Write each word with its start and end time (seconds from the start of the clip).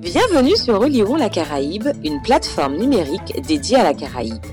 Bienvenue 0.00 0.56
sur 0.56 0.80
Relirons 0.80 1.16
la 1.16 1.28
Caraïbe, 1.28 1.88
une 2.04 2.22
plateforme 2.22 2.76
numérique 2.76 3.40
dédiée 3.46 3.76
à 3.76 3.84
la 3.84 3.94
Caraïbe. 3.94 4.44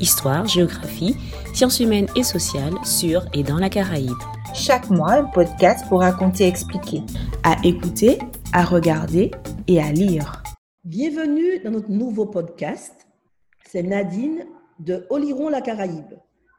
Histoire, 0.00 0.46
géographie, 0.46 1.16
sciences 1.52 1.80
humaines 1.80 2.06
et 2.16 2.22
sociales 2.22 2.74
sur 2.84 3.26
et 3.34 3.42
dans 3.42 3.58
la 3.58 3.68
Caraïbe. 3.68 4.16
Chaque 4.54 4.90
mois, 4.90 5.14
un 5.14 5.24
podcast 5.24 5.84
pour 5.88 6.00
raconter 6.00 6.44
et 6.44 6.48
expliquer. 6.48 7.02
À 7.42 7.56
écouter, 7.64 8.18
à 8.52 8.64
regarder 8.64 9.32
et 9.66 9.80
à 9.80 9.90
lire. 9.90 10.42
Bienvenue 10.84 11.58
dans 11.64 11.70
notre 11.70 11.90
nouveau 11.90 12.26
podcast. 12.26 13.06
C'est 13.66 13.82
Nadine 13.82 14.44
de 14.78 15.06
Oliron 15.10 15.48
la 15.48 15.60
Caraïbe. 15.60 16.14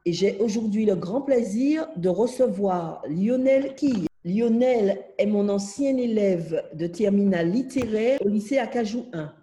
Et 0.05 0.13
j'ai 0.13 0.37
aujourd'hui 0.39 0.85
le 0.85 0.95
grand 0.95 1.21
plaisir 1.21 1.87
de 1.95 2.09
recevoir 2.09 3.01
Lionel 3.07 3.73
Quille. 3.75 4.07
Lionel 4.25 5.03
est 5.17 5.25
mon 5.25 5.49
ancien 5.49 5.97
élève 5.97 6.63
de 6.73 6.87
terminale 6.87 7.51
littéraire 7.51 8.19
au 8.23 8.29
lycée 8.29 8.57
Acajou 8.57 9.05
1. 9.11 9.33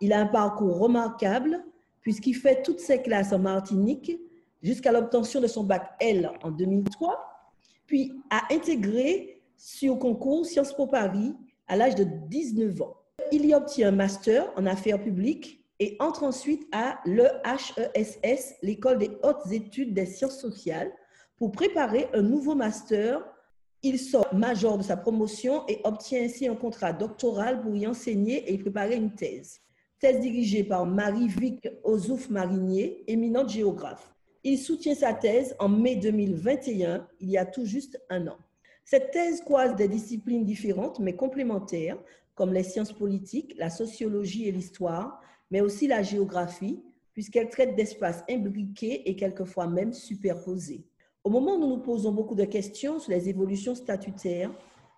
Il 0.00 0.12
a 0.12 0.20
un 0.20 0.26
parcours 0.26 0.78
remarquable 0.78 1.64
puisqu'il 2.00 2.34
fait 2.34 2.62
toutes 2.62 2.80
ses 2.80 3.02
classes 3.02 3.32
en 3.32 3.38
Martinique 3.38 4.18
jusqu'à 4.62 4.90
l'obtention 4.90 5.40
de 5.40 5.46
son 5.46 5.62
bac 5.62 5.92
L 6.00 6.30
en 6.42 6.50
2003, 6.50 7.18
puis 7.86 8.12
a 8.30 8.52
intégré 8.52 9.42
sur 9.56 9.98
concours 9.98 10.44
Sciences 10.44 10.74
Po 10.74 10.88
Paris 10.88 11.36
à 11.68 11.76
l'âge 11.76 11.94
de 11.94 12.04
19 12.04 12.82
ans. 12.82 12.96
Il 13.30 13.46
y 13.46 13.54
obtient 13.54 13.88
un 13.88 13.92
master 13.92 14.52
en 14.56 14.66
affaires 14.66 15.00
publiques 15.00 15.64
et 15.78 15.96
entre 16.00 16.24
ensuite 16.24 16.66
à 16.72 16.98
l'EHESS, 17.06 18.56
l'école 18.62 18.98
des 18.98 19.10
hautes 19.22 19.52
études 19.52 19.94
des 19.94 20.06
sciences 20.06 20.40
sociales, 20.40 20.92
pour 21.36 21.52
préparer 21.52 22.08
un 22.12 22.22
nouveau 22.22 22.54
master 22.54 23.24
il 23.82 23.98
sort 23.98 24.34
major 24.34 24.76
de 24.76 24.82
sa 24.82 24.96
promotion 24.96 25.64
et 25.66 25.80
obtient 25.84 26.22
ainsi 26.22 26.46
un 26.46 26.54
contrat 26.54 26.92
doctoral 26.92 27.62
pour 27.62 27.74
y 27.74 27.86
enseigner 27.86 28.48
et 28.48 28.54
y 28.54 28.58
préparer 28.58 28.96
une 28.96 29.14
thèse. 29.14 29.60
Thèse 29.98 30.20
dirigée 30.20 30.64
par 30.64 30.86
Marie-Vic 30.86 31.68
Ozouf 31.84 32.28
Marinier, 32.30 33.04
éminente 33.06 33.50
géographe. 33.50 34.14
Il 34.44 34.58
soutient 34.58 34.94
sa 34.94 35.12
thèse 35.12 35.54
en 35.58 35.68
mai 35.68 35.96
2021, 35.96 37.06
il 37.20 37.30
y 37.30 37.38
a 37.38 37.44
tout 37.44 37.64
juste 37.64 38.00
un 38.08 38.26
an. 38.28 38.38
Cette 38.84 39.10
thèse 39.12 39.42
croise 39.42 39.76
des 39.76 39.88
disciplines 39.88 40.44
différentes 40.44 40.98
mais 40.98 41.14
complémentaires, 41.14 41.98
comme 42.34 42.52
les 42.52 42.62
sciences 42.62 42.92
politiques, 42.92 43.54
la 43.58 43.70
sociologie 43.70 44.48
et 44.48 44.52
l'histoire, 44.52 45.20
mais 45.50 45.60
aussi 45.60 45.86
la 45.86 46.02
géographie, 46.02 46.82
puisqu'elle 47.12 47.50
traite 47.50 47.76
d'espaces 47.76 48.24
imbriqués 48.30 49.08
et 49.08 49.16
quelquefois 49.16 49.66
même 49.66 49.92
superposés. 49.92 50.86
Au 51.22 51.28
moment 51.28 51.56
où 51.56 51.58
nous 51.58 51.68
nous 51.68 51.82
posons 51.82 52.12
beaucoup 52.12 52.34
de 52.34 52.46
questions 52.46 52.98
sur 52.98 53.12
les 53.12 53.28
évolutions 53.28 53.74
statutaires, 53.74 54.50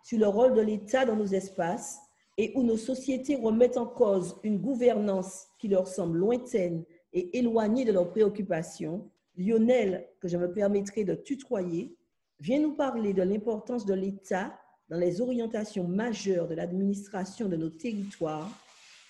sur 0.04 0.20
le 0.20 0.28
rôle 0.28 0.54
de 0.54 0.60
l'État 0.60 1.04
dans 1.04 1.16
nos 1.16 1.26
espaces 1.26 1.98
et 2.38 2.52
où 2.54 2.62
nos 2.62 2.76
sociétés 2.76 3.34
remettent 3.34 3.76
en 3.76 3.86
cause 3.86 4.36
une 4.44 4.58
gouvernance 4.58 5.48
qui 5.58 5.66
leur 5.66 5.88
semble 5.88 6.18
lointaine 6.18 6.84
et 7.12 7.36
éloignée 7.36 7.84
de 7.84 7.90
leurs 7.90 8.08
préoccupations, 8.08 9.10
Lionel, 9.36 10.08
que 10.20 10.28
je 10.28 10.36
me 10.36 10.52
permettrai 10.52 11.04
de 11.04 11.14
tutoyer, 11.14 11.96
vient 12.38 12.60
nous 12.60 12.74
parler 12.74 13.12
de 13.12 13.22
l'importance 13.22 13.84
de 13.84 13.94
l'État 13.94 14.56
dans 14.90 14.98
les 14.98 15.20
orientations 15.20 15.88
majeures 15.88 16.46
de 16.46 16.54
l'administration 16.54 17.48
de 17.48 17.56
nos 17.56 17.70
territoires, 17.70 18.50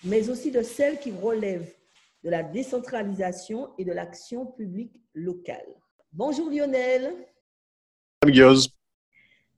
mais 0.03 0.29
aussi 0.29 0.49
de 0.49 0.63
celles 0.63 0.99
qui 0.99 1.11
relèvent 1.11 1.75
de 2.23 2.31
la 2.31 2.41
décentralisation 2.41 3.69
et 3.77 3.85
de 3.85 3.91
l'action 3.91 4.47
publique 4.47 4.99
locale. 5.13 5.82
Bonjour 6.15 6.47
Lionel. 6.51 7.11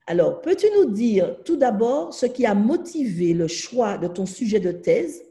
Alors, 0.08 0.40
peux-tu 0.40 0.68
nous 0.78 0.90
dire 0.90 1.44
tout 1.44 1.58
d'abord 1.58 2.14
ce 2.14 2.26
qui 2.26 2.46
a 2.46 2.56
motivé 2.56 3.34
le 3.34 3.50
choix 3.50 3.98
de 3.98 4.08
ton 4.08 4.26
sujet 4.26 4.62
de 4.62 4.72
thèse, 4.72 5.22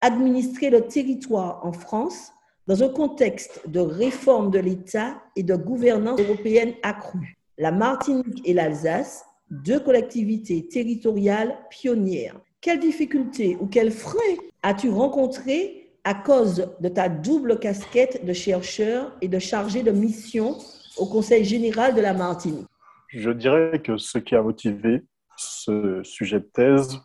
administrer 0.00 0.70
le 0.70 0.88
territoire 0.88 1.60
en 1.62 1.72
France 1.72 2.32
dans 2.66 2.82
un 2.82 2.88
contexte 2.88 3.68
de 3.68 3.80
réforme 3.80 4.50
de 4.50 4.58
l'État 4.58 5.22
et 5.36 5.42
de 5.42 5.56
gouvernance 5.56 6.18
européenne 6.18 6.72
accrue? 6.82 7.36
La 7.58 7.70
Martinique 7.70 8.40
et 8.48 8.54
l'Alsace, 8.54 9.26
deux 9.50 9.80
collectivités 9.80 10.68
territoriales 10.68 11.58
pionnières. 11.68 12.40
Quelles 12.62 12.80
difficultés 12.80 13.58
ou 13.60 13.66
quels 13.66 13.92
freins 13.92 14.38
as-tu 14.62 14.88
rencontrés 14.88 15.85
à 16.06 16.14
cause 16.14 16.72
de 16.78 16.88
ta 16.88 17.08
double 17.08 17.58
casquette 17.58 18.24
de 18.24 18.32
chercheur 18.32 19.12
et 19.20 19.26
de 19.26 19.40
chargé 19.40 19.82
de 19.82 19.90
mission 19.90 20.56
au 20.98 21.06
Conseil 21.06 21.44
général 21.44 21.96
de 21.96 22.00
la 22.00 22.14
Martinique 22.14 22.68
Je 23.08 23.30
dirais 23.30 23.82
que 23.82 23.98
ce 23.98 24.18
qui 24.18 24.36
a 24.36 24.42
motivé 24.42 25.02
ce 25.36 26.00
sujet 26.04 26.38
de 26.38 26.48
thèse 26.54 27.00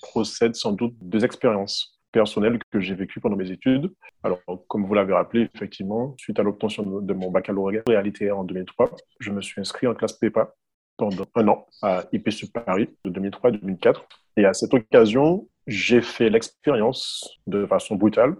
procède 0.00 0.54
sans 0.54 0.72
doute 0.72 0.94
des 1.02 1.26
expériences 1.26 2.00
personnelles 2.10 2.58
que 2.72 2.80
j'ai 2.80 2.94
vécues 2.94 3.20
pendant 3.20 3.36
mes 3.36 3.50
études. 3.50 3.92
Alors, 4.22 4.40
comme 4.66 4.86
vous 4.86 4.94
l'avez 4.94 5.12
rappelé, 5.12 5.50
effectivement, 5.54 6.14
suite 6.18 6.40
à 6.40 6.42
l'obtention 6.42 6.84
de 6.84 7.12
mon 7.12 7.30
baccalauréat 7.30 7.82
réalité 7.86 8.30
en 8.30 8.44
2003, 8.44 8.92
je 9.20 9.30
me 9.30 9.42
suis 9.42 9.60
inscrit 9.60 9.86
en 9.86 9.94
classe 9.94 10.14
PEPA 10.14 10.54
pendant 10.96 11.26
un 11.34 11.48
an 11.48 11.66
à 11.82 12.04
IPSU 12.12 12.46
Paris 12.46 12.88
de 13.04 13.10
2003 13.10 13.50
à 13.50 13.52
2004. 13.52 14.08
Et 14.38 14.46
à 14.46 14.54
cette 14.54 14.72
occasion, 14.72 15.46
j'ai 15.66 16.00
fait 16.00 16.30
l'expérience 16.30 17.38
de 17.46 17.66
façon 17.66 17.96
brutale, 17.96 18.36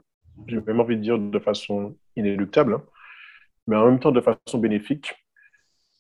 j'ai 0.47 0.61
même 0.61 0.81
envie 0.81 0.97
de 0.97 1.03
dire 1.03 1.19
de 1.19 1.39
façon 1.39 1.97
inéluctable, 2.15 2.75
hein, 2.75 2.85
mais 3.67 3.77
en 3.77 3.87
même 3.87 4.01
temps 4.01 4.13
de 4.13 4.21
façon 4.21 4.59
bénéfique, 4.59 5.15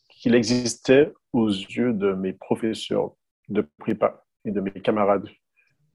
qu'il 0.08 0.34
existait 0.34 1.12
aux 1.32 1.48
yeux 1.48 1.92
de 1.92 2.12
mes 2.12 2.32
professeurs 2.32 3.12
de 3.48 3.66
prépa 3.78 4.24
et 4.44 4.50
de 4.50 4.60
mes 4.60 4.70
camarades 4.70 5.28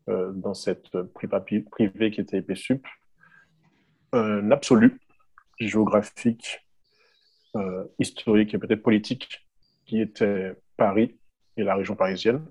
euh, 0.09 0.31
dans 0.33 0.53
cette 0.53 1.01
prépa 1.13 1.39
privée 1.39 2.11
qui 2.11 2.21
était 2.21 2.37
EPSUP, 2.37 2.85
un 4.13 4.51
absolu 4.51 4.99
géographique, 5.59 6.59
euh, 7.55 7.85
historique 7.99 8.53
et 8.53 8.57
peut-être 8.57 8.83
politique 8.83 9.45
qui 9.85 10.01
était 10.01 10.55
Paris 10.77 11.19
et 11.57 11.63
la 11.63 11.75
région 11.75 11.95
parisienne, 11.95 12.45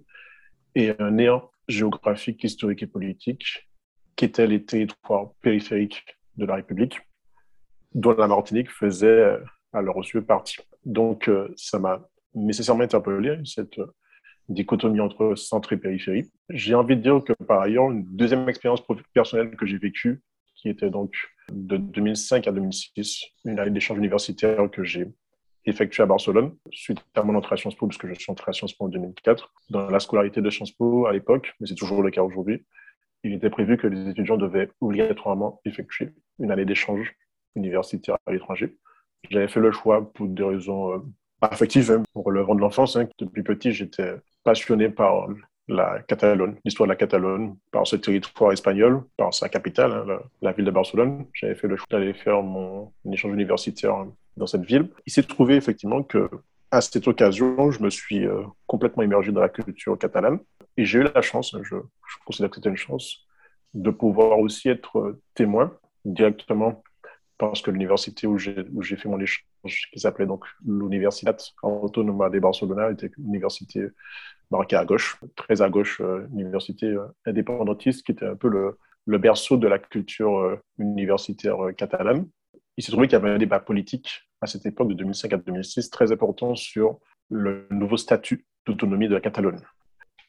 et 0.74 0.94
un 0.98 1.10
néant 1.10 1.50
géographique, 1.68 2.42
historique 2.44 2.82
et 2.82 2.86
politique 2.86 3.68
qu'étaient 4.16 4.46
les 4.46 4.64
territoires 4.64 5.30
périphériques 5.42 6.04
de 6.36 6.46
la 6.46 6.56
République, 6.56 7.00
dont 7.94 8.14
la 8.14 8.26
Martinique 8.26 8.70
faisait 8.70 9.06
euh, 9.06 9.38
à 9.72 9.82
leurs 9.82 9.98
yeux 9.98 10.22
partie. 10.22 10.58
Donc, 10.84 11.28
euh, 11.28 11.48
ça 11.56 11.78
m'a 11.78 12.06
nécessairement 12.34 12.84
interpellé, 12.84 13.38
cette 13.44 13.78
euh, 13.78 13.86
dichotomie 14.48 15.00
entre 15.00 15.34
centre 15.36 15.72
et 15.72 15.76
périphérie. 15.76 16.30
J'ai 16.48 16.74
envie 16.74 16.96
de 16.96 17.02
dire 17.02 17.22
que 17.24 17.32
par 17.44 17.60
ailleurs, 17.60 17.90
une 17.90 18.04
deuxième 18.04 18.48
expérience 18.48 18.82
personnelle 19.14 19.56
que 19.56 19.66
j'ai 19.66 19.78
vécue, 19.78 20.22
qui 20.56 20.68
était 20.68 20.90
donc 20.90 21.14
de 21.50 21.76
2005 21.76 22.46
à 22.46 22.52
2006, 22.52 23.24
une 23.44 23.58
année 23.58 23.70
d'échange 23.70 23.98
universitaire 23.98 24.70
que 24.70 24.84
j'ai 24.84 25.06
effectué 25.66 26.02
à 26.02 26.06
Barcelone 26.06 26.56
suite 26.72 26.98
à 27.14 27.22
mon 27.22 27.34
entrée 27.34 27.54
à 27.54 27.56
Sciences 27.56 27.74
Po, 27.74 27.86
puisque 27.86 28.06
je 28.06 28.14
suis 28.14 28.30
entré 28.30 28.50
à 28.50 28.52
Sciences 28.52 28.74
Po 28.74 28.86
en 28.86 28.88
2004. 28.88 29.52
Dans 29.70 29.90
la 29.90 30.00
scolarité 30.00 30.40
de 30.40 30.50
Sciences 30.50 30.72
Po 30.72 31.06
à 31.06 31.12
l'époque, 31.12 31.54
mais 31.60 31.66
c'est 31.66 31.74
toujours 31.74 32.02
le 32.02 32.10
cas 32.10 32.22
aujourd'hui, 32.22 32.64
il 33.22 33.34
était 33.34 33.50
prévu 33.50 33.76
que 33.76 33.86
les 33.86 34.08
étudiants 34.08 34.36
devaient 34.36 34.70
obligatoirement 34.80 35.60
effectuer 35.64 36.10
une 36.38 36.50
année 36.50 36.64
d'échange 36.64 37.14
universitaire 37.54 38.16
à 38.26 38.32
l'étranger. 38.32 38.76
J'avais 39.30 39.48
fait 39.48 39.60
le 39.60 39.72
choix 39.72 40.10
pour 40.12 40.26
des 40.26 40.42
raisons 40.42 40.92
euh, 40.92 40.98
affectives, 41.42 41.90
hein, 41.90 42.02
pour 42.12 42.24
relevant 42.24 42.54
de 42.54 42.60
l'enfance. 42.60 42.96
Hein. 42.96 43.08
Depuis 43.18 43.42
petit, 43.42 43.72
j'étais 43.72 44.14
passionné 44.42 44.88
par 44.88 45.28
la 45.68 46.00
Catalogne, 46.02 46.56
l'histoire 46.64 46.86
de 46.86 46.92
la 46.92 46.96
Catalogne, 46.96 47.54
par 47.70 47.86
ce 47.86 47.96
territoire 47.96 48.52
espagnol, 48.52 49.04
par 49.16 49.34
sa 49.34 49.48
capitale, 49.48 49.92
hein, 49.92 50.20
la, 50.40 50.52
ville 50.52 50.64
de 50.64 50.70
Barcelone. 50.70 51.26
J'avais 51.34 51.54
fait 51.54 51.68
le 51.68 51.76
choix 51.76 51.86
d'aller 51.90 52.14
faire 52.14 52.42
mon 52.42 52.92
échange 53.12 53.34
universitaire 53.34 54.06
dans 54.40 54.46
cette 54.46 54.64
ville. 54.64 54.88
Il 55.06 55.12
s'est 55.12 55.22
trouvé 55.22 55.54
effectivement 55.54 56.02
que 56.02 56.28
à 56.72 56.80
cette 56.80 57.06
occasion, 57.06 57.70
je 57.70 57.82
me 57.82 57.90
suis 57.90 58.26
euh, 58.26 58.42
complètement 58.66 59.02
immergé 59.02 59.32
dans 59.32 59.40
la 59.40 59.48
culture 59.48 59.98
catalane 59.98 60.38
et 60.76 60.84
j'ai 60.84 61.00
eu 61.00 61.02
la 61.14 61.20
chance, 61.20 61.56
je, 61.62 61.76
considère 62.24 62.50
que 62.50 62.56
c'était 62.56 62.68
une 62.68 62.76
chance, 62.76 63.26
de 63.74 63.90
pouvoir 63.90 64.38
aussi 64.38 64.68
être 64.68 64.98
euh, 64.98 65.20
témoin 65.34 65.72
directement 66.04 66.82
parce 67.38 67.62
que 67.62 67.70
l'université 67.70 68.26
où 68.26 68.38
j'ai 68.38 68.96
fait 68.96 69.08
mon 69.08 69.18
échange, 69.18 69.46
qui 69.92 69.98
s'appelait 69.98 70.26
donc 70.26 70.44
l'Universitat 70.66 71.36
Autonoma 71.62 72.28
de 72.28 72.38
Barcelona, 72.38 72.90
était 72.90 73.10
une 73.16 73.28
université 73.28 73.88
marquée 74.50 74.76
à 74.76 74.84
gauche, 74.84 75.18
très 75.36 75.62
à 75.62 75.70
gauche, 75.70 76.02
euh, 76.02 76.26
université 76.34 76.94
indépendantiste, 77.24 78.04
qui 78.04 78.12
était 78.12 78.26
un 78.26 78.36
peu 78.36 78.50
le 79.06 79.18
berceau 79.18 79.56
de 79.56 79.66
la 79.68 79.78
culture 79.78 80.60
universitaire 80.78 81.56
catalane 81.78 82.26
il 82.80 82.82
s'est 82.82 82.92
trouvé 82.92 83.08
qu'il 83.08 83.18
y 83.18 83.20
avait 83.20 83.30
un 83.30 83.38
débat 83.38 83.60
politique 83.60 84.29
à 84.40 84.46
cette 84.46 84.66
époque 84.66 84.88
de 84.88 84.94
2005 84.94 85.32
à 85.32 85.36
2006 85.36 85.90
très 85.90 86.12
important 86.12 86.54
sur 86.54 86.98
le 87.28 87.66
nouveau 87.70 87.96
statut 87.96 88.44
d'autonomie 88.66 89.08
de 89.08 89.14
la 89.14 89.20
Catalogne. 89.20 89.60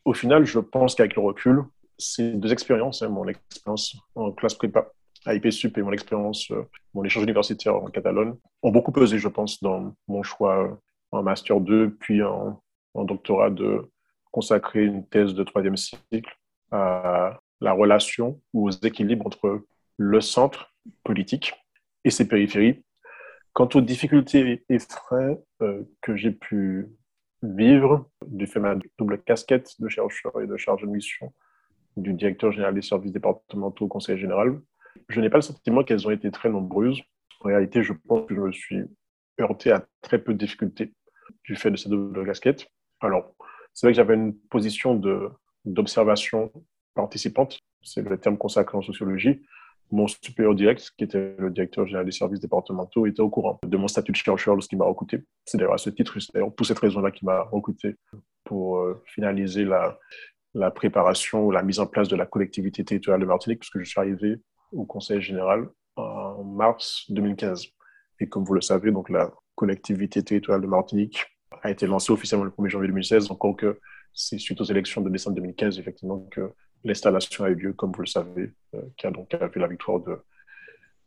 Au 0.05 0.13
final, 0.13 0.45
je 0.45 0.59
pense 0.59 0.95
qu'avec 0.95 1.15
le 1.15 1.21
recul, 1.21 1.63
ces 1.97 2.31
deux 2.33 2.51
expériences, 2.51 3.01
hein, 3.01 3.09
mon 3.09 3.27
expérience 3.27 3.95
en 4.15 4.31
classe 4.31 4.55
prépa 4.55 4.91
à 5.25 5.35
IPSUP 5.35 5.77
et 5.77 5.83
mon 5.83 5.91
expérience, 5.91 6.49
euh, 6.51 6.63
mon 6.93 7.03
échange 7.03 7.23
universitaire 7.23 7.75
en 7.75 7.85
Catalogne, 7.85 8.33
ont 8.63 8.71
beaucoup 8.71 8.91
pesé, 8.91 9.19
je 9.19 9.27
pense, 9.27 9.61
dans 9.61 9.93
mon 10.07 10.23
choix 10.23 10.79
en 11.11 11.21
Master 11.21 11.59
2, 11.59 11.91
puis 11.99 12.23
en, 12.23 12.61
en 12.95 13.03
doctorat 13.03 13.51
de 13.51 13.87
consacrer 14.31 14.83
une 14.83 15.05
thèse 15.05 15.33
de 15.33 15.43
troisième 15.43 15.77
cycle 15.77 16.35
à 16.71 17.39
la 17.59 17.73
relation 17.73 18.39
ou 18.53 18.67
aux 18.67 18.71
équilibres 18.71 19.27
entre 19.27 19.63
le 19.97 20.21
centre 20.21 20.73
politique 21.03 21.53
et 22.03 22.09
ses 22.09 22.27
périphéries. 22.27 22.81
Quant 23.53 23.69
aux 23.75 23.81
difficultés 23.81 24.63
et 24.69 24.79
frais 24.79 25.41
euh, 25.61 25.83
que 26.01 26.15
j'ai 26.15 26.31
pu 26.31 26.87
vivre 27.43 28.09
du 28.25 28.47
fait 28.47 28.59
de 28.59 28.63
ma 28.63 28.75
double 28.97 29.21
casquette 29.21 29.73
de 29.79 29.89
chercheur 29.89 30.39
et 30.41 30.47
de 30.47 30.57
charge 30.57 30.83
de 30.83 30.87
mission 30.87 31.33
du 31.97 32.13
directeur 32.13 32.51
général 32.51 32.73
des 32.73 32.81
services 32.81 33.11
départementaux 33.11 33.85
au 33.85 33.87
Conseil 33.87 34.17
général, 34.17 34.61
je 35.09 35.19
n'ai 35.19 35.29
pas 35.29 35.37
le 35.37 35.41
sentiment 35.41 35.83
qu'elles 35.83 36.07
ont 36.07 36.11
été 36.11 36.31
très 36.31 36.49
nombreuses. 36.49 37.01
En 37.41 37.47
réalité, 37.47 37.83
je 37.83 37.93
pense 37.93 38.27
que 38.27 38.35
je 38.35 38.39
me 38.39 38.51
suis 38.51 38.83
heurté 39.39 39.71
à 39.71 39.85
très 40.01 40.19
peu 40.19 40.33
de 40.33 40.37
difficultés 40.37 40.93
du 41.43 41.55
fait 41.55 41.71
de 41.71 41.75
cette 41.75 41.91
double 41.91 42.25
casquette. 42.25 42.67
Alors, 42.99 43.35
c'est 43.73 43.87
vrai 43.87 43.93
que 43.93 43.97
j'avais 43.97 44.15
une 44.15 44.37
position 44.37 44.95
d'observation 45.65 46.51
participante, 46.93 47.59
c'est 47.81 48.01
le 48.01 48.17
terme 48.17 48.37
consacré 48.37 48.77
en 48.77 48.81
sociologie. 48.81 49.41
Mon 49.91 50.07
supérieur 50.07 50.55
direct, 50.55 50.91
qui 50.97 51.03
était 51.03 51.35
le 51.37 51.49
directeur 51.49 51.85
général 51.85 52.05
des 52.05 52.11
services 52.11 52.39
départementaux, 52.39 53.05
était 53.05 53.21
au 53.21 53.29
courant 53.29 53.59
de 53.65 53.77
mon 53.77 53.87
statut 53.87 54.11
de 54.11 54.17
chercheur 54.17 54.55
lorsqu'il 54.55 54.77
m'a 54.77 54.85
recruté. 54.85 55.23
C'est 55.45 55.57
d'ailleurs 55.57 55.73
à 55.73 55.77
ce 55.77 55.89
titre, 55.89 56.17
c'est 56.19 56.39
pour 56.39 56.65
cette 56.65 56.79
raison-là 56.79 57.11
qu'il 57.11 57.25
m'a 57.25 57.43
recruté 57.43 57.95
pour 58.45 58.77
euh, 58.77 59.01
finaliser 59.05 59.65
la, 59.65 59.99
la 60.53 60.71
préparation 60.71 61.45
ou 61.45 61.51
la 61.51 61.63
mise 61.63 61.79
en 61.79 61.87
place 61.87 62.07
de 62.07 62.15
la 62.15 62.25
collectivité 62.25 62.83
territoriale 62.83 63.21
de 63.21 63.25
Martinique, 63.25 63.59
puisque 63.59 63.79
je 63.79 63.83
suis 63.83 63.99
arrivé 63.99 64.37
au 64.71 64.85
Conseil 64.85 65.21
général 65.21 65.69
en 65.95 66.43
mars 66.43 67.05
2015. 67.09 67.67
Et 68.19 68.27
comme 68.27 68.43
vous 68.43 68.53
le 68.53 68.61
savez, 68.61 68.91
donc 68.91 69.09
la 69.09 69.31
collectivité 69.55 70.23
territoriale 70.23 70.61
de 70.61 70.67
Martinique 70.67 71.25
a 71.63 71.69
été 71.69 71.85
lancée 71.85 72.11
officiellement 72.11 72.45
le 72.45 72.51
1er 72.51 72.69
janvier 72.69 72.87
2016, 72.87 73.31
encore 73.31 73.55
que 73.55 73.79
c'est 74.13 74.37
suite 74.37 74.59
aux 74.61 74.65
élections 74.65 75.01
de 75.01 75.09
décembre 75.09 75.35
2015, 75.37 75.79
effectivement, 75.79 76.19
que 76.31 76.53
l'installation 76.83 77.45
a 77.45 77.49
eu 77.49 77.55
lieu, 77.55 77.73
comme 77.73 77.91
vous 77.91 78.01
le 78.01 78.07
savez, 78.07 78.51
euh, 78.75 78.81
qui 78.97 79.07
a 79.07 79.11
donc 79.11 79.33
vu 79.33 79.59
la 79.59 79.67
victoire 79.67 79.99
de, 79.99 80.17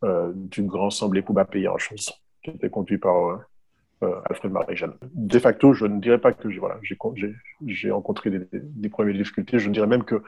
euh, 0.03 0.31
du 0.35 0.61
grand 0.63 0.89
Semblé 0.89 1.23
en 1.27 1.77
chose, 1.77 2.11
qui 2.43 2.51
était 2.51 2.69
conduit 2.69 2.97
par 2.97 3.29
euh, 3.29 3.37
euh, 4.03 4.21
Alfred 4.25 4.51
Marie-Jeanne. 4.51 4.93
De 5.13 5.39
facto, 5.39 5.73
je 5.73 5.85
ne 5.85 5.99
dirais 5.99 6.19
pas 6.19 6.33
que 6.33 6.49
j'ai 7.65 7.91
rencontré 7.91 8.29
des, 8.29 8.45
des, 8.51 8.89
premières 8.89 9.15
difficultés, 9.15 9.57
je 9.57 9.69
dirais 9.69 9.87
même 9.87 10.03
que 10.03 10.21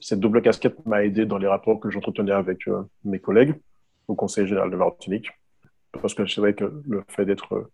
cette 0.00 0.18
double 0.18 0.42
casquette 0.42 0.84
m'a 0.86 1.04
aidé 1.04 1.26
dans 1.26 1.38
les 1.38 1.46
rapports 1.46 1.78
que 1.78 1.90
j'entretenais 1.90 2.32
avec 2.32 2.68
mes 3.04 3.20
collègues 3.20 3.54
au 4.08 4.16
Conseil 4.16 4.46
général 4.46 4.70
de 4.70 4.76
Martinique, 4.76 5.28
parce 5.92 6.14
que 6.14 6.26
c'est 6.26 6.40
vrai 6.40 6.54
que 6.54 6.82
le 6.88 7.04
fait 7.06 7.26
d'être 7.26 7.70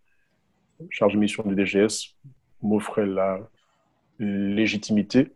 chargé 0.91 1.14
de 1.14 1.21
mission 1.21 1.44
du 1.44 1.55
DGS 1.55 2.17
m'offrait 2.62 3.06
la 3.06 3.38
légitimité 4.19 5.32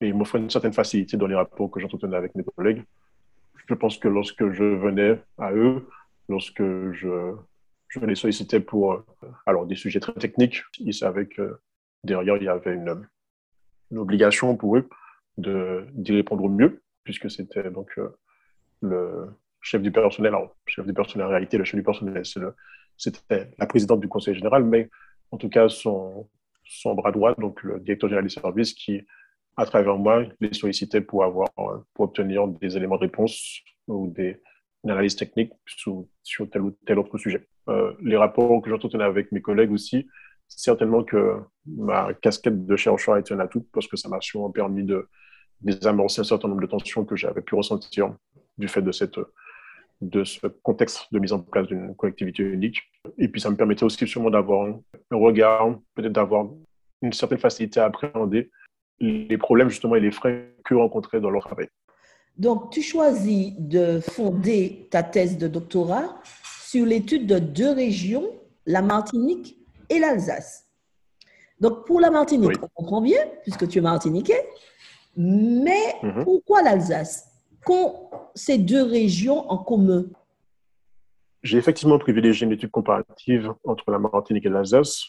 et 0.00 0.12
m'offrait 0.12 0.38
une 0.38 0.50
certaine 0.50 0.72
facilité 0.72 1.16
dans 1.16 1.26
les 1.26 1.34
rapports 1.34 1.70
que 1.70 1.80
j'entretenais 1.80 2.16
avec 2.16 2.34
mes 2.34 2.44
collègues. 2.44 2.84
Je 3.66 3.74
pense 3.74 3.98
que 3.98 4.08
lorsque 4.08 4.50
je 4.50 4.64
venais 4.64 5.20
à 5.38 5.52
eux, 5.52 5.88
lorsque 6.28 6.62
je, 6.62 7.34
je 7.88 8.00
les 8.00 8.14
sollicitais 8.14 8.60
pour 8.60 9.04
alors, 9.46 9.66
des 9.66 9.76
sujets 9.76 10.00
très 10.00 10.12
techniques, 10.14 10.62
ils 10.78 10.94
savaient 10.94 11.26
que 11.26 11.58
derrière, 12.04 12.36
il 12.36 12.44
y 12.44 12.48
avait 12.48 12.74
une, 12.74 13.06
une 13.90 13.98
obligation 13.98 14.56
pour 14.56 14.76
eux 14.76 14.88
d'y 15.36 16.12
répondre 16.12 16.44
au 16.44 16.48
mieux, 16.48 16.82
puisque 17.04 17.30
c'était 17.30 17.70
donc 17.70 17.90
euh, 17.98 18.08
le 18.82 19.28
chef 19.60 19.82
du 19.82 19.92
personnel, 19.92 20.34
alors, 20.34 20.56
chef 20.66 20.86
du 20.86 20.92
personnel 20.92 21.26
en 21.26 21.30
réalité, 21.30 21.58
le 21.58 21.64
chef 21.64 21.76
du 21.76 21.84
personnel, 21.84 22.22
c'était 22.96 23.50
la 23.58 23.66
présidente 23.66 24.00
du 24.00 24.08
conseil 24.08 24.34
général, 24.34 24.64
mais 24.64 24.90
en 25.30 25.36
tout 25.36 25.48
cas, 25.48 25.68
son, 25.68 26.28
son 26.64 26.94
bras 26.94 27.12
droit, 27.12 27.34
donc 27.34 27.62
le 27.62 27.80
directeur 27.80 28.08
général 28.08 28.24
des 28.24 28.30
services, 28.30 28.74
qui 28.74 29.06
à 29.58 29.66
travers 29.66 29.98
moi, 29.98 30.24
les 30.40 30.54
solliciter 30.54 31.00
pour, 31.00 31.24
avoir, 31.24 31.48
pour 31.92 32.04
obtenir 32.04 32.46
des 32.46 32.76
éléments 32.76 32.94
de 32.94 33.02
réponse 33.02 33.58
ou 33.88 34.06
des 34.06 34.40
analyses 34.84 35.16
techniques 35.16 35.52
sur, 35.66 36.06
sur 36.22 36.48
tel 36.48 36.62
ou 36.62 36.70
tel 36.86 36.96
autre 37.00 37.18
sujet. 37.18 37.48
Euh, 37.68 37.92
les 38.00 38.16
rapports 38.16 38.62
que 38.62 38.70
j'entretenais 38.70 39.02
avec 39.02 39.32
mes 39.32 39.42
collègues 39.42 39.72
aussi, 39.72 40.06
certainement 40.46 41.02
que 41.02 41.40
ma 41.66 42.14
casquette 42.14 42.66
de 42.66 42.76
chercheur 42.76 43.16
a 43.16 43.18
été 43.18 43.34
un 43.34 43.40
atout 43.40 43.66
parce 43.72 43.88
que 43.88 43.96
ça 43.96 44.08
m'a 44.08 44.20
sûrement 44.20 44.50
permis 44.50 44.84
de 44.84 45.08
désamorcer 45.60 46.20
un 46.20 46.24
certain 46.24 46.46
nombre 46.46 46.62
de 46.62 46.66
tensions 46.66 47.04
que 47.04 47.16
j'avais 47.16 47.42
pu 47.42 47.56
ressentir 47.56 48.14
du 48.58 48.68
fait 48.68 48.80
de, 48.80 48.92
cette, 48.92 49.18
de 50.00 50.22
ce 50.22 50.46
contexte 50.46 51.12
de 51.12 51.18
mise 51.18 51.32
en 51.32 51.40
place 51.40 51.66
d'une 51.66 51.96
collectivité 51.96 52.44
unique. 52.44 52.80
Et 53.18 53.26
puis 53.26 53.40
ça 53.40 53.50
me 53.50 53.56
permettait 53.56 53.82
aussi 53.82 54.06
sûrement 54.06 54.30
d'avoir 54.30 54.68
un 54.68 55.16
regard, 55.16 55.76
peut-être 55.96 56.12
d'avoir 56.12 56.46
une 57.02 57.12
certaine 57.12 57.38
facilité 57.38 57.80
à 57.80 57.86
appréhender 57.86 58.52
les 59.00 59.38
problèmes 59.38 59.68
justement 59.68 59.94
et 59.94 60.00
les 60.00 60.10
frais 60.10 60.54
que 60.64 60.74
rencontraient 60.74 61.20
dans 61.20 61.30
leur 61.30 61.44
travail. 61.44 61.68
Donc, 62.36 62.70
tu 62.70 62.82
choisis 62.82 63.52
de 63.58 64.00
fonder 64.00 64.86
ta 64.90 65.02
thèse 65.02 65.38
de 65.38 65.48
doctorat 65.48 66.20
sur 66.64 66.86
l'étude 66.86 67.26
de 67.26 67.40
deux 67.40 67.72
régions, 67.72 68.30
la 68.64 68.80
Martinique 68.80 69.58
et 69.88 69.98
l'Alsace. 69.98 70.66
Donc, 71.60 71.84
pour 71.84 72.00
la 72.00 72.10
Martinique, 72.10 72.62
on 72.62 72.68
comprend 72.68 73.00
bien, 73.00 73.18
puisque 73.42 73.66
tu 73.66 73.78
es 73.78 73.80
martiniquais, 73.80 74.48
mais 75.16 75.96
mhm. 76.04 76.22
pourquoi 76.22 76.62
l'Alsace? 76.62 77.24
Qu'ont 77.64 78.08
ces 78.36 78.56
deux 78.56 78.84
régions 78.84 79.50
en 79.50 79.58
commun? 79.58 80.04
J'ai 81.42 81.58
effectivement 81.58 81.98
privilégié 81.98 82.46
une 82.46 82.52
étude 82.52 82.70
comparative 82.70 83.52
entre 83.64 83.90
la 83.90 83.98
Martinique 83.98 84.46
et 84.46 84.48
l'Alsace, 84.48 85.06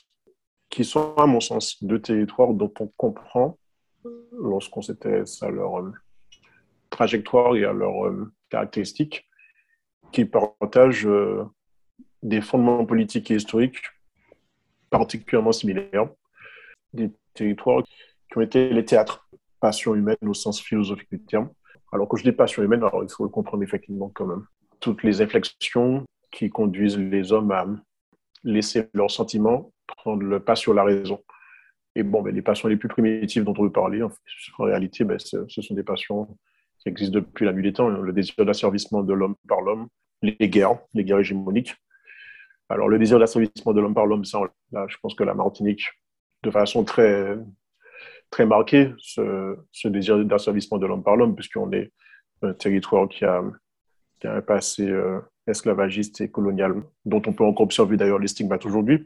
qui 0.72 0.84
sont, 0.84 1.14
à 1.16 1.28
mon 1.28 1.40
sens, 1.40 1.84
deux 1.84 2.02
territoires 2.02 2.54
dont 2.54 2.74
on 2.80 2.88
comprend 2.98 3.59
lorsqu'on 4.32 4.82
s'intéresse 4.82 5.42
à 5.44 5.50
leur 5.50 5.80
euh, 5.80 5.92
trajectoire 6.90 7.56
et 7.56 7.66
à 7.66 7.74
leurs 7.74 8.08
euh, 8.08 8.32
caractéristiques, 8.50 9.28
qui 10.12 10.26
partagent 10.26 11.08
euh, 11.08 11.44
des 12.24 12.42
fondements 12.42 12.86
politiques 12.86 13.32
et 13.32 13.36
historiques 13.36 13.80
particulièrement 14.90 15.52
similaires, 15.52 16.10
des 16.94 17.12
territoires 17.34 17.84
qui 17.84 18.38
ont 18.38 18.42
été 18.42 18.70
les 18.70 18.86
théâtres, 18.86 19.30
passion 19.60 19.94
humaine 19.94 20.18
au 20.26 20.34
sens 20.34 20.60
philosophique 20.60 21.12
du 21.12 21.22
terme. 21.22 21.50
Alors 21.92 22.08
quand 22.08 22.18
je 22.18 22.24
dis 22.24 22.32
passion 22.32 22.64
humaine, 22.64 22.84
alors 22.84 23.04
il 23.04 23.10
faut 23.10 23.24
le 23.24 23.30
comprendre 23.30 23.64
effectivement 23.64 24.10
comme 24.10 24.48
toutes 24.80 25.04
les 25.04 25.22
inflexions 25.22 26.06
qui 26.32 26.50
conduisent 26.50 26.98
les 26.98 27.32
hommes 27.32 27.52
à 27.52 27.68
laisser 28.44 28.90
leurs 28.94 29.12
sentiments 29.12 29.72
prendre 29.98 30.24
le 30.24 30.40
pas 30.40 30.56
sur 30.56 30.74
la 30.74 30.84
raison. 30.84 31.22
Et 31.96 32.04
bon, 32.04 32.22
ben, 32.22 32.34
les 32.34 32.42
passions 32.42 32.68
les 32.68 32.78
plus 32.78 32.88
primitives 32.88 33.44
dont 33.44 33.54
on 33.58 33.64
veut 33.64 33.72
parler, 33.72 34.02
en, 34.04 34.10
réalité, 34.60 35.04
ben, 35.04 35.18
ce, 35.20 35.48
sont 35.48 35.74
des 35.74 35.84
passions 35.84 36.38
qui 36.80 36.90
existent 36.90 37.20
depuis 37.20 37.46
la 37.46 37.54
nuit 37.54 37.64
des 37.64 37.74
temps. 37.74 37.90
Le 37.90 38.14
désir 38.14 38.34
d'asservissement 38.46 39.04
de 39.04 39.14
l'homme 39.14 39.36
par 39.48 39.62
l'homme, 39.62 39.88
les 40.22 40.50
guerres, 40.50 40.80
les 40.94 41.04
guerres 41.04 41.20
hégémoniques. 41.20 41.76
Alors, 42.70 42.88
le 42.88 43.00
désir 43.00 43.18
d'asservissement 43.20 43.74
de 43.74 43.82
l'homme 43.82 43.96
par 43.96 44.06
l'homme, 44.06 44.26
ça, 44.26 44.40
là, 44.72 44.86
je 44.88 44.96
pense 45.02 45.16
que 45.16 45.24
la 45.24 45.34
Martinique, 45.34 45.86
de 46.44 46.52
façon 46.52 46.84
très, 46.84 47.36
très 48.30 48.46
marquée, 48.46 48.94
ce, 49.00 49.58
désir 49.86 50.24
d'asservissement 50.24 50.78
de 50.78 50.86
l'homme 50.86 51.04
par 51.04 51.16
l'homme, 51.16 51.36
puisqu'on 51.36 51.72
est 51.72 51.92
un 52.44 52.54
territoire 52.54 53.10
qui 53.10 53.26
a, 53.26 53.44
qui 54.20 54.28
a 54.28 54.36
un 54.36 54.42
passé 54.42 54.88
euh, 54.88 55.20
esclavagiste 55.48 56.22
et 56.22 56.30
colonial, 56.30 56.84
dont 57.06 57.22
on 57.26 57.34
peut 57.34 57.44
encore 57.44 57.64
observer 57.64 57.98
d'ailleurs 57.98 58.20
les 58.20 58.28
stigmates 58.28 58.66
aujourd'hui. 58.66 59.04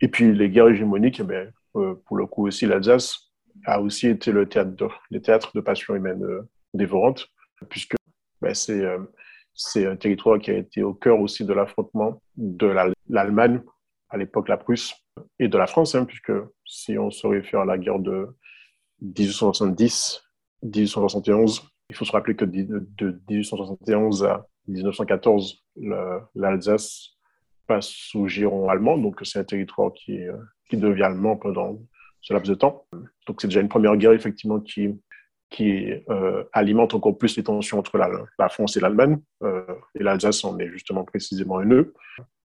Et 0.00 0.08
puis, 0.08 0.34
les 0.34 0.48
guerres 0.48 0.68
hégémoniques, 0.68 1.20
eh 1.20 1.32
euh, 1.32 1.46
pour 1.72 2.16
le 2.16 2.26
coup 2.26 2.46
aussi, 2.46 2.66
l'Alsace 2.66 3.30
a 3.66 3.80
aussi 3.80 4.08
été 4.08 4.32
le 4.32 4.48
théâtre 4.48 4.74
de, 4.76 4.88
le 5.10 5.20
théâtre 5.20 5.52
de 5.54 5.60
passion 5.60 5.94
humaine 5.94 6.24
euh, 6.24 6.48
dévorante, 6.74 7.28
puisque 7.68 7.94
ben, 8.40 8.54
c'est 8.54 8.84
euh, 8.84 8.98
c'est 9.54 9.86
un 9.86 9.96
territoire 9.96 10.38
qui 10.38 10.50
a 10.50 10.56
été 10.56 10.82
au 10.82 10.94
cœur 10.94 11.20
aussi 11.20 11.44
de 11.44 11.52
l'affrontement 11.52 12.22
de 12.36 12.74
l'Allemagne, 13.08 13.60
à 14.08 14.16
l'époque 14.16 14.48
la 14.48 14.56
Prusse, 14.56 14.94
et 15.38 15.48
de 15.48 15.58
la 15.58 15.66
France, 15.66 15.94
hein, 15.94 16.06
puisque 16.06 16.32
si 16.64 16.96
on 16.96 17.10
se 17.10 17.26
réfère 17.26 17.60
à 17.60 17.66
la 17.66 17.76
guerre 17.76 17.98
de 17.98 18.28
1870-1871, 19.02 21.60
il 21.90 21.96
faut 21.96 22.06
se 22.06 22.12
rappeler 22.12 22.36
que 22.36 22.46
de, 22.46 23.20
1871 23.28 24.24
à 24.24 24.46
1914, 24.68 25.62
l'Alsace 26.34 27.18
passe 27.70 27.86
sous 27.86 28.26
giron 28.26 28.68
allemand, 28.68 28.98
donc 28.98 29.20
c'est 29.22 29.38
un 29.38 29.44
territoire 29.44 29.92
qui, 29.92 30.18
qui 30.68 30.76
devient 30.76 31.04
allemand 31.04 31.36
pendant 31.36 31.78
ce 32.20 32.32
laps 32.32 32.48
de 32.48 32.56
temps. 32.56 32.84
Donc 33.26 33.40
c'est 33.40 33.46
déjà 33.46 33.60
une 33.60 33.68
première 33.68 33.96
guerre 33.96 34.12
effectivement 34.12 34.58
qui, 34.58 34.98
qui 35.50 35.92
euh, 36.08 36.44
alimente 36.52 36.94
encore 36.94 37.16
plus 37.16 37.36
les 37.36 37.44
tensions 37.44 37.78
entre 37.78 37.96
la, 37.96 38.48
France 38.48 38.76
et 38.76 38.80
l'Allemagne. 38.80 39.20
Euh, 39.44 39.62
et 39.94 40.02
l'Alsace 40.02 40.44
en 40.44 40.58
est 40.58 40.68
justement 40.68 41.04
précisément 41.04 41.58
un 41.58 41.64
nœud, 41.64 41.94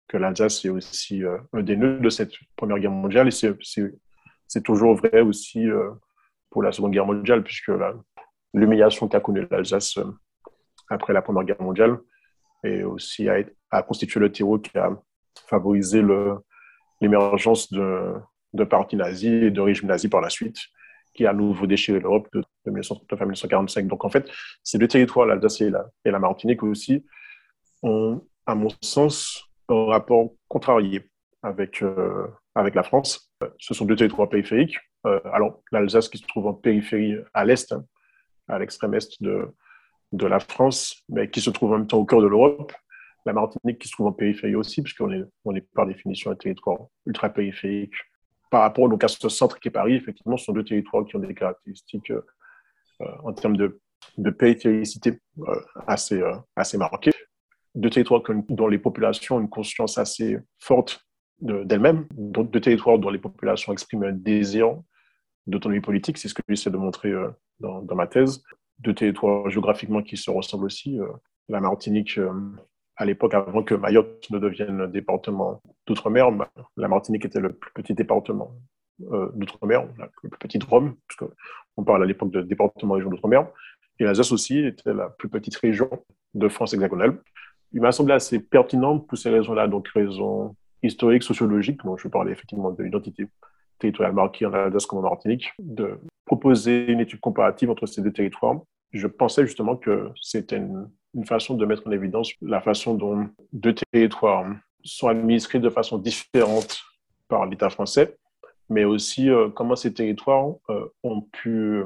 que 0.09 0.19
l'Alsace 0.19 0.63
est 0.67 0.69
aussi 0.69 1.25
euh, 1.25 1.39
un 1.55 1.63
des 1.63 1.77
nœuds 1.77 2.01
de 2.01 2.11
cette 2.11 2.33
Première 2.55 2.79
Guerre 2.79 2.91
mondiale. 2.91 3.29
Et 3.29 3.31
c'est 4.47 4.63
toujours 4.63 4.95
vrai 4.95 5.23
aussi 5.23 5.67
pour 6.51 6.63
la 6.63 6.73
Seconde 6.73 6.93
Guerre 6.93 7.07
mondiale, 7.07 7.43
puisque 7.43 7.73
l'humiliation 8.53 9.09
qu'a 9.09 9.21
connue 9.21 9.47
l'Alsace 9.51 9.99
après 10.91 11.15
la 11.15 11.23
Première 11.23 11.45
Guerre 11.45 11.63
mondiale 11.63 11.99
et 12.63 12.83
aussi 12.85 13.29
a, 13.29 13.37
a 13.71 13.83
constitué 13.83 14.21
le 14.21 14.31
terreau 14.31 14.59
qui 14.59 14.77
a 14.79 14.91
favorisé 15.47 16.03
le, 16.03 16.37
l'émergence 17.01 17.73
de, 17.73 18.15
de 18.53 18.65
partis 18.65 18.97
nazis 18.97 19.45
et 19.45 19.51
de 19.51 19.61
régimes 19.61 19.89
nazis 19.89 20.11
par 20.11 20.21
la 20.21 20.31
suite, 20.31 20.59
qui 21.13 21.27
a 21.27 21.31
à 21.31 21.33
nouveau 21.35 21.67
déchiré 21.67 22.01
l'Europe 22.01 22.29
de, 22.33 22.45
1939 22.67 23.21
à 23.21 23.25
1945. 23.25 23.87
Donc 23.87 24.05
en 24.05 24.09
fait, 24.09 24.29
ces 24.63 24.79
deux 24.79 24.89
territoires, 24.89 25.27
l'Alsace 25.27 25.61
et 25.61 25.71
la, 25.71 25.87
et 26.05 26.11
la 26.11 26.19
Martinique 26.19 26.63
aussi, 26.63 27.05
ont, 27.83 28.23
à 28.47 28.55
mon 28.55 28.69
sens, 28.81 29.45
un 29.69 29.85
rapport 29.87 30.31
contrarié 30.49 31.11
avec, 31.43 31.83
euh, 31.83 32.27
avec 32.55 32.75
la 32.75 32.83
France. 32.83 33.31
Ce 33.59 33.75
sont 33.75 33.85
deux 33.85 33.97
territoires 33.97 34.29
périphériques. 34.29 34.79
Euh, 35.07 35.21
alors, 35.33 35.63
l'Alsace 35.71 36.09
qui 36.09 36.19
se 36.19 36.27
trouve 36.27 36.47
en 36.47 36.55
périphérie 36.55 37.17
à 37.35 37.45
l'est, 37.45 37.75
à 38.49 38.59
l'extrême 38.59 38.95
est 38.95 39.23
de, 39.23 39.49
de 40.13 40.27
la 40.27 40.41
France, 40.41 41.03
mais 41.09 41.29
qui 41.31 41.41
se 41.41 41.51
trouve 41.51 41.73
en 41.73 41.79
même 41.79 41.87
temps 41.87 41.99
au 41.99 42.05
cœur 42.05 42.21
de 42.21 42.27
l'Europe. 42.27 42.73
La 43.27 43.33
Martinique 43.33 43.79
qui 43.79 43.89
se 43.89 43.93
trouve 43.93 44.09
en 44.09 44.13
périphérie 44.13 44.55
aussi, 44.55 44.83
puisqu'on 44.83 45.11
est, 45.13 45.25
est 45.57 45.73
par 45.75 45.87
définition 45.87 46.31
un 46.31 46.37
territoire 46.37 46.79
ultra-périphérique. 47.07 47.95
Par 48.51 48.61
rapport 48.63 48.89
donc, 48.89 49.03
à 49.03 49.09
ce 49.09 49.29
centre 49.29 49.59
qui 49.59 49.69
est 49.69 49.71
Paris, 49.71 49.95
effectivement, 49.95 50.37
ce 50.37 50.45
sont 50.45 50.53
deux 50.53 50.65
territoires 50.65 51.05
qui 51.05 51.17
ont 51.17 51.21
des 51.21 51.35
caractéristiques 51.35 52.11
euh, 52.11 52.21
en 53.25 53.33
termes 53.33 53.57
de, 53.57 53.81
de 54.19 54.31
périphéricité 54.31 55.19
assez, 55.87 56.21
marquées 56.77 57.11
de 57.75 57.89
territoires 57.89 58.23
dont 58.49 58.69
les 58.69 58.79
populations 58.79 59.37
ont 59.37 59.41
une 59.41 59.49
conscience 59.49 59.99
assez 59.99 60.39
forte 60.59 61.05
d'elles-mêmes, 61.41 62.07
de, 62.13 62.43
de, 62.43 62.59
territoires 62.59 62.99
dont 62.99 63.11
les 63.11 63.19
populations 63.19 63.73
expriment 63.73 64.05
un 64.05 64.13
désir 64.13 64.77
d'autonomie 65.47 65.81
politique, 65.81 66.19
c'est 66.19 66.29
ce 66.29 66.35
que 66.35 66.43
j'essaie 66.49 66.71
de 66.71 66.77
montrer 66.77 67.11
euh, 67.11 67.29
dans, 67.61 67.83
dans, 67.83 67.95
ma 67.95 68.07
thèse, 68.07 68.43
de 68.79 68.93
territoires 68.93 69.51
géographiquement 69.51 70.03
qui 70.03 70.17
se 70.17 70.31
ressemblent 70.31 70.67
aussi. 70.67 70.99
Euh, 70.99 71.09
la 71.49 71.61
Martinique, 71.61 72.17
euh, 72.19 72.33
à 72.97 73.05
l'époque, 73.05 73.35
avant 73.35 73.63
que 73.63 73.75
Mayotte 73.75 74.31
ne 74.31 74.39
devienne 74.39 74.81
un 74.81 74.89
département 74.89 75.61
d'outre-mer, 75.87 76.31
bah, 76.33 76.51
la 76.77 76.89
Martinique 76.89 77.25
était 77.25 77.41
le 77.41 77.53
plus 77.53 77.73
petit 77.73 77.95
département 77.95 78.53
d'outre-mer, 78.99 79.89
le 80.23 80.29
plus 80.29 80.39
petit 80.39 80.59
Drôme, 80.59 80.95
puisqu'on 81.09 81.85
parle 81.85 82.05
à 82.05 82.07
l'époque 82.07 82.31
de 82.31 82.43
département 82.43 82.95
région 82.95 83.11
d'outre-mer, 83.11 83.49
et 83.99 84.05
l'Alsace 84.05 84.31
aussi 84.31 84.59
était 84.59 84.95
la 84.95 85.09
plus 85.09 85.29
petite 85.29 85.57
région 85.57 85.91
de 86.35 86.49
France 86.49 86.75
hexagonale 86.75 87.19
il 87.75 87.81
m'a 87.81 87.93
semblé 87.93 88.15
assez 88.15 88.39
pertinent 88.39 89.01
pour 89.01 89.19
ces 89.19 89.31
raisons-là, 89.31 89.67
donc 89.67 89.89
raisons 89.89 90.55
historiques, 90.83 91.25
sociologiques, 91.25 91.85
dont 91.85 91.97
je 91.97 92.09
parlais 92.09 92.31
effectivement 92.31 92.71
de 92.71 92.83
l'identité 92.83 93.27
territoriale 93.79 94.15
marquée 94.15 94.47
en 94.47 94.53
Alsace 94.53 94.87
comme 94.87 95.01
en 95.01 95.11
Martinique, 95.11 95.53
de 95.59 95.99
proposer 96.25 96.91
une 96.91 97.01
étude 97.01 97.21
comparative 97.21 97.71
entre 97.71 97.87
ces 97.87 98.01
deux 98.01 98.13
territoires. 98.13 98.61
Je 98.93 99.09
pensais 99.09 99.45
justement 99.45 99.77
que 99.77 100.11
c'était 100.23 100.59
une, 100.59 100.89
façon 101.25 101.55
de 101.55 101.65
mettre 101.65 101.87
en 101.87 101.93
évidence 101.93 102.33
la 102.43 102.61
façon 102.61 102.95
dont 102.95 103.29
deux 103.53 103.75
territoires 103.75 104.47
sont 104.83 105.09
administrés 105.09 105.61
de 105.61 105.71
façon 105.71 105.99
différente 105.99 106.83
par 107.29 107.47
l'État 107.47 107.71
français, 107.71 108.17
mais 108.69 108.85
aussi 108.85 109.31
euh, 109.31 109.49
comment 109.49 109.77
ces 109.77 109.93
territoires 109.93 110.55
euh, 110.71 110.87
ont 111.03 111.23
pu 111.23 111.51
euh, 111.51 111.85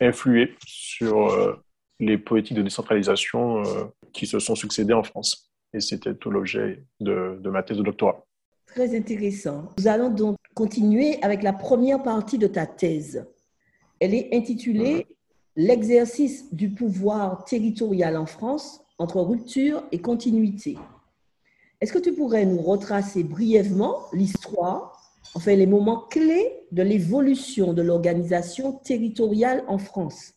influer 0.00 0.54
sur 0.66 1.58
les 2.00 2.18
politiques 2.18 2.56
de 2.56 2.62
décentralisation 2.62 3.62
qui 4.12 4.26
se 4.26 4.40
sont 4.40 4.56
succédées 4.56 4.92
en 4.92 5.04
France. 5.04 5.50
Et 5.72 5.80
c'était 5.80 6.14
tout 6.14 6.30
l'objet 6.30 6.84
de, 7.00 7.38
ma 7.44 7.62
thèse 7.62 7.78
de 7.78 7.82
doctorat. 7.82 8.26
Très 8.66 8.96
intéressant. 8.96 9.72
Nous 9.78 9.86
allons 9.86 10.10
donc 10.10 10.36
continuer 10.54 11.22
avec 11.22 11.42
la 11.44 11.52
première 11.52 12.02
partie 12.02 12.38
de 12.38 12.48
ta 12.48 12.66
thèse. 12.66 13.24
Elle 14.00 14.14
est 14.14 14.34
intitulée 14.34 15.06
L'exercice 15.56 16.52
du 16.52 16.70
pouvoir 16.70 17.44
territorial 17.44 18.16
en 18.16 18.26
France 18.26 18.84
entre 18.98 19.20
rupture 19.20 19.84
et 19.92 20.00
continuité. 20.00 20.76
Est-ce 21.80 21.92
que 21.92 21.98
tu 22.00 22.12
pourrais 22.12 22.44
nous 22.44 22.60
retracer 22.60 23.22
brièvement 23.22 24.06
l'histoire, 24.12 25.00
enfin 25.34 25.54
les 25.54 25.66
moments 25.66 26.06
clés 26.10 26.66
de 26.72 26.82
l'évolution 26.82 27.72
de 27.72 27.82
l'organisation 27.82 28.72
territoriale 28.78 29.64
en 29.68 29.78
France? 29.78 30.32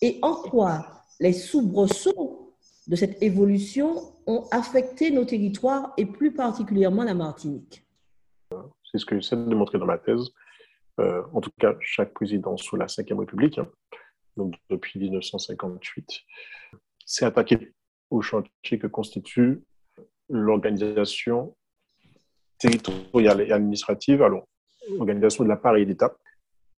Et 0.00 0.18
en 0.22 0.34
quoi 0.34 0.86
les 1.18 1.32
soubresauts 1.32 2.54
de 2.86 2.96
cette 2.96 3.22
évolution 3.22 4.14
ont 4.26 4.44
affecté 4.52 5.10
nos 5.10 5.24
territoires 5.24 5.92
et 5.96 6.06
plus 6.06 6.32
particulièrement 6.32 7.02
la 7.02 7.14
Martinique? 7.14 7.84
C'est 8.90 8.98
ce 8.98 9.06
que 9.06 9.18
j'essaie 9.18 9.36
de 9.36 9.54
montrer 9.54 9.78
dans 9.78 9.86
ma 9.86 9.98
thèse. 9.98 10.30
Euh, 11.00 11.22
en 11.32 11.40
tout 11.40 11.50
cas, 11.58 11.74
chaque 11.80 12.12
président 12.12 12.56
sous 12.56 12.76
la 12.76 12.86
Ve 12.86 13.18
République, 13.18 13.58
hein, 13.58 13.68
donc 14.36 14.54
depuis 14.68 14.98
1958, 14.98 16.20
s'est 17.04 17.24
attaqué 17.24 17.72
au 18.10 18.22
chantier 18.22 18.78
que 18.78 18.86
constitue 18.86 19.62
l'organisation 20.28 21.56
territoriale 22.58 23.40
et 23.40 23.52
administrative, 23.52 24.22
alors 24.22 24.46
l'organisation 24.96 25.44
de 25.44 25.48
l'appareil 25.48 25.86
d'État, 25.86 26.16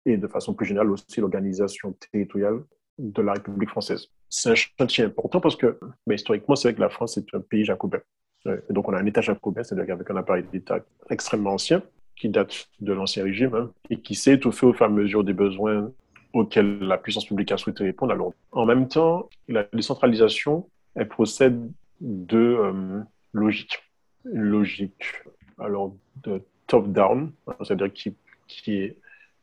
et 0.05 0.17
de 0.17 0.27
façon 0.27 0.53
plus 0.53 0.65
générale 0.65 0.91
aussi 0.91 1.19
l'organisation 1.19 1.93
territoriale 2.11 2.63
de 2.97 3.21
la 3.21 3.33
République 3.33 3.69
française. 3.69 4.07
C'est 4.29 4.51
un 4.51 4.55
chantier 4.55 5.03
important 5.05 5.41
parce 5.41 5.55
que, 5.55 5.79
mais 6.07 6.15
historiquement, 6.15 6.55
c'est 6.55 6.69
vrai 6.69 6.75
que 6.75 6.81
la 6.81 6.89
France 6.89 7.17
est 7.17 7.25
un 7.33 7.41
pays 7.41 7.65
jacobin. 7.65 7.99
Et 8.45 8.73
donc, 8.73 8.87
on 8.87 8.93
a 8.93 8.99
un 8.99 9.05
État 9.05 9.21
jacobin, 9.21 9.63
c'est-à-dire 9.63 9.93
avec 9.93 10.09
un 10.09 10.15
appareil 10.15 10.43
d'État 10.51 10.79
extrêmement 11.09 11.53
ancien, 11.53 11.83
qui 12.15 12.29
date 12.29 12.69
de 12.79 12.93
l'Ancien 12.93 13.23
Régime, 13.23 13.53
hein, 13.55 13.71
et 13.89 13.99
qui 14.01 14.15
s'est 14.15 14.33
étoffé 14.33 14.65
au 14.65 14.73
fur 14.73 14.85
et 14.85 14.89
à 14.89 14.91
mesure 14.91 15.23
des 15.23 15.33
besoins 15.33 15.91
auxquels 16.33 16.79
la 16.79 16.97
puissance 16.97 17.25
publique 17.25 17.51
a 17.51 17.57
souhaité 17.57 17.83
répondre. 17.83 18.33
En 18.51 18.65
même 18.65 18.87
temps, 18.87 19.29
la 19.47 19.63
décentralisation, 19.73 20.69
elle 20.95 21.07
procède 21.07 21.71
de 21.99 22.37
euh, 22.37 23.01
logique. 23.33 23.83
Une 24.25 24.41
logique 24.41 25.23
alors, 25.57 25.93
de 26.23 26.41
top-down, 26.67 27.31
c'est-à-dire 27.63 27.91
qui, 27.91 28.15
qui 28.47 28.75
est 28.75 28.97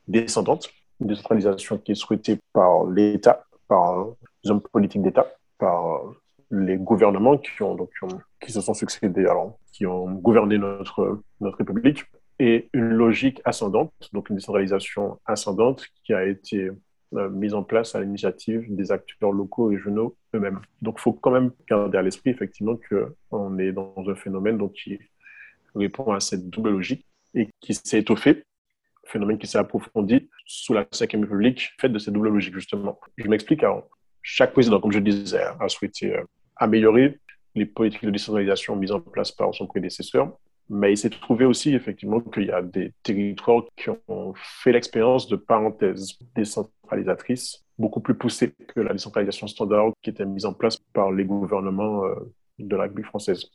descendante, 0.06 0.70
une 1.00 1.08
décentralisation 1.08 1.78
qui 1.78 1.92
est 1.92 1.96
souhaitée 1.96 2.38
par 2.52 2.84
l'État 2.84 3.44
par 3.68 4.06
les 4.42 4.50
hommes 4.50 4.62
politiques 4.62 5.02
d'État, 5.02 5.26
par 5.58 6.00
les 6.50 6.76
gouvernements 6.76 7.36
qui, 7.36 7.62
ont, 7.62 7.74
donc, 7.74 7.90
qui, 8.40 8.50
se 8.50 8.60
sont 8.60 8.74
succédés, 8.74 9.26
alors, 9.26 9.58
qui 9.72 9.86
ont 9.86 10.10
gouverné 10.10 10.58
notre, 10.58 11.20
notre 11.40 11.58
République, 11.58 12.04
logique 13.08 13.40
ascendante, 13.44 13.92
donc 14.12 14.28
une 14.30 14.36
décentralisation 14.36 15.18
ascendante 15.24 15.86
qui 16.04 16.12
a 16.12 16.24
été 16.26 16.70
euh, 17.14 17.30
mise 17.30 17.54
en 17.54 17.62
place 17.62 17.94
à 17.94 18.00
l'initiative 18.00 18.66
des 18.68 18.92
acteurs 18.92 19.32
locaux 19.32 19.70
et 19.70 19.76
régionaux 19.76 20.16
eux-mêmes. 20.34 20.60
Donc 20.82 20.96
il 20.98 21.02
faut 21.02 21.12
quand 21.12 21.30
même 21.30 21.50
garder 21.68 21.98
à 21.98 22.02
l'esprit 22.02 22.30
effectivement 22.30 22.76
qu'on 22.88 23.58
est 23.58 23.72
dans 23.72 24.04
un 24.06 24.14
phénomène 24.14 24.58
donc, 24.58 24.72
qui 24.74 24.98
répond 25.74 26.12
à 26.12 26.20
cette 26.20 26.48
double 26.50 26.70
logique 26.70 27.06
et 27.34 27.48
qui 27.60 27.74
s'est 27.74 28.00
étoffé 28.00 28.44
phénomène 29.08 29.38
qui 29.38 29.46
s'est 29.46 29.58
approfondi 29.58 30.28
sous 30.46 30.74
la 30.74 30.82
Ve 30.82 30.88
République, 31.00 31.70
fait 31.80 31.88
de 31.88 31.98
cette 31.98 32.14
double 32.14 32.28
logique, 32.28 32.54
justement. 32.54 33.00
Je 33.16 33.26
m'explique. 33.26 33.62
Chaque 34.22 34.52
président, 34.52 34.80
comme 34.80 34.92
je 34.92 34.98
disais, 34.98 35.40
a 35.58 35.68
souhaité 35.68 36.14
euh, 36.14 36.24
améliorer 36.56 37.18
les 37.54 37.66
politiques 37.66 38.04
de 38.04 38.10
décentralisation 38.10 38.76
mises 38.76 38.92
en 38.92 39.00
place 39.00 39.32
par 39.32 39.54
son 39.54 39.66
prédécesseur, 39.66 40.36
mais 40.68 40.92
il 40.92 40.98
s'est 40.98 41.10
trouvé 41.10 41.44
aussi, 41.44 41.74
effectivement, 41.74 42.20
qu'il 42.20 42.46
y 42.46 42.50
a 42.50 42.62
des 42.62 42.92
territoires 43.02 43.64
qui 43.76 43.90
ont 44.08 44.34
fait 44.36 44.72
l'expérience 44.72 45.28
de 45.28 45.36
parenthèses 45.36 46.18
décentralisatrices 46.34 47.64
beaucoup 47.78 48.00
plus 48.00 48.14
poussées 48.14 48.52
que 48.52 48.80
la 48.80 48.92
décentralisation 48.92 49.46
standard 49.46 49.92
qui 50.02 50.10
était 50.10 50.26
mise 50.26 50.44
en 50.44 50.52
place 50.52 50.78
par 50.92 51.12
les 51.12 51.24
gouvernements 51.24 52.04
euh, 52.04 52.14
de 52.58 52.76
la 52.76 52.82
République 52.84 53.06
française. 53.06 53.46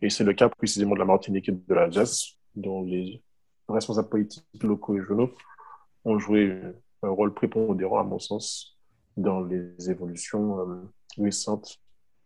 Et 0.00 0.08
c'est 0.08 0.24
le 0.24 0.32
cas 0.32 0.48
précisément 0.48 0.94
de 0.94 1.00
la 1.00 1.04
Martinique 1.04 1.48
et 1.48 1.52
de 1.52 1.74
l'Alsace, 1.74 2.36
dont 2.54 2.82
les 2.82 3.22
responsables 3.68 4.08
politiques 4.08 4.62
locaux 4.62 4.96
et 4.96 5.00
régionaux 5.00 5.32
ont 6.04 6.18
joué 6.18 6.60
un 7.02 7.08
rôle 7.08 7.34
prépondérant, 7.34 7.98
à 7.98 8.04
mon 8.04 8.18
sens, 8.18 8.78
dans 9.16 9.40
les 9.42 9.90
évolutions 9.90 10.60
euh, 10.60 10.90
récentes 11.18 11.78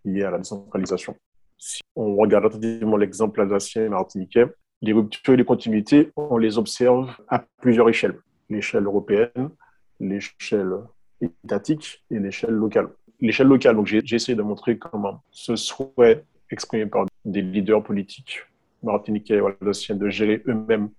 liées 0.05 0.25
à 0.25 0.31
la 0.31 0.38
décentralisation. 0.38 1.17
Si 1.59 1.81
on 1.95 2.17
regarde 2.17 2.47
attentivement 2.47 2.97
l'exemple 2.97 3.41
alsacien 3.41 3.85
et 3.85 3.89
martiniquais, 3.89 4.47
les 4.83 4.93
ruptures 4.93 5.35
et 5.35 5.37
les 5.37 5.45
continuités, 5.45 6.11
on 6.17 6.37
les 6.37 6.59
observe 6.59 7.17
à 7.29 7.45
plusieurs 7.61 7.89
échelles. 7.89 8.19
L'échelle 8.51 8.85
européenne, 8.85 9.51
l'échelle 9.99 10.75
étatique 11.21 12.05
et 12.11 12.19
l'échelle 12.19 12.51
locale. 12.51 12.89
L'échelle 13.21 13.49
locale, 13.49 13.77
donc 13.77 13.87
j'ai 13.87 14.03
essayé 14.15 14.37
de 14.37 14.43
montrer 14.43 14.79
comment 14.79 15.23
ce 15.31 15.57
souhait 15.57 16.25
exprimé 16.51 16.87
par 16.87 17.07
des 17.25 17.43
leaders 17.43 17.83
politiques 17.83 18.41
martiniquais 18.83 19.41
ou 19.41 19.49
alsaciens 19.49 19.97
de 19.97 20.09
gérer 20.09 20.43
eux-mêmes 20.47 20.91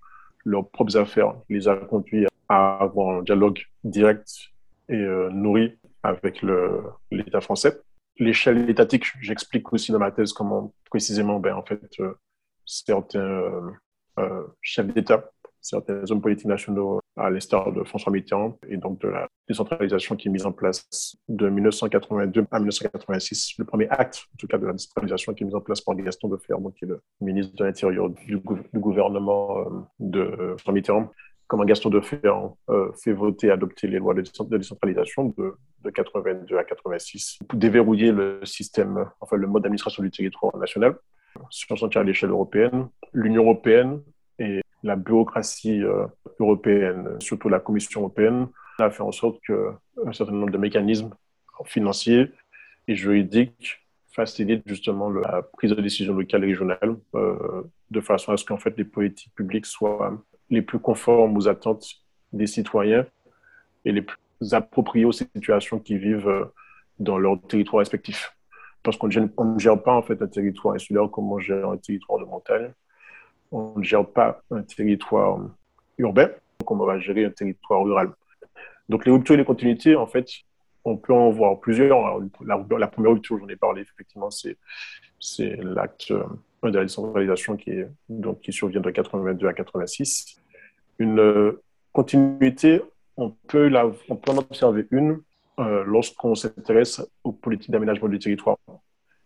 leurs 0.44 0.68
propres 0.68 0.96
affaires 0.96 1.34
les 1.48 1.68
a 1.68 1.76
conduits 1.76 2.26
à 2.48 2.78
avoir 2.82 3.18
un 3.18 3.22
dialogue 3.22 3.60
direct 3.84 4.28
et 4.88 4.94
euh, 4.94 5.30
nourri 5.30 5.78
avec 6.02 6.42
l'État 7.10 7.40
français. 7.40 7.80
L'échelle 8.18 8.68
étatique, 8.68 9.04
j'explique 9.20 9.72
aussi 9.72 9.92
dans 9.92 9.98
ma 9.98 10.10
thèse 10.10 10.32
comment 10.32 10.72
précisément, 10.90 11.38
ben, 11.38 11.54
en 11.54 11.62
fait, 11.62 11.80
euh, 12.00 12.14
certains 12.64 13.20
euh, 14.18 14.42
chefs 14.60 14.86
d'État, 14.88 15.30
certains 15.60 16.10
hommes 16.10 16.20
politiques 16.20 16.48
nationaux, 16.48 17.00
à 17.16 17.30
l'instar 17.30 17.72
de 17.72 17.82
François 17.84 18.12
Mitterrand, 18.12 18.58
et 18.68 18.76
donc 18.76 19.00
de 19.00 19.08
la 19.08 19.28
décentralisation 19.48 20.16
qui 20.16 20.28
est 20.28 20.30
mise 20.30 20.46
en 20.46 20.52
place 20.52 21.16
de 21.28 21.48
1982 21.48 22.46
à 22.50 22.58
1986, 22.58 23.54
le 23.58 23.64
premier 23.64 23.88
acte, 23.88 24.26
en 24.34 24.36
tout 24.36 24.46
cas, 24.46 24.58
de 24.58 24.66
la 24.66 24.72
décentralisation 24.72 25.34
qui 25.34 25.44
est 25.44 25.46
mise 25.46 25.54
en 25.54 25.60
place 25.60 25.80
par 25.80 25.94
Gaston 25.94 26.28
Deferre, 26.28 26.58
qui 26.76 26.84
est 26.84 26.88
le 26.88 27.00
ministre 27.20 27.54
de 27.56 27.64
l'Intérieur 27.64 28.10
du, 28.10 28.38
gouvernement 28.74 29.64
de 29.98 30.54
François 30.58 30.72
Mitterrand, 30.72 31.12
comment 31.48 31.64
Gaston 31.64 31.88
Deferrand 31.88 32.56
euh, 32.68 32.92
fait 32.92 33.12
voter, 33.12 33.50
adopter 33.50 33.88
les 33.88 33.98
lois 33.98 34.14
de 34.14 34.22
décentralisation 34.56 35.34
de, 35.36 35.54
de 35.82 35.90
82 35.90 36.56
à 36.56 36.64
86 36.64 37.38
pour 37.48 37.58
déverrouiller 37.58 38.12
le 38.12 38.40
système, 38.44 39.06
enfin 39.20 39.36
le 39.36 39.46
mode 39.46 39.62
d'administration 39.62 40.02
du 40.02 40.10
territoire 40.10 40.56
national. 40.58 40.96
Si 41.50 41.64
on 41.70 41.76
s'en 41.76 41.88
tient 41.88 42.02
à 42.02 42.04
l'échelle 42.04 42.30
européenne, 42.30 42.88
l'Union 43.12 43.42
européenne 43.42 44.00
et 44.38 44.60
la 44.82 44.94
bureaucratie 44.94 45.82
euh, 45.82 46.06
européenne, 46.38 47.16
surtout 47.18 47.48
la 47.48 47.60
Commission 47.60 48.02
européenne, 48.02 48.48
a 48.78 48.90
fait 48.90 49.02
en 49.02 49.12
sorte 49.12 49.40
qu'un 49.44 50.12
certain 50.12 50.32
nombre 50.32 50.52
de 50.52 50.58
mécanismes 50.58 51.10
financiers 51.64 52.30
et 52.86 52.94
juridiques 52.94 53.80
facilitent 54.18 54.62
justement 54.66 55.10
la 55.10 55.42
prise 55.42 55.70
de 55.70 55.80
décision 55.80 56.14
locale 56.14 56.44
et 56.44 56.48
régionale 56.48 56.96
euh, 57.14 57.62
de 57.90 58.00
façon 58.00 58.32
à 58.32 58.36
ce 58.36 58.44
qu'en 58.44 58.58
fait 58.58 58.76
les 58.76 58.84
politiques 58.84 59.32
publiques 59.34 59.66
soient 59.66 60.12
les 60.50 60.62
plus 60.62 60.78
conformes 60.78 61.36
aux 61.36 61.48
attentes 61.48 61.86
des 62.32 62.46
citoyens 62.46 63.06
et 63.84 63.92
les 63.92 64.02
plus 64.02 64.18
appropriées 64.52 65.04
aux 65.04 65.12
situations 65.12 65.78
qu'ils 65.78 65.98
vivent 65.98 66.28
euh, 66.28 66.44
dans 66.98 67.18
leur 67.18 67.40
territoire 67.42 67.80
respectif. 67.80 68.34
Parce 68.82 68.96
qu'on 68.96 69.08
ne 69.08 69.58
gère 69.58 69.82
pas 69.82 69.94
en 69.94 70.02
fait 70.02 70.20
un 70.22 70.26
territoire 70.26 70.74
insulaire 70.74 71.10
comme 71.10 71.30
on 71.32 71.38
gère 71.38 71.68
un 71.70 71.76
territoire 71.76 72.18
de 72.20 72.24
montagne. 72.24 72.72
On 73.50 73.78
ne 73.78 73.82
gère 73.82 74.06
pas 74.06 74.42
un 74.50 74.62
territoire 74.62 75.38
urbain 75.98 76.30
comme 76.64 76.80
on 76.80 76.86
va 76.86 76.98
gérer 76.98 77.24
un 77.24 77.30
territoire 77.30 77.82
rural. 77.82 78.12
Donc 78.88 79.04
les 79.04 79.12
ruptures 79.12 79.34
et 79.34 79.38
les 79.38 79.44
continuités, 79.44 79.96
en 79.96 80.06
fait, 80.06 80.26
on 80.84 80.96
peut 80.96 81.12
en 81.12 81.30
voir 81.30 81.60
plusieurs. 81.60 82.20
La, 82.44 82.64
la 82.78 82.86
première 82.86 83.12
rupture, 83.12 83.38
j'en 83.38 83.48
ai 83.48 83.56
parlé, 83.56 83.82
effectivement, 83.82 84.30
c'est 84.30 85.56
l'acte 85.62 86.10
euh, 86.10 86.24
de 86.62 86.76
la 86.76 86.82
décentralisation 86.82 87.56
qui, 87.56 87.72
donc, 88.08 88.40
qui 88.40 88.52
survient 88.52 88.80
de 88.80 88.90
82 88.90 89.46
à 89.46 89.52
86. 89.52 90.40
Une 90.98 91.20
euh, 91.20 91.62
continuité, 91.92 92.82
on 93.16 93.30
peut, 93.30 93.68
la, 93.68 93.86
en 93.86 94.36
observer 94.36 94.86
une 94.90 95.20
euh, 95.60 95.84
lorsqu'on 95.84 96.34
s'intéresse 96.34 97.02
aux 97.24 97.32
politiques 97.32 97.70
d'aménagement 97.70 98.08
du 98.08 98.18
territoire. 98.18 98.56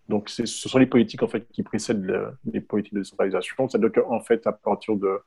Donc, 0.09 0.29
ce 0.29 0.45
sont 0.47 0.79
les 0.79 0.87
politiques 0.87 1.23
en 1.23 1.29
fait, 1.29 1.47
qui 1.53 1.63
précèdent 1.63 2.35
les 2.45 2.61
politiques 2.61 2.95
de 2.95 3.01
décentralisation. 3.01 3.69
C'est-à-dire 3.69 3.93
qu'en 3.93 4.21
fait, 4.21 4.47
à 4.47 4.53
partir 4.53 4.97
de, 4.97 5.21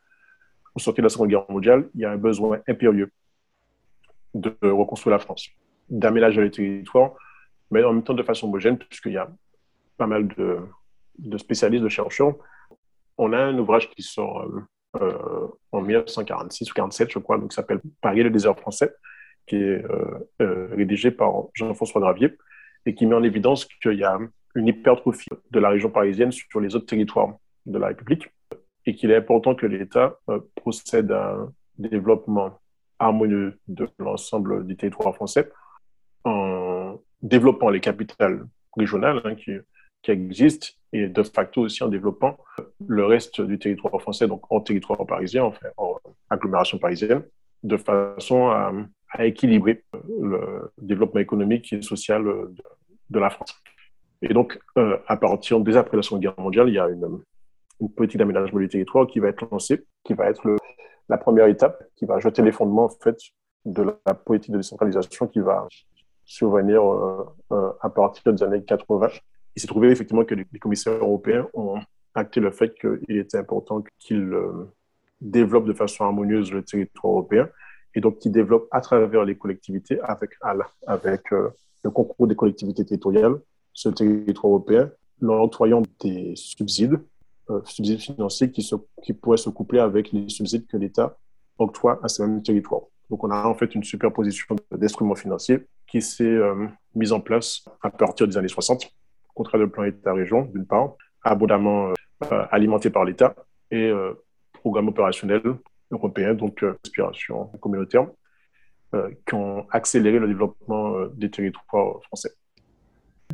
sortir 0.78 1.02
de 1.02 1.06
la 1.06 1.10
Seconde 1.10 1.30
Guerre 1.30 1.50
mondiale, 1.50 1.90
il 1.96 2.02
y 2.02 2.06
a 2.06 2.12
un 2.12 2.18
besoin 2.18 2.60
impérieux 2.68 3.12
de 4.34 4.54
reconstruire 4.62 5.16
la 5.16 5.20
France, 5.20 5.50
d'aménager 5.90 6.42
les 6.42 6.52
territoires, 6.52 7.14
mais 7.72 7.84
en 7.84 7.94
même 7.94 8.04
temps 8.04 8.14
de 8.14 8.22
façon 8.22 8.48
homogène, 8.48 8.78
puisqu'il 8.78 9.14
y 9.14 9.18
a 9.18 9.32
pas 9.98 10.08
mal 10.08 10.28
de, 10.28 10.60
de, 11.20 11.38
spécialistes, 11.38 11.84
de 11.84 11.90
chercheurs. 11.90 12.36
On 13.18 13.34
a 13.34 13.38
un 13.38 13.58
ouvrage 13.58 13.90
qui 13.92 14.02
sort 14.02 14.44
euh, 14.44 14.62
euh 15.02 15.48
en 15.72 15.82
1946 15.82 16.72
ou 16.72 16.74
47, 16.74 17.12
je 17.12 17.20
crois, 17.20 17.38
donc 17.38 17.54
s'appelle 17.54 17.82
Paris 18.02 18.24
le 18.24 18.30
désert 18.30 18.58
français, 18.58 18.94
qui 19.46 19.58
est 19.58 19.84
euh, 19.84 20.30
euh, 20.42 20.70
rédigé 20.72 21.12
par 21.12 21.34
Jean-François 21.54 22.02
Gravier 22.02 22.38
et 22.86 22.96
qui 22.96 23.06
met 23.06 23.16
en 23.16 23.24
évidence 23.24 23.66
qu'il 23.66 23.94
y 23.94 24.04
a 24.04 24.18
une 24.56 24.68
hypertrophie 24.68 25.30
de 25.52 25.60
la 25.60 25.70
région 25.70 25.90
parisienne 25.90 26.32
sur 26.32 26.60
les 26.62 26.76
autres 26.76 26.86
territoires 26.86 27.36
de 27.66 27.78
la 27.78 27.88
République 27.88 28.30
et 28.86 28.96
qu'il 28.96 29.12
est 29.12 29.18
important 29.18 29.56
que 29.56 29.66
l'État 29.66 30.18
procède 30.56 31.12
à 31.12 31.34
un 31.34 31.54
développement 31.78 32.60
harmonieux 33.00 33.60
de 33.68 33.90
l'ensemble 34.00 34.66
du 34.66 34.78
territoire 34.78 35.14
français 35.16 35.52
en 36.24 37.00
développant 37.22 37.70
les 37.70 37.80
capitales 37.80 38.46
régionales 38.76 39.22
hein, 39.26 39.36
qui, 39.36 39.52
existent 40.08 40.68
et 40.96 41.08
de 41.08 41.24
facto 41.24 41.62
aussi 41.62 41.84
en 41.84 41.90
développant 41.90 42.38
le 42.88 43.06
reste 43.06 43.42
du 43.42 43.60
territoire 43.60 44.00
français, 44.02 44.28
donc 44.28 44.50
en 44.50 44.62
territoire 44.62 45.06
parisien, 45.06 45.52
en 45.78 45.96
agglomération 46.30 46.78
parisienne, 46.78 47.24
de 47.64 47.78
façon 47.78 48.50
à, 48.50 48.72
équilibrer 49.20 49.84
le 50.22 50.74
développement 50.78 51.22
économique 51.22 51.72
et 51.72 51.82
social 51.82 52.24
de, 53.10 53.20
la 53.20 53.30
France. 53.30 53.56
Et 54.22 54.34
donc, 54.34 54.60
euh, 54.78 54.98
à 55.08 55.16
partir 55.16 55.62
des 55.62 55.78
après 55.78 55.96
la 55.96 56.04
Seconde 56.04 56.22
Guerre 56.22 56.38
mondiale, 56.38 56.68
il 56.68 56.76
y 56.76 56.80
a 56.80 56.90
une, 56.90 57.22
politique 57.96 58.20
d'aménagement 58.20 58.60
du 58.60 58.68
territoire 58.68 59.08
qui 59.08 59.20
va 59.20 59.30
être 59.30 59.48
lancée, 59.50 59.86
qui 60.04 60.14
va 60.14 60.30
être 60.30 60.58
la 61.10 61.18
première 61.18 61.48
étape 61.48 61.84
qui 61.96 62.06
va 62.06 62.20
jeter 62.20 62.42
les 62.42 62.52
fondements 62.52 62.86
en 62.86 62.90
fait, 62.90 63.18
de 63.66 63.84
la 63.84 64.14
politique 64.14 64.52
de 64.52 64.58
décentralisation 64.58 65.28
qui 65.28 65.40
va 65.40 65.68
survenir 66.26 66.84
euh, 66.84 67.26
euh, 67.52 67.72
à 67.82 67.90
partir 67.90 68.34
des 68.34 68.44
années 68.44 68.64
80. 68.64 69.10
Il 69.56 69.62
s'est 69.62 69.68
trouvé 69.68 69.90
effectivement 69.90 70.26
que 70.26 70.36
les 70.36 70.60
commissaires 70.60 70.94
européens 70.94 71.48
ont 71.54 71.80
acté 72.14 72.40
le 72.40 72.52
fait 72.52 72.74
qu'il 72.80 73.18
était 73.18 73.38
important 73.38 73.84
qu'ils 74.00 74.34
euh, 74.34 74.72
développent 75.22 75.68
de 75.68 75.74
façon 75.74 76.04
harmonieuse 76.06 76.52
le 76.52 76.64
territoire 76.64 77.14
européen 77.14 77.50
et 77.94 78.02
donc 78.02 78.20
qu'ils 78.20 78.32
développent 78.32 78.68
à 78.72 78.82
travers 78.82 79.24
les 79.24 79.38
collectivités 79.38 80.00
avec, 80.02 80.32
avec 80.86 81.32
le 81.32 81.90
concours 81.90 82.28
des 82.28 82.36
collectivités 82.36 82.84
territoriales 82.84 83.40
ce 83.76 83.90
territoire 83.90 84.48
européen, 84.48 84.92
en 85.22 85.44
octroyant 85.44 85.84
des 86.02 86.34
subsides 86.36 87.00
euh, 87.52 87.62
subsides 87.66 88.00
financiers 88.00 88.50
qui, 88.50 89.14
pourraient 89.14 89.38
se 89.38 89.50
coupler 89.50 89.80
avec 89.80 90.12
les 90.12 90.30
subsides 90.30 90.66
que 90.66 90.78
l'État 90.78 91.16
octroie 91.60 92.00
à 92.02 92.08
ces 92.08 92.24
mêmes 92.24 92.42
territoires. 92.42 92.82
Donc, 93.10 93.24
on 93.24 93.30
a 93.30 93.46
en 93.46 93.54
fait 93.54 93.76
une 93.76 93.84
superposition 93.84 94.56
d'instruments 94.72 95.14
financiers 95.14 95.60
qui 95.88 96.02
s'est 96.02 96.24
euh, 96.24 96.68
mise 96.96 97.12
en 97.12 97.20
place 97.20 97.64
à 97.84 97.92
partir 97.92 98.28
des 98.28 98.36
années 98.36 98.48
60, 98.48 98.92
contrat 99.36 99.60
de 99.60 99.66
plan 99.66 99.84
État-région, 99.84 100.50
d'une 100.54 100.66
part, 100.66 100.96
abondamment 101.22 101.92
euh, 102.32 102.46
alimenté 102.52 102.90
par 102.90 103.06
l'État, 103.06 103.36
et 103.72 103.92
programme 104.54 104.88
opérationnel 104.88 105.42
européen, 105.92 106.34
donc 106.34 106.64
inspiration 106.64 107.48
communautaire, 107.60 108.08
qui 108.94 109.34
ont 109.34 109.66
accéléré 109.72 110.20
le 110.20 110.28
développement 110.28 111.08
des 111.16 111.30
territoires 111.30 112.02
français. 112.04 112.32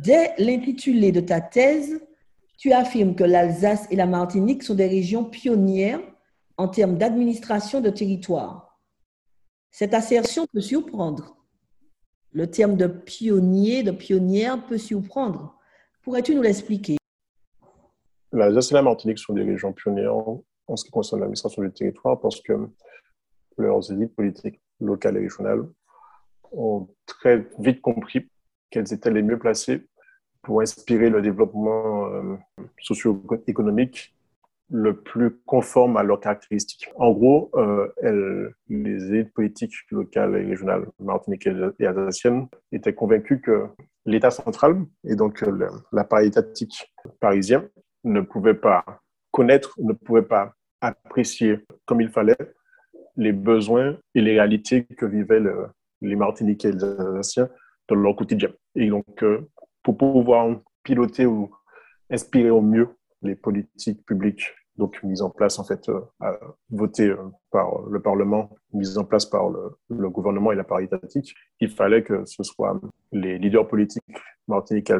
Dès 0.00 0.32
l'intitulé 0.38 1.12
de 1.12 1.20
ta 1.20 1.40
thèse, 1.40 2.00
tu 2.56 2.72
affirmes 2.72 3.14
que 3.14 3.24
l'Alsace 3.24 3.86
et 3.90 3.96
la 3.96 4.06
Martinique 4.06 4.62
sont 4.62 4.74
des 4.74 4.86
régions 4.86 5.24
pionnières 5.24 6.00
en 6.56 6.68
termes 6.68 6.96
d'administration 6.96 7.80
de 7.80 7.90
territoire. 7.90 8.78
Cette 9.70 9.94
assertion 9.94 10.46
peut 10.52 10.60
surprendre. 10.60 11.36
Le 12.32 12.50
terme 12.50 12.76
de 12.76 12.86
pionnier, 12.86 13.82
de 13.82 13.90
pionnière 13.90 14.64
peut 14.64 14.78
surprendre. 14.78 15.58
Pourrais-tu 16.02 16.34
nous 16.34 16.42
l'expliquer? 16.42 16.96
L'Alsace 18.32 18.72
et 18.72 18.74
la 18.74 18.82
Martinique 18.82 19.18
sont 19.18 19.34
des 19.34 19.44
régions 19.44 19.72
pionnières 19.72 20.14
en 20.14 20.76
ce 20.76 20.84
qui 20.84 20.90
concerne 20.90 21.20
l'administration 21.20 21.62
du 21.62 21.72
territoire 21.72 22.20
parce 22.20 22.40
que 22.40 22.52
leurs 23.56 23.92
élites 23.92 24.14
politiques 24.14 24.60
locales 24.80 25.16
et 25.18 25.20
régionales 25.20 25.68
ont 26.50 26.88
très 27.06 27.46
vite 27.58 27.80
compris 27.80 28.28
qu'elles 28.70 28.92
étaient 28.92 29.10
les 29.10 29.22
mieux 29.22 29.38
placées 29.38 29.86
pour 30.42 30.60
inspirer 30.60 31.08
le 31.08 31.22
développement 31.22 32.06
euh, 32.06 32.36
socio-économique 32.80 34.14
le 34.70 34.96
plus 34.96 35.38
conforme 35.44 35.98
à 35.98 36.02
leurs 36.02 36.18
caractéristiques. 36.18 36.88
En 36.96 37.12
gros, 37.12 37.50
euh, 37.54 38.50
les 38.68 39.12
élites 39.12 39.32
politiques 39.34 39.74
locales 39.90 40.34
et 40.36 40.46
régionales 40.46 40.86
martiniquaises 40.98 41.74
et 41.78 41.86
alsaciennes 41.86 42.48
étaient 42.72 42.94
convaincues 42.94 43.40
que 43.40 43.68
l'État 44.04 44.30
central 44.30 44.84
et 45.04 45.14
donc 45.14 45.42
euh, 45.42 45.68
l'appareil 45.92 46.28
étatique 46.28 46.92
parisien 47.20 47.68
ne 48.04 48.20
pouvait 48.20 48.54
pas 48.54 48.84
connaître, 49.30 49.74
ne 49.78 49.92
pouvait 49.92 50.22
pas 50.22 50.54
apprécier 50.80 51.64
comme 51.86 52.00
il 52.00 52.10
fallait 52.10 52.36
les 53.16 53.32
besoins 53.32 53.96
et 54.14 54.20
les 54.20 54.32
réalités 54.32 54.84
que 54.84 55.06
vivaient 55.06 55.42
les 56.00 56.16
Martiniquais 56.16 56.70
et 56.70 56.72
les 56.72 56.84
Alsaciens 56.84 57.48
dans 57.88 57.96
leur 57.96 58.16
quotidien. 58.16 58.50
Et 58.74 58.88
donc, 58.88 59.22
euh, 59.22 59.48
pour 59.82 59.96
pouvoir 59.96 60.56
piloter 60.82 61.26
ou 61.26 61.50
inspirer 62.10 62.50
au 62.50 62.60
mieux 62.60 62.88
les 63.22 63.36
politiques 63.36 64.04
publiques 64.04 64.54
donc 64.76 65.02
mises 65.02 65.22
en 65.22 65.30
place 65.30 65.58
en 65.58 65.64
fait, 65.64 65.88
euh, 65.88 66.00
votées 66.70 67.10
euh, 67.10 67.16
par 67.50 67.82
le 67.88 68.00
Parlement, 68.00 68.50
mises 68.72 68.96
en 68.98 69.04
place 69.04 69.26
par 69.26 69.50
le, 69.50 70.08
gouvernement 70.10 70.52
et 70.52 70.56
l'appareil 70.56 70.86
étatique, 70.86 71.34
il 71.60 71.70
fallait 71.70 72.02
que 72.02 72.24
ce 72.24 72.42
soit 72.42 72.80
les 73.12 73.38
leaders 73.38 73.68
politiques 73.68 74.02
martiniquais 74.48 74.98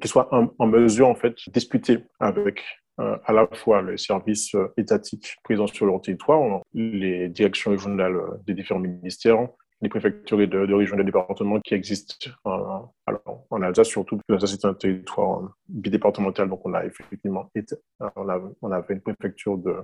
qui 0.00 0.08
soient 0.08 0.28
en, 0.32 0.66
mesure 0.66 1.08
en 1.08 1.14
fait 1.14 1.34
de 1.46 1.52
discuter 1.52 1.98
avec 2.20 2.62
euh, 3.00 3.16
à 3.24 3.32
la 3.32 3.46
fois 3.48 3.82
les 3.82 3.96
services 3.96 4.54
étatiques 4.76 5.36
présents 5.42 5.66
sur 5.66 5.86
leur 5.86 6.00
territoire, 6.00 6.60
les 6.74 7.28
directions 7.28 7.70
régionales 7.70 8.20
des 8.46 8.54
différents 8.54 8.80
ministères, 8.80 9.48
les 9.82 9.88
préfectures 9.88 10.40
et 10.40 10.46
de, 10.46 10.66
de 10.66 10.74
régions 10.74 10.94
et 10.96 10.98
de 10.98 11.04
départements 11.04 11.60
qui 11.60 11.74
existent 11.74 12.30
en, 12.44 12.92
alors, 13.06 13.46
en 13.50 13.62
Alsace, 13.62 13.88
surtout. 13.88 14.20
L'Alsace 14.28 14.52
est 14.52 14.64
un 14.64 14.74
territoire 14.74 15.56
bidépartemental, 15.68 16.48
donc 16.48 16.64
on 16.66 16.74
a 16.74 16.84
effectivement 16.84 17.50
été, 17.54 17.76
on, 18.16 18.28
a, 18.28 18.40
on 18.60 18.72
avait 18.72 18.94
une 18.94 19.00
préfecture 19.00 19.56
de, 19.56 19.76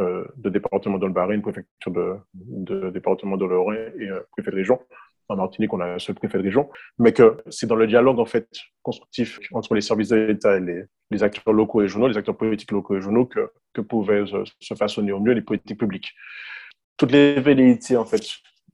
euh, 0.00 0.24
de 0.36 0.50
département 0.50 0.98
dans 0.98 1.06
le 1.06 1.12
Bas-Rhin, 1.12 1.34
une 1.34 1.42
préfecture 1.42 1.92
de, 1.92 2.16
de 2.34 2.90
département 2.90 3.36
de 3.36 3.44
l'Orient 3.44 3.92
et 3.98 4.08
un 4.08 4.22
préfet 4.32 4.50
de 4.50 4.56
région. 4.56 4.80
En 5.28 5.36
Martinique, 5.36 5.72
on 5.72 5.80
a 5.80 5.86
un 5.86 5.98
seul 5.98 6.16
préfet 6.16 6.38
de 6.38 6.42
région, 6.42 6.68
mais 6.98 7.12
que 7.12 7.38
c'est 7.48 7.66
dans 7.66 7.76
le 7.76 7.86
dialogue 7.86 8.18
en 8.18 8.26
fait 8.26 8.48
constructif 8.82 9.38
entre 9.52 9.74
les 9.74 9.80
services 9.80 10.08
de 10.08 10.16
l'État 10.16 10.56
et 10.56 10.60
les, 10.60 10.82
les, 11.10 11.22
acteurs 11.22 11.54
locaux 11.54 11.80
et 11.80 11.84
régionaux, 11.84 12.08
les 12.08 12.18
acteurs 12.18 12.36
politiques 12.36 12.72
locaux 12.72 12.94
et 12.94 12.96
régionaux, 12.96 13.26
que, 13.26 13.50
que 13.72 13.80
pouvaient 13.80 14.24
se 14.60 14.74
façonner 14.74 15.12
au 15.12 15.20
mieux 15.20 15.32
les 15.32 15.42
politiques 15.42 15.78
publiques 15.78 16.12
toutes 16.96 17.12
les 17.12 17.40
velléités 17.40 17.96
en 17.96 18.04
fait 18.04 18.22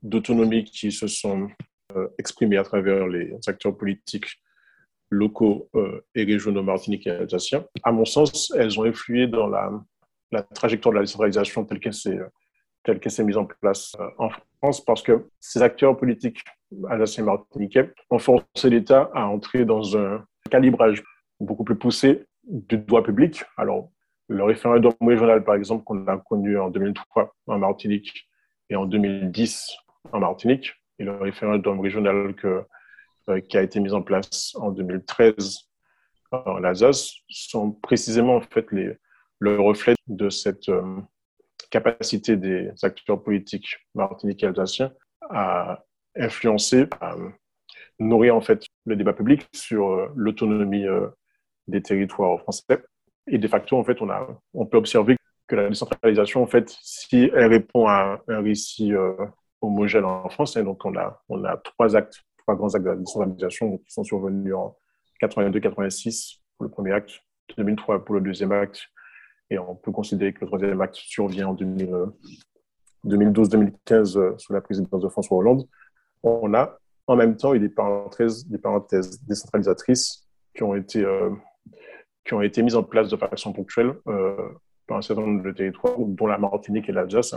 d'autonomie 0.03 0.65
qui 0.65 0.93
se 0.93 1.07
sont 1.07 1.49
euh, 1.97 2.09
exprimées 2.19 2.59
à 2.59 2.63
travers 2.63 3.07
les 3.07 3.37
acteurs 3.47 3.77
politiques 3.77 4.27
locaux 5.11 5.69
euh, 5.75 6.05
et 6.15 6.25
régionaux 6.25 6.63
martiniquais 6.63 7.11
et 7.11 7.15
alsaciens, 7.15 7.65
à 7.83 7.93
mon 7.93 8.05
sens, 8.05 8.53
elles 8.57 8.79
ont 8.79 8.85
influé 8.85 9.27
dans 9.27 9.47
la, 9.47 9.73
trajectoire 10.55 10.93
de 10.93 10.99
la 10.99 11.05
décentralisation 11.05 11.65
telle 11.65 11.81
qu'elle 11.81 11.95
s'est 11.95 13.25
mise 13.25 13.37
en 13.37 13.47
place 13.47 13.97
euh, 13.99 14.09
en 14.19 14.29
France, 14.59 14.85
parce 14.85 15.03
que 15.03 15.29
ces 15.41 15.63
acteurs 15.63 15.97
politiques 15.97 16.43
alsaciens 16.91 17.25
martiniquais 17.25 17.91
ont 18.11 18.19
forcé 18.19 18.69
l'État 18.69 19.11
à 19.15 19.27
entrer 19.27 19.65
dans 19.65 19.97
un 19.97 20.25
calibrage 20.51 21.03
beaucoup 21.41 21.65
plus 21.65 21.77
poussé 21.77 22.27
du 22.45 22.79
droit 22.79 23.03
public. 23.03 23.45
Alors, 23.57 23.91
le 24.29 24.45
référendum 24.45 24.93
régional, 25.01 25.43
par 25.43 25.55
exemple, 25.55 25.85
qu'on 25.85 26.07
a 26.07 26.19
connu 26.19 26.59
en 26.59 26.69
2003 26.69 27.35
en 27.47 27.59
Martinique 27.59 28.29
et 28.69 28.77
en 28.77 28.85
2010 28.85 29.75
en 30.13 30.21
Martinique, 30.21 30.73
et 30.99 31.05
le 31.05 31.17
référendum 31.17 31.81
régional 31.81 32.35
euh, 32.45 33.41
qui 33.41 33.57
a 33.57 33.63
été 33.63 33.81
mis 33.81 33.93
en 33.93 34.03
place 34.03 34.55
en 34.57 34.71
2013 34.71 35.69
en 36.31 36.65
Alsace, 36.65 37.15
sont 37.29 37.73
précisément 37.73 38.37
en 38.37 38.41
fait 38.41 38.67
le 38.71 39.61
reflet 39.61 39.95
de 40.07 40.29
cette 40.29 40.69
euh, 40.69 41.01
capacité 41.71 42.37
des 42.37 42.71
acteurs 42.83 43.23
politiques 43.23 43.77
martiniquais 43.95 44.47
et 44.47 44.49
alsaciens 44.49 44.93
à 45.31 45.85
influencer, 46.17 46.87
à 47.01 47.15
nourrir 47.99 48.37
en 48.37 48.41
fait 48.41 48.65
le 48.87 48.97
débat 48.97 49.13
public 49.13 49.47
sur 49.53 49.91
euh, 49.91 50.13
l'autonomie 50.17 50.87
des 51.67 51.83
territoires 51.83 52.41
français. 52.41 52.85
Et 53.27 53.39
de 53.39 53.49
facto, 53.49 53.77
en 53.77 53.85
fait, 53.85 54.01
on, 54.01 54.09
a, 54.09 54.27
on 54.55 54.65
peut 54.65 54.79
observer 54.79 55.17
que 55.47 55.57
la 55.57 55.69
décentralisation, 55.69 56.43
en 56.43 56.47
fait, 56.47 56.75
si 56.83 57.31
elle 57.35 57.47
répond 57.47 57.87
à 57.87 58.21
un 58.27 58.41
récit 58.41 58.93
euh, 59.63 59.67
homogène 59.67 60.05
en 60.05 60.29
France, 60.29 60.57
et 60.57 60.63
donc 60.63 60.85
on 60.85 60.97
a, 60.97 61.23
on 61.29 61.45
a 61.45 61.57
trois 61.57 61.97
actes, 61.97 62.25
trois 62.39 62.55
grands 62.55 62.75
actes 62.75 62.85
de 62.85 62.91
la 62.91 62.97
décentralisation 62.97 63.79
qui 63.79 63.93
sont 63.93 64.05
survenus 64.05 64.55
en 64.55 64.77
82-86 65.23 66.41
pour 66.57 66.65
le 66.65 66.71
premier 66.71 66.93
acte, 66.93 67.21
2003 67.57 68.05
pour 68.05 68.15
le 68.15 68.21
deuxième 68.21 68.53
acte, 68.53 68.89
et 69.51 69.59
on 69.59 69.75
peut 69.75 69.93
considérer 69.93 70.33
que 70.33 70.41
le 70.41 70.47
troisième 70.47 70.81
acte 70.81 70.97
survient 70.97 71.49
en 71.49 71.55
2012-2015 73.07 74.19
euh, 74.19 74.37
sous 74.39 74.53
la 74.53 74.61
présidence 74.61 75.03
de 75.03 75.09
François 75.09 75.39
Hollande. 75.39 75.67
On 76.23 76.53
a 76.55 76.79
en 77.07 77.17
même 77.17 77.37
temps 77.37 77.55
eu 77.55 77.59
des 77.59 77.71
parenthèses, 77.71 78.47
des 78.47 78.59
parenthèses 78.59 79.25
décentralisatrices 79.25 80.29
qui 80.55 80.63
ont 80.63 80.75
été 80.75 81.05
euh, 81.05 81.31
qui 82.25 82.35
ont 82.35 82.43
été 82.43 82.63
mises 82.63 82.77
en 82.77 82.83
place 82.83 83.09
de 83.09 83.17
façon 83.17 83.53
ponctuelle 83.53 83.95
euh, 84.07 84.37
par 84.87 84.99
un 84.99 85.03
certain 85.03 85.23
nombre 85.23 85.43
de 85.43 85.51
territoires, 85.51 85.95
dont 85.99 86.27
la 86.27 86.37
Martinique 86.39 86.89
et 86.89 86.93
l'Alsace. 86.93 87.35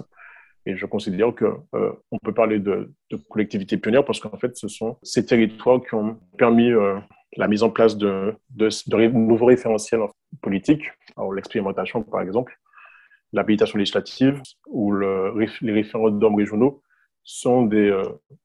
Et 0.65 0.77
je 0.77 0.85
considère 0.85 1.33
qu'on 1.35 1.63
euh, 1.75 1.91
on 2.11 2.17
peut 2.19 2.33
parler 2.33 2.59
de, 2.59 2.93
de 3.09 3.17
collectivités 3.29 3.77
pionnières 3.77 4.05
parce 4.05 4.19
qu'en 4.19 4.37
fait, 4.37 4.55
ce 4.55 4.67
sont 4.67 4.97
ces 5.01 5.25
territoires 5.25 5.81
qui 5.81 5.95
ont 5.95 6.19
permis 6.37 6.71
euh, 6.71 6.99
la 7.37 7.47
mise 7.47 7.63
en 7.63 7.69
place 7.69 7.97
de, 7.97 8.35
nouveaux 9.13 9.45
référentiels 9.45 10.01
politiques. 10.41 10.83
L'expérimentation, 11.33 12.03
par 12.03 12.21
exemple, 12.21 12.57
l'habilitation 13.33 13.79
législative 13.79 14.41
ou 14.67 14.91
le, 14.91 15.33
les 15.61 15.71
référendums 15.71 16.35
régionaux 16.35 16.81
sont 17.23 17.65
des, 17.65 17.95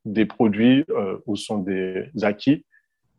des 0.05 0.25
produits 0.25 0.85
ou 1.27 1.35
sont 1.35 1.59
des 1.59 2.09
acquis 2.23 2.65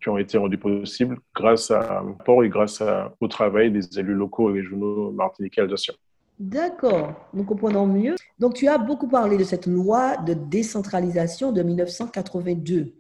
qui 0.02 0.10
ont 0.10 0.18
été 0.18 0.38
rendus 0.38 0.58
possibles 0.58 1.18
grâce 1.36 1.72
à 1.72 2.04
port 2.24 2.44
et 2.44 2.50
grâce 2.50 2.82
au 3.20 3.28
travail 3.28 3.72
des 3.72 4.00
élus 4.00 4.14
locaux 4.14 4.50
et 4.52 4.62
régionaux 4.62 5.12
martiniquais 5.12 5.62
alsaciens. 5.62 5.96
D'accord, 6.40 7.30
nous 7.34 7.44
comprenons 7.44 7.88
mieux. 7.88 8.16
Donc, 8.38 8.54
tu 8.54 8.68
as 8.68 8.78
beaucoup 8.78 9.08
parlé 9.08 9.38
de 9.38 9.44
cette 9.44 9.66
loi 9.66 10.18
de 10.18 10.34
décentralisation 10.34 11.52
de 11.52 11.64
1982 11.64 12.94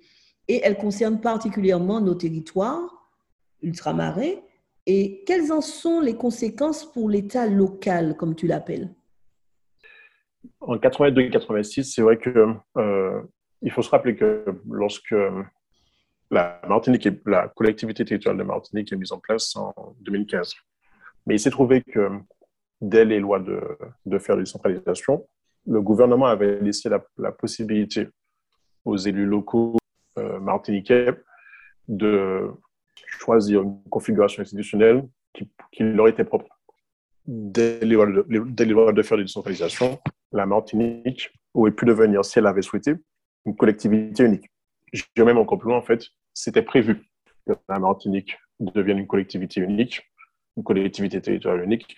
et 0.48 0.62
elle 0.64 0.78
concerne 0.78 1.22
particulièrement 1.22 2.02
nos 2.02 2.16
territoires 2.16 3.12
ultramarins. 3.62 4.36
Et 4.88 5.24
quelles 5.26 5.52
en 5.52 5.62
sont 5.62 6.00
les 6.00 6.16
conséquences 6.16 6.92
pour 6.92 7.10
l'État 7.10 7.46
local, 7.46 8.16
comme 8.16 8.36
tu 8.36 8.48
l'appelles? 8.48 8.90
En 10.62 10.78
82 10.80 11.30
86, 11.30 11.94
c'est 11.94 12.02
vrai 12.02 12.18
que 12.18 12.56
euh, 12.78 13.22
il 13.62 13.72
faut 13.72 13.82
se 13.82 13.90
rappeler 13.90 14.16
que 14.16 14.46
lorsque 14.70 15.16
la 16.32 16.62
Martinique, 16.68 17.08
la 17.26 17.50
collectivité 17.50 18.04
territoriale 18.06 18.40
de 18.40 18.44
Martinique 18.44 18.92
est 18.92 18.96
mise 18.96 19.12
en 19.12 19.20
place 19.20 19.56
en 19.56 19.74
2015. 20.02 20.54
Mais 21.26 21.36
il 21.36 21.40
s'est 21.40 21.52
trouvé 21.52 21.84
que 21.84 22.10
dès 22.82 23.06
les 23.06 23.20
lois 23.20 23.40
de, 23.40 23.62
de 24.06 24.20
faire 24.20 24.38
décentralisation, 24.38 25.28
le 25.66 25.82
gouvernement 25.82 26.28
avait 26.28 26.60
laissé 26.60 26.90
la, 26.90 27.32
possibilité 27.32 28.08
aux 28.86 28.98
élus 28.98 29.26
locaux 29.26 29.78
euh, 30.18 30.40
martiniquais 30.40 31.14
de 31.88 32.50
choisir 32.96 33.64
une 33.64 33.82
configuration 33.90 34.42
institutionnelle 34.42 35.08
qui, 35.34 35.50
leur 35.80 36.08
était 36.08 36.24
propre. 36.24 36.48
Dès 37.26 37.80
les, 37.82 37.96
lois 37.96 38.08
de, 38.08 38.92
de 38.92 39.02
faire 39.04 39.18
décentralisation, 39.18 40.00
la 40.32 40.46
Martinique 40.46 41.30
aurait 41.54 41.72
pu 41.72 41.86
devenir, 41.86 42.24
si 42.24 42.40
elle 42.40 42.48
avait 42.48 42.62
souhaité, 42.62 42.94
une 43.46 43.56
collectivité 43.56 44.24
unique. 44.24 44.50
Je 44.94 45.04
vais 45.16 45.26
même 45.26 45.38
encore 45.38 45.60
plus 45.60 45.70
loin, 45.70 45.78
en 45.78 45.82
fait, 45.82 46.06
c'était 46.34 46.62
prévu 46.62 47.04
que 47.46 47.54
la 47.68 47.80
Martinique 47.80 48.38
devienne 48.60 49.00
une 49.00 49.08
collectivité 49.08 49.62
unique, 49.62 50.02
une 50.56 50.64
collectivité 50.64 51.22
territoriale 51.22 51.64
unique, 51.66 51.96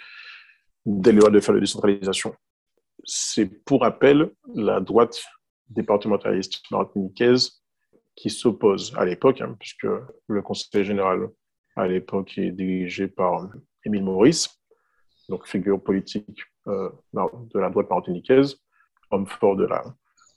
dès 0.86 1.12
lois 1.12 1.30
de 1.30 1.40
faire 1.40 1.54
la 1.54 1.62
décentralisation. 1.62 2.34
C'est 3.04 3.46
pour 3.64 3.82
rappel 3.82 4.32
la 4.54 4.80
droite 4.80 5.24
départementaliste 5.70 6.62
martiniquaise 6.72 7.64
qui 8.16 8.30
s'oppose 8.30 8.94
à 8.98 9.06
l'époque, 9.06 9.42
hein, 9.42 9.56
puisque 9.60 9.88
le 10.28 10.42
conseil 10.42 10.84
général 10.84 11.30
à 11.76 11.88
l'époque 11.88 12.38
est 12.38 12.52
dirigé 12.52 13.08
par 13.08 13.50
Émile 13.86 14.04
Maurice, 14.04 14.50
donc 15.30 15.48
figure 15.48 15.82
politique 15.82 16.44
euh, 16.68 16.90
de 17.14 17.60
la 17.60 17.70
droite 17.70 17.90
martiniquaise, 17.90 18.58
homme 19.12 19.28
fort 19.28 19.56
de 19.56 19.66
la, 19.66 19.84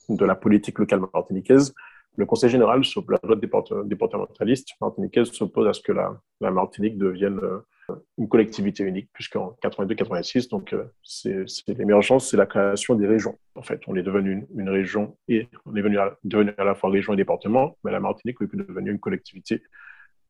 de 0.08 0.24
la 0.24 0.36
politique 0.36 0.78
locale 0.78 1.00
martiniquaise, 1.12 1.74
le 2.16 2.26
Conseil 2.26 2.50
général, 2.50 2.82
la 3.08 3.18
droite 3.22 3.40
départementaliste 3.86 4.68
martiniquaise, 4.80 5.32
s'oppose 5.32 5.66
à 5.66 5.72
ce 5.72 5.80
que 5.80 5.92
la, 5.92 6.50
Martinique 6.50 6.98
devienne 6.98 7.38
euh, 7.42 7.60
une 8.18 8.28
collectivité 8.28 8.84
unique, 8.84 9.08
puisqu'en 9.12 9.56
82-86, 9.62 10.48
donc 10.50 10.72
euh, 10.72 10.84
c'est 11.02 11.44
l'émergence, 11.68 12.30
c'est 12.30 12.36
la 12.36 12.46
création 12.46 12.94
des 12.94 13.06
régions. 13.06 13.38
En 13.54 13.62
fait, 13.62 13.80
on 13.86 13.96
est 13.96 14.02
devenu 14.02 14.46
une, 14.56 14.68
région 14.68 15.16
et 15.28 15.48
on 15.66 15.74
est 15.74 15.78
devenu 15.78 15.98
à, 15.98 16.16
devenu 16.24 16.52
à 16.58 16.64
la 16.64 16.74
fois 16.74 16.90
région 16.90 17.12
et 17.12 17.16
département, 17.16 17.76
mais 17.84 17.92
la 17.92 18.00
Martinique 18.00 18.38
est 18.40 18.56
devenue 18.56 18.90
une 18.90 19.00
collectivité, 19.00 19.62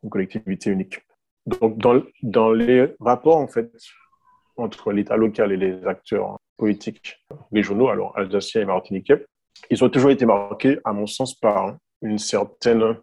une 0.02 0.10
collectivité 0.10 0.70
unique. 0.70 1.00
Donc, 1.46 1.78
dans, 1.78 2.02
dans 2.22 2.52
les 2.52 2.94
rapports 3.00 3.38
en 3.38 3.48
fait 3.48 3.72
entre 4.56 4.92
l'État 4.92 5.16
local 5.16 5.52
et 5.52 5.56
les 5.56 5.84
acteurs 5.86 6.38
politiques 6.56 7.18
régionaux, 7.52 7.88
alors 7.88 8.16
alsaciens 8.16 8.62
et 8.62 8.64
martiniquais, 8.64 9.26
ils 9.70 9.82
ont 9.82 9.88
toujours 9.88 10.10
été 10.10 10.26
marqués, 10.26 10.78
à 10.84 10.92
mon 10.92 11.06
sens, 11.06 11.34
par 11.34 11.76
une 12.02 12.18
certaine 12.18 12.96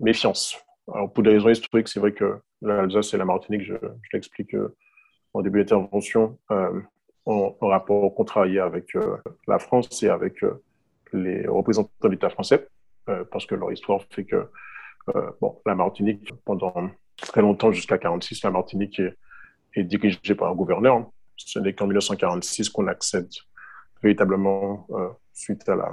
méfiance. 0.00 0.56
Alors, 0.92 1.12
pour 1.12 1.22
des 1.22 1.30
raisons 1.30 1.48
historiques, 1.48 1.88
c'est 1.88 2.00
vrai 2.00 2.12
que 2.12 2.38
l'Alsace 2.62 3.14
et 3.14 3.16
la 3.16 3.24
Martinique, 3.24 3.62
je, 3.62 3.74
l'explique 4.12 4.54
euh, 4.54 4.74
en 5.34 5.42
début 5.42 5.60
d'intervention, 5.60 6.38
euh, 6.50 6.80
ont 7.26 7.56
un 7.60 7.66
rapport 7.66 8.14
contrarié 8.14 8.60
avec 8.60 8.94
euh, 8.96 9.16
la 9.46 9.58
France 9.58 10.02
et 10.02 10.08
avec 10.08 10.44
les 11.12 11.46
représentants 11.46 11.90
de 12.02 12.08
l'État 12.08 12.30
français, 12.30 12.68
parce 13.30 13.46
que 13.46 13.54
leur 13.54 13.72
histoire 13.72 14.02
fait 14.10 14.24
que 14.24 14.48
bon, 15.40 15.60
la 15.64 15.74
Martinique, 15.74 16.32
pendant 16.44 16.90
très 17.16 17.40
longtemps, 17.40 17.70
jusqu'à 17.72 17.98
46, 17.98 18.42
la 18.42 18.50
Martinique 18.50 18.98
est, 18.98 19.16
est 19.74 19.84
dirigée 19.84 20.34
par 20.34 20.50
un 20.50 20.54
gouverneur. 20.54 21.10
Ce 21.36 21.58
n'est 21.58 21.72
qu'en 21.72 21.86
1946 21.86 22.70
qu'on 22.70 22.88
accède 22.88 23.28
véritablement 24.02 24.86
suite 25.32 25.68
à 25.68 25.76
la, 25.76 25.92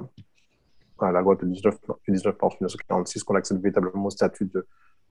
à 1.00 1.12
la 1.12 1.22
loi 1.22 1.36
de 1.36 1.46
19, 1.46 1.76
19 2.08 2.36
mars 2.42 2.56
1946 2.56 3.24
qu'on 3.24 3.36
accède 3.36 3.62
véritablement 3.62 4.06
au 4.06 4.10
statut 4.10 4.46
de 4.46 4.66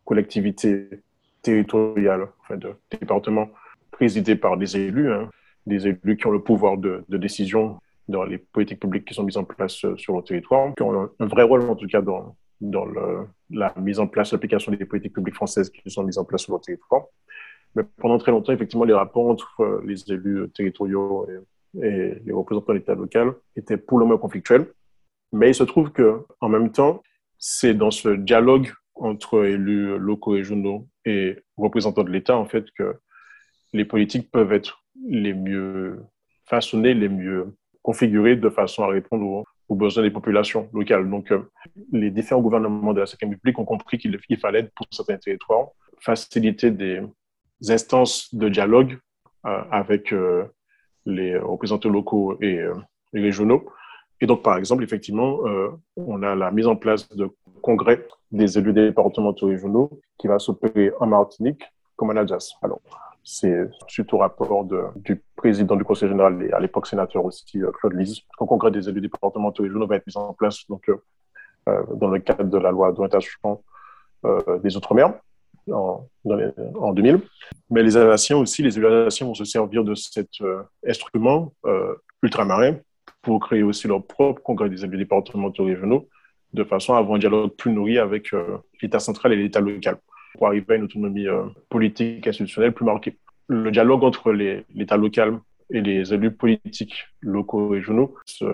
collectivité 0.05 1.03
territoriale, 1.43 2.29
enfin 2.41 2.57
de 2.57 2.75
département 2.91 3.49
présidé 3.91 4.37
par 4.37 4.57
des 4.57 4.77
élus, 4.77 5.13
hein, 5.13 5.31
des 5.67 5.87
élus 5.87 6.17
qui 6.17 6.27
ont 6.27 6.31
le 6.31 6.43
pouvoir 6.43 6.79
de, 6.79 7.05
décision 7.09 7.79
dans 8.09 8.25
les 8.25 8.39
politiques 8.39 8.81
publiques 8.81 9.07
qui 9.07 9.15
sont 9.15 9.23
mises 9.23 9.37
en 9.37 9.45
place 9.45 9.85
euh, 9.85 9.97
sur 9.97 10.17
le 10.17 10.23
territoire, 10.23 10.75
qui 10.75 10.83
ont 10.83 11.11
un, 11.19 11.27
vrai 11.27 11.43
rôle 11.45 11.63
en 11.69 11.77
tout 11.77 11.87
cas 11.87 12.01
dans, 12.01 12.37
la 13.51 13.75
mise 13.77 13.99
en 13.99 14.07
place, 14.07 14.33
l'application 14.33 14.73
des 14.73 14.85
politiques 14.85 15.15
publiques 15.15 15.35
françaises 15.35 15.71
qui 15.71 15.91
sont 15.91 16.05
mises 16.05 16.19
en 16.19 16.25
place 16.25 16.43
sur 16.43 16.55
le 16.55 16.61
territoire. 16.61 17.05
Mais 17.75 17.83
pendant 17.99 18.19
très 18.19 18.31
longtemps, 18.31 18.53
effectivement, 18.53 18.85
les 18.85 18.95
rapports 18.95 19.29
entre 19.29 19.61
euh, 19.61 19.83
les 19.87 20.13
élus 20.13 20.49
territoriaux 20.55 21.27
et 21.29 21.39
et 21.81 22.15
les 22.25 22.33
représentants 22.33 22.73
de 22.73 22.79
l'État 22.79 22.95
local 22.95 23.33
étaient 23.57 23.77
pour 23.77 23.99
le 23.99 24.05
moins 24.05 24.19
conflictuels. 24.19 24.73
Mais 25.33 25.51
il 25.51 25.55
se 25.55 25.65
trouve 25.65 25.91
que, 25.91 26.25
en 26.41 26.49
même 26.49 26.71
temps, 26.71 27.03
c'est 27.39 27.75
dans 27.75 27.91
ce 27.91 28.11
dialogue 28.11 28.71
entre 28.95 29.45
élus 29.47 29.99
locaux 29.99 30.33
régionaux 30.33 30.87
et 31.05 31.37
représentants 31.57 32.05
de 32.05 32.11
l'État, 32.11 32.37
en 32.37 32.47
fait, 32.47 32.65
que 32.77 32.97
les 33.73 33.85
politiques 33.85 34.31
peuvent 34.31 34.53
être 34.53 34.85
les 35.07 35.35
mieux 35.35 36.03
façonnées, 36.47 36.95
les 36.95 37.09
mieux 37.09 37.55
configurés 37.83 38.37
de 38.37 38.49
façon 38.49 38.85
à 38.85 38.89
répondre 38.89 39.45
aux, 39.69 39.75
besoins 39.75 40.03
des 40.03 40.11
populations 40.11 40.69
locales. 40.75 41.09
Donc, 41.09 41.33
les 41.93 42.11
différents 42.11 42.43
gouvernements 42.43 42.93
de 42.93 43.01
la 43.01 43.07
Cinquième 43.07 43.31
République 43.31 43.59
ont 43.59 43.65
compris 43.65 43.97
qu'il 43.97 44.39
fallait, 44.39 44.71
pour 44.77 44.87
certains 44.91 45.17
territoires, 45.17 45.69
faciliter 45.99 46.71
des 46.71 47.01
instances 47.69 48.35
de 48.35 48.51
dialogue 48.51 48.99
avec 49.43 50.15
les 51.07 51.39
représentants 51.39 51.89
locaux 51.89 52.37
et 52.43 52.61
régionaux. 53.15 53.65
Et 54.21 54.27
donc, 54.27 54.43
par 54.43 54.59
exemple, 54.59 54.85
effectivement, 54.85 55.41
on 55.97 56.23
a 56.23 56.35
la 56.35 56.51
mise 56.51 56.67
en 56.67 56.77
place 56.77 57.09
de 57.09 57.31
congrès 57.63 58.07
des 58.31 58.59
élus 58.59 58.73
départementaux 58.73 59.47
régionaux 59.47 59.91
qui 60.19 60.27
va 60.27 60.39
s'opérer 60.39 60.93
en 61.01 61.07
Martinique 61.07 61.63
comme 61.97 62.11
en 62.11 62.17
Alsace. 62.17 62.53
Alors, 62.63 62.81
c'est 63.25 63.69
suite 63.87 64.13
au 64.13 64.19
rapport 64.19 64.67
du 64.97 65.23
président 65.37 65.77
du 65.77 65.85
Conseil 65.85 66.09
général 66.09 66.43
et 66.43 66.53
à 66.53 66.59
l'époque 66.59 66.87
sénateur 66.87 67.25
aussi, 67.25 67.63
euh, 67.63 67.71
Claude 67.71 67.95
Lise. 67.95 68.21
Le 68.41 68.47
congrès 68.47 68.71
des 68.71 68.89
élus 68.89 69.01
départementaux 69.01 69.63
régionaux 69.63 69.87
va 69.87 69.97
être 69.97 70.07
mis 70.07 70.17
en 70.17 70.33
place 70.33 70.67
donc, 70.69 70.89
euh, 70.89 70.97
euh, 71.69 71.83
dans 71.95 72.09
le 72.09 72.19
cadre 72.19 72.45
de 72.45 72.59
la 72.59 72.71
loi 72.71 72.93
d'orientation 72.93 73.63
des 74.63 74.77
Outre-mer 74.77 75.15
en, 75.69 76.07
en, 76.25 76.93
2000. 76.93 77.21
Mais 77.71 77.83
les 77.83 77.97
Alsaciens 77.97 78.37
aussi, 78.37 78.63
les 78.63 78.79
élus 78.79 78.87
alsaciens 78.87 79.27
vont 79.27 79.35
se 79.35 79.45
servir 79.45 79.83
de 79.83 79.97
cet 79.97 80.31
instrument 80.87 81.53
ultramarin 82.23 82.77
pour 83.21 83.41
créer 83.41 83.65
aussi 83.65 83.89
leur 83.89 84.07
propre 84.07 84.41
congrès 84.41 84.71
des 84.71 84.85
élus 84.85 84.97
départementaux 84.97 85.65
régionaux 85.65 86.09
de 86.53 86.65
façon 86.65 86.95
à 86.95 86.99
avoir 86.99 87.17
un 87.17 87.19
dialogue 87.19 87.51
plus 87.57 87.73
nourri 87.73 87.99
avec 87.99 88.31
l'État 88.81 88.99
central 88.99 89.33
et 89.33 89.37
l'État 89.37 89.61
local 89.61 89.97
pour 90.35 90.47
arriver 90.47 90.75
à 90.75 90.77
une 90.77 90.85
autonomie 90.85 91.29
euh, 91.29 91.45
politique 91.69 92.27
institutionnelle 92.27 92.73
plus 92.73 92.85
marquée. 92.85 93.19
Le 93.49 93.71
dialogue 93.71 94.05
entre 94.05 94.33
l'État 94.33 94.97
local 94.97 95.39
et 95.71 95.81
les 95.81 96.13
élus 96.13 96.33
politiques 96.33 97.05
locaux 97.21 97.69
régionaux 97.69 98.15
se 98.27 98.47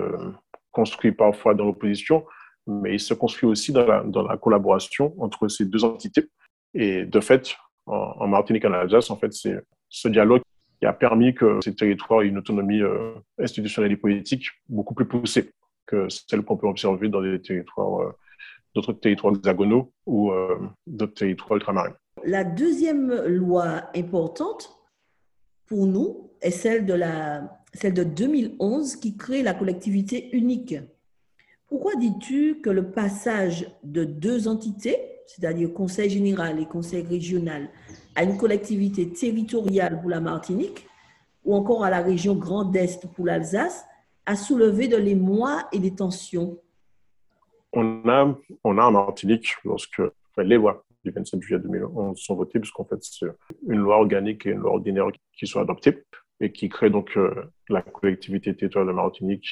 construit 0.70 1.12
parfois 1.12 1.54
dans 1.54 1.64
l'opposition, 1.64 2.24
mais 2.66 2.94
il 2.94 3.00
se 3.00 3.14
construit 3.14 3.48
aussi 3.48 3.72
dans 3.72 3.86
la, 3.86 4.36
collaboration 4.36 5.14
entre 5.18 5.48
ces 5.48 5.64
deux 5.64 5.84
entités. 5.84 6.28
Et 6.74 7.04
de 7.04 7.20
fait, 7.20 7.56
en, 7.86 8.26
Martinique 8.26 8.64
et 8.64 8.68
en 8.68 8.72
Alsace, 8.72 9.10
en 9.10 9.16
fait, 9.16 9.32
c'est 9.32 9.58
ce 9.88 10.08
dialogue 10.08 10.42
qui 10.80 10.86
a 10.86 10.92
permis 10.92 11.34
que 11.34 11.60
ces 11.62 11.74
territoires 11.74 12.22
aient 12.22 12.28
une 12.28 12.38
autonomie 12.38 12.82
euh, 12.82 13.14
institutionnelle 13.38 13.92
et 13.92 13.96
politique 13.96 14.48
beaucoup 14.68 14.94
plus 14.94 15.06
poussée 15.06 15.50
que 15.88 16.08
celle 16.08 16.42
qu'on 16.42 16.56
peut 16.56 16.68
observer 16.68 17.08
dans 17.08 17.22
euh, 17.22 18.12
d'autres 18.74 18.92
territoires 18.92 19.34
hexagonaux 19.34 19.92
ou 20.06 20.30
euh, 20.30 20.56
d'autres 20.86 21.14
territoires 21.14 21.54
ultramarins. 21.54 21.94
La 22.24 22.44
deuxième 22.44 23.12
loi 23.26 23.90
importante 23.96 24.70
pour 25.66 25.86
nous 25.86 26.30
est 26.40 26.50
celle 26.50 26.86
de, 26.86 27.00
celle 27.74 27.94
de 27.94 28.04
2011 28.04 28.96
qui 28.96 29.16
crée 29.16 29.42
la 29.42 29.54
collectivité 29.54 30.28
unique. 30.36 30.76
Pourquoi 31.66 31.96
dis-tu 31.96 32.60
que 32.60 32.70
le 32.70 32.90
passage 32.90 33.68
de 33.82 34.04
deux 34.04 34.48
entités, 34.48 34.96
c'est-à-dire 35.26 35.72
Conseil 35.72 36.08
général 36.08 36.60
et 36.60 36.66
Conseil 36.66 37.02
régional, 37.02 37.68
à 38.14 38.24
une 38.24 38.36
collectivité 38.36 39.10
territoriale 39.10 40.00
pour 40.00 40.10
la 40.10 40.20
Martinique 40.20 40.86
ou 41.44 41.54
encore 41.54 41.84
à 41.84 41.90
la 41.90 42.00
région 42.00 42.34
Grand 42.34 42.74
Est 42.74 43.06
pour 43.12 43.26
l'Alsace, 43.26 43.84
a 44.28 44.36
soulevé 44.36 44.88
de 44.88 44.96
l'émoi 44.96 45.66
et 45.72 45.78
des 45.78 45.94
tensions 45.94 46.58
on 47.72 48.08
a, 48.08 48.36
on 48.64 48.78
a 48.78 48.82
en 48.82 48.92
Martinique, 48.92 49.54
lorsque 49.64 50.02
les 50.38 50.56
lois 50.56 50.84
du 51.04 51.10
27 51.10 51.42
juillet 51.42 51.60
2011 51.60 52.18
sont 52.18 52.34
votées, 52.34 52.60
puisqu'en 52.60 52.84
fait, 52.84 52.98
c'est 53.00 53.26
une 53.66 53.80
loi 53.80 53.96
organique 53.96 54.46
et 54.46 54.50
une 54.50 54.58
loi 54.58 54.72
ordinaire 54.72 55.06
qui 55.36 55.46
sont 55.46 55.60
adoptées 55.60 56.04
et 56.40 56.52
qui 56.52 56.68
crée 56.68 56.90
donc 56.90 57.16
euh, 57.16 57.34
la 57.68 57.82
collectivité 57.82 58.54
territoriale 58.54 58.88
de 58.88 58.94
Martinique, 58.94 59.46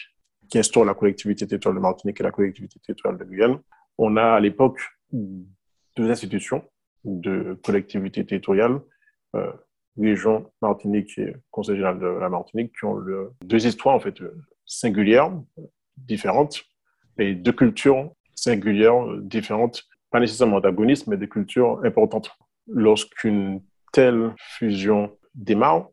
qui 0.49 0.59
instaure 0.59 0.85
la 0.85 0.95
collectivité 0.95 1.47
territoriale 1.47 1.77
de 1.77 1.83
Martinique 1.83 2.21
et 2.21 2.25
la 2.25 2.31
collectivité 2.31 2.79
territoriale 2.81 3.19
de 3.19 3.25
Guyane. 3.25 3.59
On 3.99 4.17
a 4.17 4.35
à 4.35 4.41
l'époque 4.41 4.81
deux 5.13 6.11
institutions 6.11 6.65
de 7.05 7.59
collectivité 7.65 8.25
territoriale, 8.25 8.81
euh, 9.35 9.53
région 9.99 10.53
Martinique 10.63 11.19
et 11.19 11.35
Conseil 11.51 11.77
général 11.77 11.99
de 11.99 12.07
la 12.07 12.29
Martinique, 12.29 12.73
qui 12.79 12.85
ont 12.85 13.03
deux 13.43 13.67
histoires 13.67 13.95
en 13.95 14.01
fait 14.01 14.21
singulières, 14.67 15.33
différentes, 15.97 16.65
et 17.19 17.35
deux 17.35 17.53
cultures 17.53 18.13
singulières, 18.35 19.07
différentes, 19.21 19.85
pas 20.11 20.21
nécessairement 20.21 20.57
antagonistes, 20.57 21.07
mais 21.07 21.17
des 21.17 21.29
cultures 21.29 21.81
importantes. 21.85 22.31
Lorsqu'une 22.69 23.63
telle 23.93 24.35
fusion 24.39 25.17
démarre, 25.35 25.89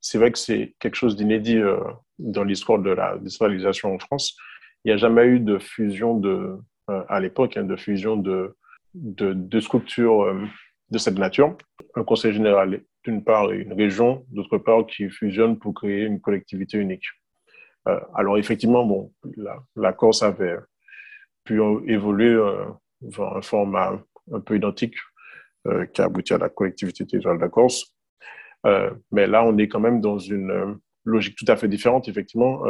c'est 0.00 0.18
vrai 0.18 0.32
que 0.32 0.38
c'est 0.38 0.74
quelque 0.78 0.96
chose 0.96 1.16
d'inédit 1.16 1.58
euh, 1.58 1.78
dans 2.18 2.44
l'histoire 2.44 2.78
de 2.78 2.90
la 2.90 3.18
décentralisation 3.18 3.94
en 3.94 3.98
France. 3.98 4.36
Il 4.84 4.88
n'y 4.88 4.92
a 4.92 4.96
jamais 4.96 5.24
eu 5.24 5.40
de 5.40 5.58
fusion 5.58 6.18
de, 6.18 6.58
euh, 6.90 7.02
à 7.08 7.20
l'époque, 7.20 7.56
hein, 7.56 7.64
de 7.64 7.76
fusion 7.76 8.16
de, 8.16 8.56
de, 8.94 9.60
structures 9.60 10.22
euh, 10.24 10.44
de 10.90 10.98
cette 10.98 11.18
nature. 11.18 11.56
Un 11.94 12.04
conseil 12.04 12.32
général, 12.32 12.82
d'une 13.04 13.22
part, 13.22 13.52
et 13.52 13.58
une 13.58 13.72
région, 13.72 14.26
d'autre 14.30 14.58
part, 14.58 14.86
qui 14.86 15.08
fusionnent 15.08 15.58
pour 15.58 15.74
créer 15.74 16.02
une 16.02 16.20
collectivité 16.20 16.78
unique. 16.78 17.06
Euh, 17.88 18.00
alors 18.14 18.38
effectivement, 18.38 18.84
bon, 18.84 19.12
la, 19.76 19.92
Corse 19.92 20.22
avait 20.22 20.56
pu 21.44 21.60
évoluer 21.86 22.32
euh, 22.32 22.64
vers 23.00 23.36
un 23.36 23.42
format 23.42 24.00
un 24.32 24.40
peu 24.40 24.56
identique 24.56 24.94
euh, 25.66 25.86
qui 25.86 26.00
a 26.00 26.04
abouti 26.04 26.32
à 26.32 26.38
la 26.38 26.48
collectivité 26.48 27.04
territoriale 27.04 27.38
de 27.38 27.44
la 27.44 27.48
Corse. 27.48 27.92
mais 29.10 29.26
là, 29.26 29.44
on 29.44 29.58
est 29.58 29.68
quand 29.68 29.80
même 29.80 30.00
dans 30.00 30.18
une 30.18 30.78
logique 31.04 31.36
tout 31.36 31.46
à 31.48 31.56
fait 31.56 31.68
différente, 31.68 32.08
effectivement. 32.08 32.62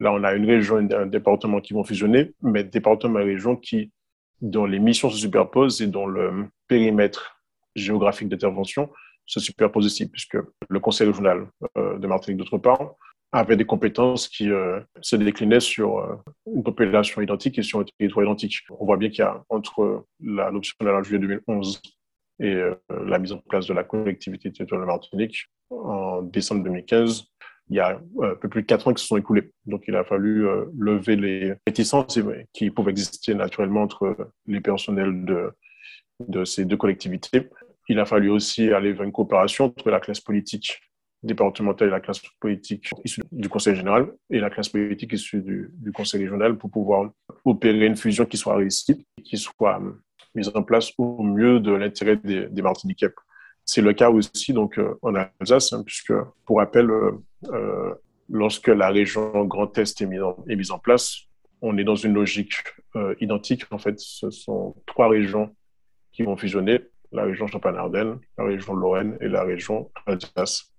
là, 0.00 0.12
on 0.12 0.24
a 0.24 0.32
une 0.32 0.46
région 0.46 0.80
et 0.80 0.94
un 0.94 1.06
département 1.06 1.60
qui 1.60 1.74
vont 1.74 1.84
fusionner, 1.84 2.32
mais 2.42 2.64
département 2.64 3.18
et 3.18 3.24
région 3.24 3.56
qui, 3.56 3.92
dont 4.40 4.64
les 4.64 4.78
missions 4.78 5.10
se 5.10 5.18
superposent 5.18 5.82
et 5.82 5.86
dont 5.86 6.06
le 6.06 6.46
périmètre 6.66 7.42
géographique 7.76 8.30
d'intervention 8.30 8.90
se 9.26 9.40
superpose 9.40 9.84
aussi, 9.84 10.08
puisque 10.08 10.38
le 10.70 10.80
conseil 10.80 11.08
régional 11.08 11.46
de 11.76 12.06
Martinique, 12.06 12.38
d'autre 12.38 12.56
part, 12.56 12.94
avait 13.32 13.56
des 13.56 13.66
compétences 13.66 14.28
qui 14.28 14.50
euh, 14.50 14.80
se 15.00 15.16
déclinaient 15.16 15.60
sur 15.60 15.98
euh, 15.98 16.16
une 16.46 16.62
population 16.62 17.20
identique 17.20 17.58
et 17.58 17.62
sur 17.62 17.80
un 17.80 17.84
territoire 17.98 18.24
identique. 18.24 18.60
On 18.70 18.86
voit 18.86 18.96
bien 18.96 19.10
qu'il 19.10 19.20
y 19.20 19.22
a 19.22 19.42
entre 19.48 20.06
l'adoption 20.20 20.74
de 20.80 20.86
la 20.86 20.92
loi 20.92 21.02
juillet 21.02 21.20
2011 21.20 21.82
et 22.40 22.54
euh, 22.54 22.74
la 22.88 23.18
mise 23.18 23.32
en 23.32 23.38
place 23.38 23.66
de 23.66 23.74
la 23.74 23.84
collectivité 23.84 24.50
territoriale 24.50 24.86
de 24.86 24.92
Martinique 24.92 25.46
en 25.70 26.22
décembre 26.22 26.64
2015, 26.64 27.24
il 27.70 27.76
y 27.76 27.80
a 27.80 28.00
un 28.22 28.34
peu 28.36 28.48
plus 28.48 28.62
de 28.62 28.66
quatre 28.66 28.88
ans 28.88 28.94
qui 28.94 29.02
se 29.02 29.08
sont 29.08 29.18
écoulés. 29.18 29.50
Donc, 29.66 29.84
il 29.86 29.94
a 29.96 30.04
fallu 30.04 30.46
lever 30.78 31.16
les 31.16 31.52
réticences 31.66 32.18
qui 32.54 32.70
pouvaient 32.70 32.92
exister 32.92 33.34
naturellement 33.34 33.82
entre 33.82 34.16
les 34.46 34.62
personnels 34.62 35.26
de, 35.26 35.52
de 36.26 36.46
ces 36.46 36.64
deux 36.64 36.78
collectivités. 36.78 37.50
Il 37.90 37.98
a 37.98 38.06
fallu 38.06 38.30
aussi 38.30 38.72
aller 38.72 38.94
vers 38.94 39.02
une 39.02 39.12
coopération 39.12 39.66
entre 39.66 39.90
la 39.90 40.00
classe 40.00 40.20
politique 40.20 40.80
départementale 41.22 41.88
et 41.88 41.90
la 41.90 42.00
classe 42.00 42.20
politique 42.40 42.90
issue 43.04 43.22
du 43.32 43.48
Conseil 43.48 43.74
général 43.74 44.12
et 44.30 44.38
la 44.38 44.50
classe 44.50 44.68
politique 44.68 45.12
issue 45.12 45.42
du, 45.42 45.92
Conseil 45.92 46.22
régional 46.22 46.56
pour 46.56 46.70
pouvoir 46.70 47.10
opérer 47.44 47.86
une 47.86 47.96
fusion 47.96 48.24
qui 48.24 48.36
soit 48.36 48.56
réussie, 48.56 49.06
qui 49.24 49.36
soit 49.36 49.80
euh, 49.80 49.92
mise 50.34 50.50
en 50.54 50.62
place 50.62 50.92
au 50.98 51.22
mieux 51.22 51.60
de 51.60 51.72
l'intérêt 51.72 52.16
des, 52.16 52.46
des 52.46 52.62
Martiniquais. 52.62 53.10
C'est 53.64 53.82
le 53.82 53.92
cas 53.92 54.10
aussi 54.10 54.52
donc 54.52 54.78
euh, 54.78 54.94
en 55.02 55.14
Alsace, 55.14 55.72
hein, 55.72 55.82
puisque 55.84 56.12
pour 56.44 56.58
rappel, 56.58 56.88
euh, 56.90 57.94
lorsque 58.28 58.68
la 58.68 58.90
région 58.90 59.44
Grand 59.44 59.76
Est 59.76 60.00
est 60.00 60.56
mise 60.56 60.70
en 60.70 60.78
place, 60.78 61.22
on 61.60 61.76
est 61.76 61.84
dans 61.84 61.96
une 61.96 62.14
logique 62.14 62.54
identique. 63.20 63.64
En 63.72 63.78
fait, 63.78 63.98
ce 63.98 64.30
sont 64.30 64.76
trois 64.86 65.08
régions 65.08 65.54
qui 66.12 66.22
vont 66.22 66.36
fusionner 66.36 66.80
la 67.10 67.24
région 67.24 67.48
Champagne-Ardenne, 67.48 68.18
la 68.36 68.44
région 68.44 68.74
Lorraine 68.74 69.16
et 69.20 69.28
la 69.28 69.42
région 69.42 69.90
Alsace 70.06 70.72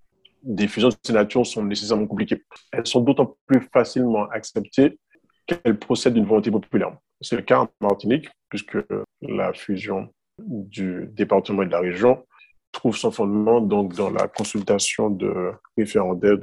des 0.44 0.68
fusions 0.68 0.90
de 0.90 0.96
ces 1.04 1.14
natures 1.14 1.46
sont 1.46 1.64
nécessairement 1.64 2.08
compliquées. 2.08 2.44
Elles 2.72 2.88
sont 2.88 3.02
d'autant 3.02 3.38
plus 3.46 3.62
facilement 3.74 4.28
acceptées 4.30 4.98
qu'elles 5.46 5.80
procèdent 5.80 6.14
d'une 6.14 6.26
volonté 6.26 6.52
populaire. 6.52 6.96
C'est 7.22 7.36
le 7.36 7.42
cas 7.42 7.60
en 7.60 7.70
Martinique, 7.82 8.30
puisque 8.50 8.78
la 9.22 9.54
fusion 9.54 10.10
du 10.38 11.10
département 11.12 11.64
et 11.64 11.66
de 11.66 11.72
la 11.72 11.80
région 11.80 12.24
trouve 12.72 12.96
son 12.96 13.12
fondement 13.12 13.62
donc 13.62 13.96
dans 13.96 14.10
la 14.10 14.28
consultation 14.28 15.10
de 15.10 15.52
référendaire 15.78 16.38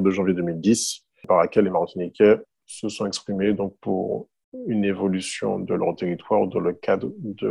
de, 0.00 0.10
janvier 0.10 0.34
2010, 0.34 1.04
par 1.28 1.38
laquelle 1.38 1.64
les 1.64 1.70
Martiniquais 1.70 2.38
se 2.64 2.88
sont 2.88 3.06
exprimés 3.06 3.52
donc 3.52 3.76
pour 3.80 4.28
une 4.66 4.84
évolution 4.84 5.58
de 5.58 5.74
leur 5.74 5.94
territoire 5.94 6.46
dans 6.46 6.60
le 6.60 6.72
cadre 6.72 7.12
de 7.18 7.48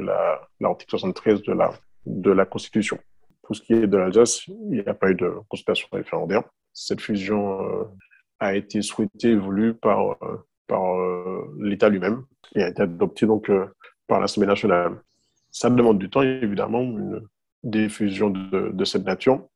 l'article 0.60 0.90
73 0.90 1.44
de 1.44 1.54
la, 1.54 1.72
de 2.06 2.32
la 2.32 2.46
Constitution. 2.46 2.98
Pour 3.46 3.56
ce 3.56 3.62
qui 3.62 3.74
est 3.74 3.88
de 3.88 3.98
l'Alsace, 3.98 4.48
il 4.48 4.70
n'y 4.70 4.80
a 4.80 4.94
pas 4.96 5.12
eu 5.12 5.16
de 5.16 5.32
consultation 5.48 5.88
référendaire. 5.92 6.44
Cette 6.74 7.00
fusion 7.00 7.62
euh, 7.62 7.84
a 8.40 8.56
été 8.56 8.82
souhaitée 8.82 9.36
voulue 9.36 9.76
par, 9.76 10.12
euh, 10.24 10.46
par 10.68 10.96
euh, 10.96 11.56
l'État 11.60 11.90
lui-même 11.90 12.24
et 12.56 12.64
a 12.64 12.70
été 12.70 12.82
adoptée 12.82 13.28
donc 13.28 13.52
par 14.08 14.20
l'Assemblée 14.20 14.48
nationale. 14.48 15.00
Ça 15.52 15.70
demande 15.70 16.00
du 16.00 16.10
temps, 16.10 16.24
évidemment, 16.24 16.82
une, 16.82 17.22
des 17.64 17.88
fusions 17.88 18.32
de, 18.32 18.72
de 18.74 18.86
cette 18.86 19.06
nature. 19.06 19.48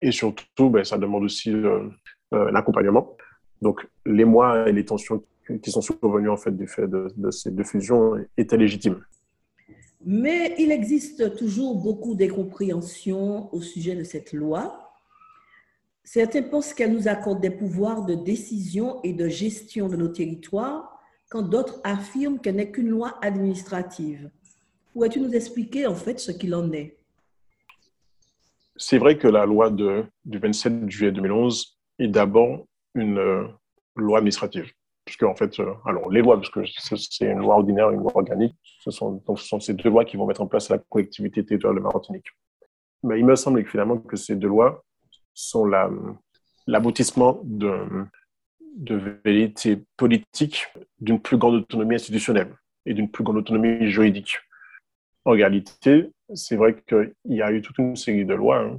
Et 0.00 0.10
surtout, 0.10 0.70
ben, 0.70 0.84
ça 0.84 0.98
demande 0.98 1.24
aussi 1.24 1.54
l'accompagnement. 2.32 3.16
Donc, 3.62 3.86
les 4.04 4.24
mois 4.24 4.68
et 4.68 4.72
les 4.72 4.84
tensions 4.84 5.22
qui 5.62 5.70
sont 5.70 5.80
survenus 5.80 6.30
en 6.30 6.36
fait 6.36 6.56
du 6.56 6.66
fait 6.66 6.86
de, 6.88 7.30
ces 7.30 7.50
deux 7.50 7.64
fusions 7.64 8.14
étaient 8.36 8.56
légitimes. 8.56 9.00
Mais 10.06 10.54
il 10.58 10.70
existe 10.70 11.34
toujours 11.36 11.76
beaucoup 11.76 12.14
d'incompréhensions 12.14 13.52
au 13.54 13.62
sujet 13.62 13.96
de 13.96 14.04
cette 14.04 14.34
loi. 14.34 14.92
Certains 16.02 16.42
pensent 16.42 16.74
qu'elle 16.74 16.92
nous 16.92 17.08
accorde 17.08 17.40
des 17.40 17.50
pouvoirs 17.50 18.04
de 18.04 18.14
décision 18.14 19.00
et 19.02 19.14
de 19.14 19.28
gestion 19.28 19.88
de 19.88 19.96
nos 19.96 20.08
territoires, 20.08 21.00
quand 21.30 21.42
d'autres 21.42 21.80
affirment 21.84 22.38
qu'elle 22.38 22.56
n'est 22.56 22.70
qu'une 22.70 22.90
loi 22.90 23.18
administrative. 23.22 24.30
Pourrais-tu 24.92 25.20
nous 25.20 25.34
expliquer 25.34 25.86
en 25.86 25.94
fait 25.94 26.20
ce 26.20 26.32
qu'il 26.32 26.54
en 26.54 26.70
est? 26.72 26.98
C'est 28.76 28.98
vrai 28.98 29.16
que 29.16 29.28
la 29.28 29.46
loi 29.46 29.70
du 29.70 30.38
27 30.38 30.90
juillet 30.90 31.12
2011 31.12 31.78
est 31.98 32.08
d'abord 32.08 32.66
une 32.94 33.18
euh, 33.18 33.46
loi 33.96 34.18
administrative 34.18 34.70
puisque 35.04 35.22
en 35.24 35.34
fait, 35.34 35.58
euh, 35.60 35.72
alors 35.84 36.10
les 36.10 36.22
lois, 36.22 36.36
parce 36.36 36.50
que 36.50 36.60
c'est 36.96 37.26
une 37.26 37.38
loi 37.38 37.56
ordinaire, 37.56 37.90
une 37.90 38.00
loi 38.00 38.12
organique, 38.14 38.54
ce 38.80 38.90
sont, 38.90 39.20
ces 39.60 39.74
deux 39.74 39.90
lois 39.90 40.04
qui 40.04 40.16
vont 40.16 40.26
mettre 40.26 40.40
en 40.40 40.46
place 40.46 40.68
la 40.70 40.78
collectivité 40.78 41.44
territoriale 41.44 41.78
de 41.78 41.82
Martinique. 41.82 42.26
Mais 43.02 43.18
il 43.18 43.26
me 43.26 43.36
semble 43.36 43.62
que 43.62 43.70
finalement 43.70 43.98
que 43.98 44.16
ces 44.16 44.36
deux 44.36 44.48
lois 44.48 44.82
sont 45.34 45.66
l'aboutissement 46.66 47.40
de, 47.44 48.06
de 48.76 49.18
vérité 49.24 49.84
politique 49.96 50.66
d'une 51.00 51.20
plus 51.20 51.36
grande 51.36 51.54
autonomie 51.54 51.96
institutionnelle 51.96 52.54
et 52.86 52.94
d'une 52.94 53.10
plus 53.10 53.24
grande 53.24 53.38
autonomie 53.38 53.88
juridique. 53.90 54.38
En 55.24 55.32
réalité, 55.32 56.10
c'est 56.34 56.56
vrai 56.56 56.82
qu'il 56.86 57.14
y 57.26 57.42
a 57.42 57.52
eu 57.52 57.62
toute 57.62 57.78
une 57.78 57.96
série 57.96 58.24
de 58.24 58.34
lois 58.34 58.60
hein, 58.60 58.78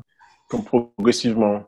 qui 0.50 0.56
ont 0.56 0.62
progressivement 0.62 1.66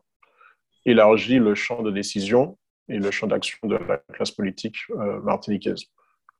élargi 0.85 1.39
le 1.39 1.55
champ 1.55 1.81
de 1.83 1.91
décision 1.91 2.57
et 2.89 2.99
le 2.99 3.11
champ 3.11 3.27
d'action 3.27 3.67
de 3.67 3.75
la 3.75 3.97
classe 4.13 4.31
politique 4.31 4.77
euh, 4.91 5.19
martiniquaise. 5.21 5.85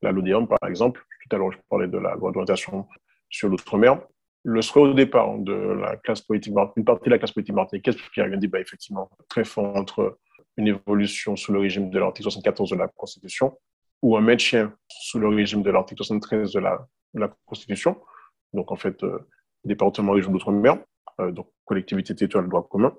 La 0.01 0.11
LODEOM, 0.11 0.47
par 0.47 0.69
exemple, 0.69 1.03
tout 1.23 1.35
à 1.35 1.39
l'heure 1.39 1.51
je 1.51 1.57
parlais 1.69 1.87
de 1.87 1.97
la 1.97 2.15
loi 2.15 2.31
d'orientation 2.31 2.87
sur 3.29 3.49
l'outre-mer, 3.49 3.99
le 4.43 4.61
souhait 4.61 4.83
au 4.83 4.93
départ 4.93 5.37
de 5.39 5.53
la 5.53 5.97
classe 5.97 6.21
politique, 6.21 6.53
une 6.77 6.85
partie 6.85 7.05
de 7.05 7.09
la 7.09 7.17
classe 7.17 7.31
politique 7.33 7.55
martiniquaise, 7.55 7.95
puisqu'il 7.95 8.21
y 8.21 8.23
a 8.23 8.27
un 8.27 8.37
débat 8.37 8.59
effectivement 8.59 9.09
très 9.27 9.43
fort 9.43 9.75
entre 9.75 10.19
une 10.55 10.67
évolution 10.67 11.35
sous 11.35 11.51
le 11.51 11.59
régime 11.59 11.89
de 11.89 11.99
l'article 11.99 12.23
74 12.23 12.71
de 12.71 12.75
la 12.75 12.87
Constitution 12.87 13.57
ou 14.01 14.15
un 14.15 14.21
maintien 14.21 14.73
sous 14.87 15.19
le 15.19 15.27
régime 15.27 15.63
de 15.63 15.69
l'article 15.69 16.03
73 16.03 16.53
de 16.53 16.59
la, 16.59 16.87
Constitution, 17.45 17.99
donc 18.53 18.71
en 18.71 18.75
fait 18.75 19.01
euh, 19.03 19.27
département 19.65 20.11
région 20.11 20.31
d'outre-mer, 20.31 20.77
euh, 21.19 21.31
donc 21.31 21.49
collectivité 21.65 22.13
territoriale 22.13 22.49
droit 22.49 22.67
commun, 22.69 22.93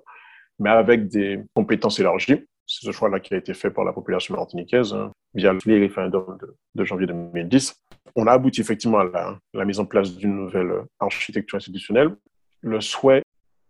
mais 0.59 0.69
avec 0.69 1.07
des 1.07 1.41
compétences 1.53 1.99
élargies 1.99 2.45
c'est 2.69 2.85
ce 2.85 2.91
choix-là 2.91 3.19
qui 3.19 3.33
a 3.33 3.37
été 3.37 3.55
fait 3.55 3.71
par 3.71 3.83
la 3.83 3.91
population 3.91 4.35
martiniquaise 4.35 4.93
hein, 4.93 5.11
via 5.33 5.53
le 5.53 5.59
référendum 5.65 6.37
de, 6.75 6.83
janvier 6.83 7.07
2010. 7.07 7.75
On 8.15 8.27
a 8.27 8.31
abouti 8.33 8.61
effectivement 8.61 8.99
à 8.99 9.39
la, 9.53 9.65
mise 9.65 9.79
en 9.79 9.85
place 9.85 10.15
d'une 10.15 10.35
nouvelle 10.35 10.83
architecture 10.99 11.55
institutionnelle. 11.55 12.15
Le 12.61 12.79
souhait, 12.79 13.23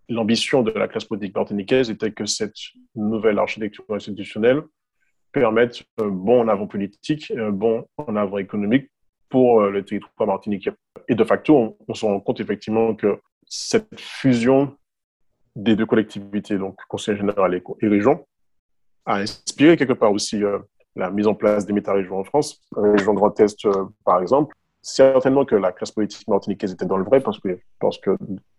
l'ambition 0.09 0.63
de 0.63 0.71
la 0.71 0.89
classe 0.89 1.05
politique 1.05 1.33
martiniquaise 1.33 1.89
était 1.89 2.12
que 2.12 2.25
cette 2.25 2.57
nouvelle 2.93 3.39
architecture 3.39 3.85
institutionnelle 3.89 4.63
permette 5.31 5.83
un 5.97 6.07
bon 6.07 6.41
en 6.41 6.47
avant 6.49 6.67
politique 6.67 7.31
un 7.38 7.51
bon 7.51 7.85
en 7.95 8.17
avant 8.17 8.38
économique 8.38 8.89
pour 9.29 9.62
euh, 9.62 9.69
le 9.69 9.85
territoire 9.85 10.27
martiniquais. 10.27 10.71
Et 11.07 11.15
de 11.15 11.23
facto, 11.23 11.77
on, 11.88 11.93
se 11.93 12.05
rend 12.05 12.19
compte 12.19 12.41
effectivement 12.41 12.95
que 12.95 13.17
cette 13.45 13.97
fusion 13.97 14.75
des 15.55 15.77
deux 15.77 15.85
collectivités, 15.85 16.57
donc 16.57 16.75
Conseil 16.89 17.15
général 17.15 17.53
et 17.53 17.88
région, 17.88 18.25
a 19.05 19.17
inspiré 19.17 19.77
quelque 19.77 19.93
part 19.93 20.12
aussi 20.12 20.43
euh, 20.43 20.59
la 20.95 21.12
mise 21.12 21.27
en 21.27 21.35
place 21.35 21.65
des 21.65 21.73
méta-régions 21.73 22.19
en 22.19 22.23
France, 22.23 22.62
région 22.75 23.13
Grand 23.13 23.38
Est 23.39 23.65
euh, 23.65 23.85
par 24.05 24.21
exemple. 24.21 24.55
Certainement 24.81 25.43
que 25.43 25.55
la 25.55 25.73
classe 25.73 25.91
politique 25.91 26.27
martiniquaise 26.27 26.71
était 26.71 26.85
dans 26.85 26.97
le 26.97 27.03
vrai 27.03 27.19
parce 27.19 27.39
que, 27.39 27.59
parce 27.79 27.97
que 27.97 28.12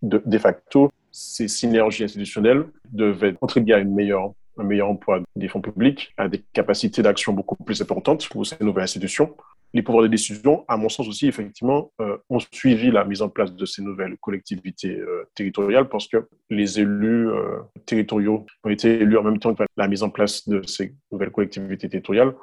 de, 0.03 0.37
facto, 0.37 0.91
ces 1.11 1.47
synergies 1.47 2.03
institutionnelles 2.03 2.65
devaient 2.91 3.33
contribuer 3.33 3.73
à 3.73 3.79
une 3.79 3.93
meilleure, 3.93 4.31
un 4.61 4.63
meilleur 4.63 4.89
emploi 4.89 5.21
des 5.35 5.47
fonds 5.47 5.61
publics, 5.61 6.13
à 6.17 6.27
des 6.27 6.43
capacités 6.53 7.01
d'action 7.01 7.33
beaucoup 7.33 7.55
plus 7.55 7.81
importantes 7.81 8.27
pour 8.29 8.45
ces 8.45 8.55
nouvelles 8.61 8.83
institutions 8.83 9.35
les 9.73 9.81
pouvoirs 9.81 10.03
de 10.03 10.09
décision, 10.09 10.65
à 10.67 10.77
mon 10.77 10.89
sens 10.89 11.07
aussi, 11.07 11.27
effectivement, 11.27 11.91
euh, 12.01 12.17
ont 12.29 12.39
suivi 12.39 12.91
la 12.91 13.05
mise 13.05 13.21
en 13.21 13.29
place 13.29 13.53
de 13.53 13.65
ces 13.65 13.81
nouvelles 13.81 14.17
collectivités 14.17 14.97
euh, 14.99 15.23
territoriales 15.33 15.87
parce 15.87 16.07
que 16.07 16.27
les 16.49 16.79
élus 16.79 17.29
euh, 17.29 17.59
territoriaux 17.85 18.45
ont 18.63 18.69
été 18.69 19.01
élus 19.01 19.17
en 19.17 19.23
même 19.23 19.39
temps 19.39 19.55
que 19.55 19.63
la 19.77 19.87
mise 19.87 20.03
en 20.03 20.09
place 20.09 20.47
de 20.47 20.61
ces 20.63 20.93
nouvelles 21.11 21.31
collectivités 21.31 21.87
territoriales 21.87 22.33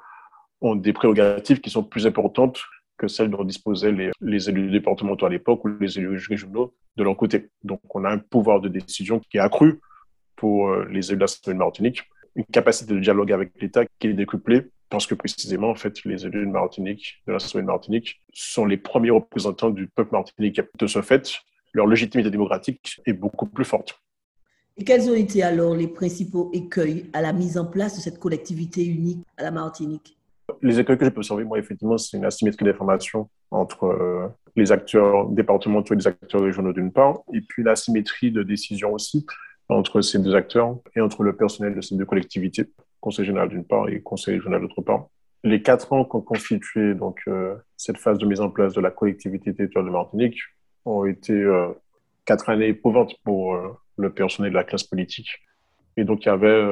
ont 0.61 0.75
des 0.75 0.93
prérogatives 0.93 1.61
qui 1.61 1.71
sont 1.71 1.85
plus 1.85 2.07
importantes 2.07 2.61
que 2.97 3.07
celles 3.07 3.31
dont 3.31 3.45
disposaient 3.45 3.93
les, 3.93 4.11
les 4.21 4.49
élus 4.49 4.71
départementaux 4.71 5.27
à 5.27 5.31
l'époque 5.31 5.65
ou 5.65 5.69
les 5.81 5.99
élus 5.99 6.27
régionaux 6.29 6.75
de 6.97 7.05
leur 7.05 7.17
côté. 7.17 7.51
Donc, 7.63 7.81
on 7.95 8.05
a 8.05 8.11
un 8.11 8.19
pouvoir 8.19 8.61
de 8.61 8.69
décision 8.69 9.21
qui 9.31 9.37
est 9.37 9.41
accru 9.41 9.81
pour 10.39 10.75
les 10.85 11.13
élus 11.13 11.19
de 11.19 11.53
la 11.53 11.55
Martinique, 11.55 12.03
une 12.35 12.47
capacité 12.47 12.95
de 12.95 13.01
dialogue 13.01 13.33
avec 13.33 13.51
l'État 13.61 13.85
qui 13.99 14.07
est 14.07 14.15
décuplée 14.15 14.71
parce 14.91 15.07
que 15.07 15.15
précisément, 15.15 15.71
en 15.71 15.75
fait, 15.75 16.05
les 16.05 16.25
élus 16.25 16.47
de 16.47 16.51
Martinique, 16.51 17.23
de 17.27 17.33
la 17.33 17.39
de 17.39 17.67
Martinique, 17.67 18.23
sont 18.33 18.65
les 18.65 18.77
premiers 18.77 19.11
représentants 19.11 19.71
du 19.71 19.87
peuple 19.87 20.13
martiniquais. 20.13 20.67
De 20.79 20.87
ce 20.87 21.03
fait, 21.03 21.31
leur 21.75 21.87
légitimité 21.87 22.31
démocratique 22.31 23.01
est 23.05 23.13
beaucoup 23.13 23.47
plus 23.47 23.65
forte. 23.65 24.01
Et 24.77 24.85
quels 24.85 25.11
ont 25.11 25.15
été 25.15 25.43
alors 25.43 25.75
les 25.75 25.89
principaux 25.89 26.51
écueils 26.55 27.11
à 27.13 27.21
la 27.21 27.33
mise 27.33 27.59
en 27.59 27.67
place 27.67 27.97
de 27.97 28.01
cette 28.01 28.19
collectivité 28.19 28.87
unique 28.87 29.27
à 29.37 29.43
la 29.43 29.51
Martinique? 29.51 30.17
Les 30.63 30.81
écueils 30.81 30.97
que 30.97 31.05
je 31.05 31.11
peux 31.11 31.19
observer, 31.19 31.45
moi, 31.45 31.59
effectivement, 31.59 31.99
c'est 31.99 32.17
une 32.17 32.25
asymétrie 32.25 32.65
d'information 32.65 33.29
entre 33.51 33.85
euh, 33.85 34.29
les 34.57 34.73
acteurs 34.73 35.29
départementaux 35.29 35.95
et 35.95 35.97
les 35.99 36.07
acteurs 36.07 36.41
régionaux 36.41 36.73
d'une 36.73 36.93
part, 36.93 37.21
et 37.35 37.41
puis 37.43 37.63
l'asymétrie 37.63 38.31
de 38.31 38.43
décision 38.43 38.95
aussi 38.95 39.27
entre 39.69 40.01
ces 40.01 40.19
deux 40.19 40.35
acteurs 40.35 40.77
et 40.97 41.01
entre 41.01 41.23
le 41.23 41.37
personnel 41.37 41.75
de 41.75 41.81
ces 41.81 41.97
deux 41.97 42.07
collectivités. 42.07 42.67
Conseil 43.01 43.27
général 43.27 43.49
d'une 43.49 43.65
part 43.65 43.89
et 43.89 44.01
Conseil 44.01 44.37
régional 44.37 44.63
d'autre 44.63 44.83
part. 44.83 45.07
Les 45.45 45.63
quatre 45.63 45.93
ans 45.93 46.05
qu'ont 46.05 46.21
constitué 46.21 46.95
donc, 46.95 47.21
euh, 47.29 47.55
cette 47.77 47.99
phase 47.99 48.19
de 48.19 48.27
mise 48.27 48.41
en 48.41 48.51
place 48.51 48.75
de 48.75 48.81
la 48.81 48.91
collectivité 48.91 49.55
territoriale 49.55 49.89
de 49.89 49.93
Martinique 49.93 50.41
ont 50.85 51.05
été 51.05 51.33
euh, 51.33 51.69
quatre 52.25 52.49
années 52.49 52.69
éprouvantes 52.69 53.15
pour 53.23 53.55
euh, 53.55 53.69
le 53.97 54.13
personnel 54.13 54.51
de 54.51 54.57
la 54.57 54.65
classe 54.65 54.83
politique. 54.83 55.31
Et 55.97 56.05
donc, 56.05 56.25
il 56.25 56.29
y 56.29 56.31
avait 56.31 56.65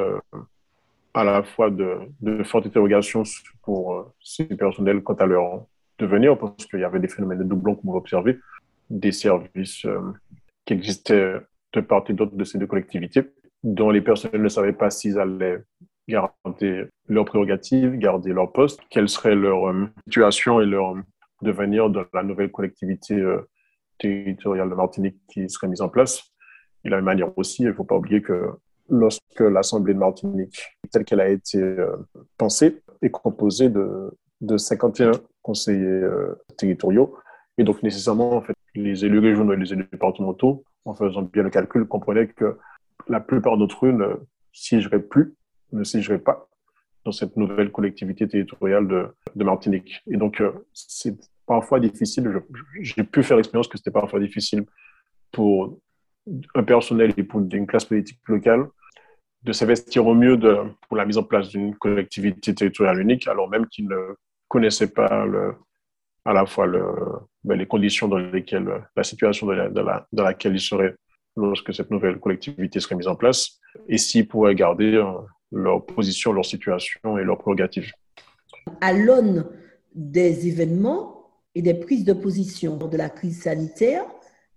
à 1.14 1.24
la 1.24 1.42
fois 1.42 1.70
de, 1.70 1.98
de, 2.20 2.44
fortes 2.44 2.66
interrogations 2.66 3.24
pour 3.62 4.12
ces 4.22 4.44
personnels 4.44 5.02
quant 5.02 5.14
à 5.14 5.26
leur 5.26 5.66
devenir, 5.98 6.38
parce 6.38 6.66
qu'il 6.66 6.78
y 6.78 6.84
avait 6.84 7.00
des 7.00 7.08
phénomènes 7.08 7.38
de 7.38 7.44
doublons 7.44 7.74
qu'on 7.74 7.88
pouvait 7.88 7.98
observer, 7.98 8.38
des 8.88 9.10
services 9.10 9.84
qui 10.64 10.74
existaient 10.74 11.40
de 11.80 11.86
part 11.86 12.04
et 12.08 12.12
d'autre 12.12 12.34
de 12.34 12.44
ces 12.44 12.58
deux 12.58 12.66
collectivités, 12.66 13.22
dont 13.62 13.90
les 13.90 14.00
personnels 14.00 14.42
ne 14.42 14.48
savaient 14.48 14.72
pas 14.72 14.90
s'ils 14.90 15.18
allaient 15.18 15.62
garder 16.08 16.86
leurs 17.08 17.24
prérogatives, 17.24 17.96
garder 17.96 18.32
leur 18.32 18.52
poste, 18.52 18.80
quelle 18.90 19.08
serait 19.08 19.34
leur 19.34 19.68
euh, 19.68 19.86
situation 20.06 20.60
et 20.60 20.66
leur 20.66 20.94
devenir 21.42 21.90
dans 21.90 22.04
la 22.12 22.22
nouvelle 22.22 22.50
collectivité 22.50 23.14
euh, 23.14 23.48
territoriale 23.98 24.70
de 24.70 24.74
Martinique 24.74 25.16
qui 25.28 25.48
serait 25.48 25.68
mise 25.68 25.80
en 25.80 25.88
place? 25.88 26.32
Et 26.84 26.88
de 26.88 26.90
la 26.90 26.98
même 26.98 27.06
manière 27.06 27.36
aussi, 27.36 27.62
il 27.62 27.68
ne 27.68 27.72
faut 27.72 27.84
pas 27.84 27.96
oublier 27.96 28.22
que 28.22 28.50
lorsque 28.88 29.40
l'Assemblée 29.40 29.94
de 29.94 29.98
Martinique, 29.98 30.64
telle 30.92 31.04
qu'elle 31.04 31.20
a 31.20 31.28
été 31.28 31.58
euh, 31.58 31.96
pensée, 32.38 32.82
est 33.02 33.10
composée 33.10 33.68
de, 33.68 34.12
de 34.40 34.56
51 34.56 35.12
conseillers 35.42 36.02
territoriaux, 36.56 37.16
et 37.58 37.64
donc 37.64 37.82
nécessairement, 37.82 38.32
en 38.32 38.42
fait, 38.42 38.54
les 38.74 39.04
élus 39.04 39.18
régionaux 39.18 39.52
et 39.52 39.56
les 39.56 39.72
élus 39.72 39.88
départementaux, 39.90 40.64
en 40.86 40.94
faisant 40.94 41.22
bien 41.22 41.42
le 41.42 41.50
calcul, 41.50 41.86
comprenaient 41.86 42.28
que 42.28 42.58
la 43.08 43.20
plupart 43.20 43.58
d'entre 43.58 43.86
eux 43.86 43.92
ne 43.92 44.16
siégeraient 44.52 45.02
plus 45.02 45.34
ne 45.72 45.84
siégerait 45.84 46.18
pas 46.18 46.48
dans 47.04 47.12
cette 47.12 47.36
nouvelle 47.36 47.70
collectivité 47.70 48.26
territoriale 48.26 48.86
de, 48.88 49.44
Martinique. 49.44 50.02
Et 50.10 50.16
donc, 50.16 50.40
euh, 50.40 50.52
c'est 50.72 51.16
parfois 51.46 51.78
difficile, 51.78 52.42
j'ai 52.80 53.04
pu 53.04 53.22
faire 53.22 53.36
l'expérience 53.36 53.68
que 53.68 53.76
c'était 53.76 53.90
parfois 53.90 54.18
difficile 54.18 54.64
pour 55.30 55.78
un 56.54 56.64
personnel 56.64 57.12
et 57.16 57.22
pour 57.22 57.40
une 57.40 57.66
classe 57.66 57.84
politique 57.84 58.20
locale 58.26 58.66
de 59.44 59.52
s'investir 59.52 60.04
au 60.06 60.14
mieux 60.14 60.38
pour 60.88 60.96
la 60.96 61.04
mise 61.04 61.18
en 61.18 61.22
place 61.22 61.50
d'une 61.50 61.76
collectivité 61.76 62.52
territoriale 62.52 63.00
unique, 63.00 63.28
alors 63.28 63.48
même 63.48 63.66
qu'ils 63.66 63.86
ne 63.86 64.16
connaissaient 64.48 64.92
pas 64.92 65.24
le, 65.24 65.54
à 66.26 66.32
la 66.32 66.44
fois 66.44 66.66
ben, 67.44 67.58
les 67.58 67.66
conditions 67.66 68.08
dans 68.08 68.18
lesquelles, 68.18 68.68
la 68.96 69.04
situation 69.04 69.46
dans, 69.46 70.00
dans 70.12 70.22
laquelle 70.24 70.54
ils 70.54 70.60
seraient 70.60 70.94
lorsque 71.36 71.72
cette 71.72 71.90
nouvelle 71.90 72.18
collectivité 72.18 72.80
serait 72.80 72.96
mise 72.96 73.06
en 73.06 73.14
place, 73.14 73.60
et 73.88 73.98
s'ils 73.98 74.26
pourraient 74.26 74.54
garder 74.54 74.94
euh, 74.94 75.04
leur 75.52 75.84
position, 75.84 76.32
leur 76.32 76.44
situation 76.44 77.18
et 77.18 77.24
leurs 77.24 77.38
prérogatives. 77.38 77.92
À 78.80 78.92
l'aune 78.92 79.46
des 79.94 80.48
événements 80.48 81.30
et 81.54 81.62
des 81.62 81.74
prises 81.74 82.04
de 82.04 82.12
position 82.12 82.76
de 82.76 82.96
la 82.96 83.08
crise 83.08 83.42
sanitaire, 83.42 84.04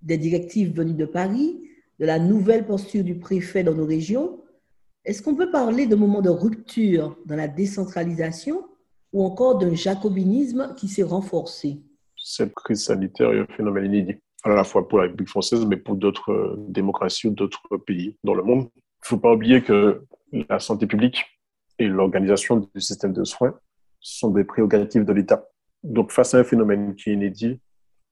des 0.01 0.17
directives 0.17 0.75
venues 0.75 0.95
de 0.95 1.05
Paris, 1.05 1.69
de 1.99 2.05
la 2.05 2.17
nouvelle 2.17 2.65
posture 2.65 3.03
du 3.03 3.19
préfet 3.19 3.63
dans 3.63 3.75
nos 3.75 3.85
régions, 3.85 4.41
Est-ce 5.05 5.21
qu'on 5.21 5.35
peut 5.35 5.49
parler 5.49 5.87
de 5.87 5.95
moment 5.95 6.21
de 6.21 6.29
rupture 6.29 7.17
dans 7.25 7.37
la 7.37 7.47
décentralisation 7.47 8.65
ou 9.13 9.25
encore 9.25 9.57
d'un 9.57 9.73
jacobinisme 9.73 10.73
qui 10.75 10.87
s'est 10.87 11.03
renforcé 11.03 11.81
Cette 12.15 12.53
crise 12.53 12.83
sanitaire 12.83 13.31
est 13.31 13.39
un 13.39 13.55
phénomène 13.55 13.85
inédit, 13.85 14.19
à 14.43 14.49
la 14.49 14.63
fois 14.63 14.87
pour 14.87 14.99
la 14.99 15.05
République 15.05 15.29
française, 15.29 15.65
mais 15.65 15.77
pour 15.77 15.95
d'autres 15.95 16.31
euh, 16.31 16.55
démocraties 16.57 17.27
ou 17.27 17.31
d'autres 17.31 17.77
pays 17.85 18.17
dans 18.23 18.33
le 18.33 18.43
monde. 18.43 18.69
Il 18.75 18.79
ne 18.79 19.07
faut 19.07 19.17
pas 19.17 19.33
oublier 19.33 19.61
que 19.61 20.03
la 20.31 20.59
santé 20.59 20.85
publique 20.85 21.25
et 21.79 21.87
l'organisation 21.87 22.57
du 22.57 22.81
système 22.81 23.13
de 23.13 23.23
soins 23.23 23.57
sont 23.99 24.29
des 24.29 24.43
prérogatives 24.43 25.05
de 25.05 25.13
l'État. 25.13 25.45
Donc, 25.83 26.11
face 26.11 26.33
à 26.33 26.39
un 26.39 26.43
phénomène 26.43 26.95
qui 26.95 27.09
est 27.09 27.13
inédit, 27.13 27.59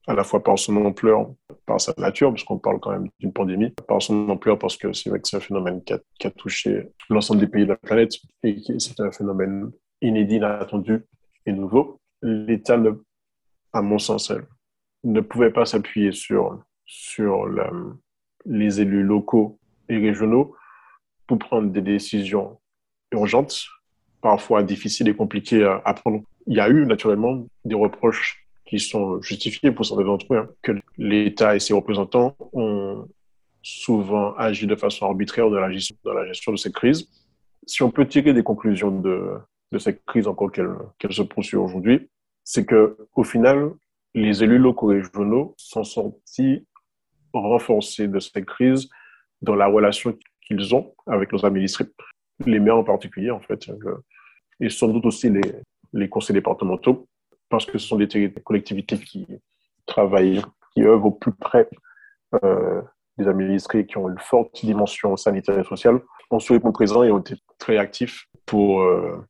à 0.06 0.14
la 0.14 0.24
fois 0.24 0.42
par 0.42 0.58
son 0.58 0.74
ampleur, 0.86 1.30
par 1.66 1.80
sa 1.80 1.92
nature, 1.98 2.32
puisqu'on 2.32 2.58
parle 2.58 2.80
quand 2.80 2.92
même 2.92 3.08
d'une 3.20 3.32
pandémie, 3.32 3.70
par 3.86 4.00
son 4.00 4.28
ampleur 4.30 4.58
parce 4.58 4.78
que 4.78 4.92
c'est 4.94 5.10
vrai 5.10 5.20
que 5.20 5.28
c'est 5.28 5.36
un 5.36 5.40
phénomène 5.40 5.82
qui 5.82 6.26
a 6.26 6.30
touché 6.30 6.88
l'ensemble 7.10 7.40
des 7.40 7.46
pays 7.46 7.64
de 7.64 7.68
la 7.68 7.76
planète 7.76 8.14
et 8.42 8.58
c'est 8.78 8.98
un 9.00 9.12
phénomène 9.12 9.70
inédit, 10.02 10.36
inattendu 10.36 11.04
et 11.46 11.52
nouveau. 11.52 12.00
L'État, 12.22 12.80
à 13.72 13.82
mon 13.82 13.98
sens, 13.98 14.32
ne 15.04 15.20
pouvait 15.20 15.52
pas 15.52 15.64
s'appuyer 15.64 16.12
sur, 16.12 16.62
sur 16.86 17.46
les 18.44 18.80
élus 18.80 19.02
locaux 19.02 19.58
et 19.88 19.98
régionaux 19.98 20.54
pour 21.26 21.38
prendre 21.38 21.70
des 21.70 21.82
décisions 21.82 22.58
urgentes, 23.12 23.66
parfois 24.20 24.62
difficiles 24.62 25.08
et 25.08 25.14
compliquées 25.14 25.64
à, 25.64 25.94
prendre. 25.94 26.22
Il 26.46 26.56
y 26.56 26.60
a 26.60 26.68
eu 26.68 26.86
naturellement 26.86 27.46
des 27.64 27.74
reproches 27.74 28.46
qui 28.64 28.80
sont 28.80 29.20
justifiés 29.22 29.70
pour 29.70 29.86
certains 29.86 30.04
d'entre 30.04 30.34
eux, 30.34 30.38
hein, 30.38 30.48
que 30.62 30.72
l'État 30.96 31.56
et 31.56 31.60
ses 31.60 31.74
représentants 31.74 32.36
ont 32.52 33.06
souvent 33.62 34.34
agi 34.34 34.66
de 34.66 34.76
façon 34.76 35.06
arbitraire 35.06 35.50
dans 35.50 35.60
la 35.60 35.70
gestion 36.26 36.52
de 36.52 36.56
cette 36.56 36.74
crise. 36.74 37.08
Si 37.66 37.82
on 37.82 37.90
peut 37.90 38.06
tirer 38.06 38.32
des 38.32 38.42
conclusions 38.42 38.90
de, 38.90 39.38
de 39.72 39.78
cette 39.78 40.04
crise 40.04 40.26
encore 40.26 40.50
qu'elle 40.50 41.12
se 41.12 41.22
poursuit 41.22 41.56
aujourd'hui, 41.56 42.08
c'est 42.44 42.64
que 42.64 42.96
au 43.14 43.24
final, 43.24 43.72
les 44.14 44.42
élus 44.42 44.58
locaux 44.58 44.86
régionaux 44.86 45.54
sont 45.58 45.84
sortis 45.84 46.66
renforcés 47.32 48.08
de 48.08 48.18
cette 48.18 48.44
crise 48.46 48.88
dans 49.42 49.54
la 49.54 49.66
relation 49.66 50.16
qu'ils 50.46 50.74
ont 50.74 50.94
avec 51.06 51.32
nos 51.32 51.44
administrés, 51.44 51.84
les 52.46 52.58
maires 52.58 52.78
en 52.78 52.84
particulier 52.84 53.30
en 53.30 53.40
fait, 53.40 53.70
et 54.60 54.70
sans 54.70 54.88
doute 54.88 55.04
aussi 55.06 55.30
les, 55.30 55.42
les 55.92 56.08
conseils 56.08 56.34
départementaux, 56.34 57.06
parce 57.48 57.66
que 57.66 57.78
ce 57.78 57.86
sont 57.86 57.96
des 57.96 58.32
collectivités 58.44 58.98
qui 58.98 59.26
travaillent, 59.86 60.42
qui 60.72 60.82
œuvrent 60.82 61.06
au 61.06 61.10
plus 61.12 61.32
près 61.32 61.68
euh, 62.44 62.82
des 63.16 63.26
administrés 63.26 63.86
qui 63.86 63.98
ont 63.98 64.08
une 64.08 64.18
forte 64.18 64.64
dimension 64.64 65.16
sanitaire 65.16 65.58
et 65.58 65.64
sociale, 65.64 66.00
ont 66.30 66.38
su 66.38 66.52
répondre 66.52 66.74
présent 66.74 67.02
et 67.02 67.10
ont 67.10 67.18
été 67.18 67.34
très 67.58 67.78
actifs 67.78 68.26
pour 68.46 68.82
euh, 68.82 69.24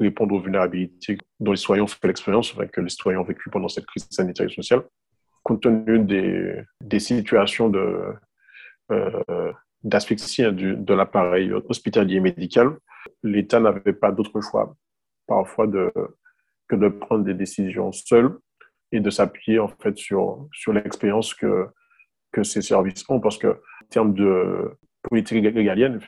répondre 0.00 0.34
aux 0.34 0.40
vulnérabilités 0.40 1.18
dont 1.38 1.52
les 1.52 1.56
citoyens 1.56 1.84
ont 1.84 1.86
fait 1.86 2.06
l'expérience, 2.06 2.54
que 2.72 2.80
les 2.80 2.88
citoyens 2.88 3.20
ont 3.20 3.24
vécu 3.24 3.50
pendant 3.50 3.68
cette 3.68 3.86
crise 3.86 4.06
sanitaire 4.10 4.46
et 4.46 4.54
sociale. 4.54 4.82
Compte 5.42 5.62
tenu 5.62 5.98
des, 6.00 6.62
des 6.80 6.98
situations 7.00 7.68
de, 7.68 8.14
euh, 8.90 9.52
d'asphyxie 9.82 10.44
hein, 10.44 10.52
de 10.52 10.94
l'appareil 10.94 11.52
hospitalier 11.52 12.16
et 12.16 12.20
médical, 12.20 12.76
l'État 13.22 13.60
n'avait 13.60 13.92
pas 13.92 14.12
d'autre 14.12 14.40
choix 14.40 14.74
parfois 15.26 15.66
de, 15.66 15.92
que 16.68 16.76
de 16.76 16.88
prendre 16.88 17.24
des 17.24 17.34
décisions 17.34 17.92
seules 17.92 18.36
et 18.92 19.00
de 19.00 19.10
s'appuyer 19.10 19.58
en 19.60 19.68
fait 19.68 19.96
sur, 19.96 20.48
sur 20.52 20.72
l'expérience 20.72 21.34
que, 21.34 21.68
que 22.32 22.42
ces 22.42 22.62
services 22.62 23.04
ont. 23.08 23.20
Parce 23.20 23.38
que, 23.38 23.48
en 23.48 23.86
termes 23.88 24.14
de 24.14 24.72
politique 25.02 25.42
régalienne, 25.54 26.00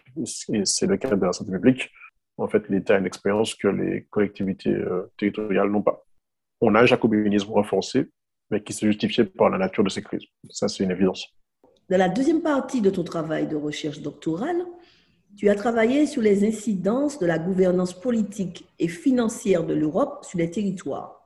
et 0.53 0.65
c'est 0.65 0.87
le 0.87 0.97
cas 0.97 1.15
de 1.15 1.25
la 1.25 1.33
santé 1.33 1.53
publique, 1.53 1.91
en 2.39 2.49
fait, 2.49 2.69
l'État 2.69 2.97
a 2.97 2.99
une 2.99 3.07
expérience 3.07 3.55
que 3.55 3.69
les 3.69 4.07
collectivités 4.11 4.75
euh, 4.75 5.13
territoriales 5.19 5.71
n'ont 5.71 5.83
pas. 5.83 6.05
On 6.61 6.75
a 6.75 6.81
un 6.83 6.87
jacobinisme 6.87 7.51
renforcé, 7.53 8.11
mais 8.51 8.63
qui 8.63 8.73
se 8.73 8.87
justifie 8.87 9.25
par 9.25 9.51
la 9.51 9.59
nature 9.59 9.85
de 9.85 9.89
ces 9.89 10.03
crises. 10.03 10.25
Ça, 10.51 10.69
c'est 10.69 10.85
une 10.85 10.91
évidence. 10.91 11.27
Dans 11.91 11.99
la 11.99 12.09
deuxième 12.09 12.43
partie 12.43 12.81
de 12.81 12.91
ton 12.91 13.05
travail 13.05 13.49
de 13.49 13.57
recherche 13.57 14.01
doctorale, 14.01 14.65
tu 15.37 15.49
as 15.49 15.55
travaillé 15.55 16.07
sur 16.07 16.23
les 16.23 16.47
incidences 16.47 17.19
de 17.19 17.27
la 17.27 17.39
gouvernance 17.39 17.99
politique 17.99 18.67
et 18.79 18.89
financière 18.89 19.65
de 19.65 19.75
l'Europe 19.75 20.25
sur 20.25 20.39
les 20.39 20.51
territoires. 20.51 21.23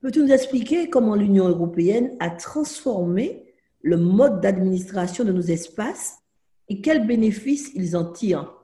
Peux-tu 0.00 0.20
nous 0.20 0.32
expliquer 0.32 0.90
comment 0.90 1.14
l'Union 1.14 1.48
européenne 1.48 2.16
a 2.20 2.30
transformé 2.30 3.44
le 3.82 3.96
mode 3.96 4.40
d'administration 4.40 5.24
de 5.24 5.32
nos 5.32 5.42
espaces 5.42 6.18
et 6.68 6.80
quels 6.80 7.06
bénéfices 7.06 7.70
ils 7.74 7.96
en 7.96 8.12
tirent? 8.12 8.63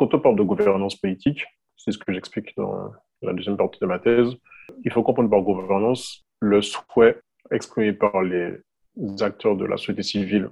Quand 0.00 0.14
on 0.14 0.18
parle 0.18 0.36
de 0.36 0.42
gouvernance 0.42 0.96
politique, 0.96 1.44
c'est 1.76 1.92
ce 1.92 1.98
que 1.98 2.10
j'explique 2.10 2.56
dans 2.56 2.90
la 3.20 3.34
deuxième 3.34 3.58
partie 3.58 3.78
de 3.80 3.84
ma 3.84 3.98
thèse, 3.98 4.34
il 4.82 4.90
faut 4.90 5.02
comprendre 5.02 5.28
par 5.28 5.42
gouvernance 5.42 6.24
le 6.40 6.62
souhait 6.62 7.20
exprimé 7.50 7.92
par 7.92 8.22
les 8.22 8.62
acteurs 9.20 9.56
de 9.56 9.66
la 9.66 9.76
société 9.76 10.02
civile 10.02 10.48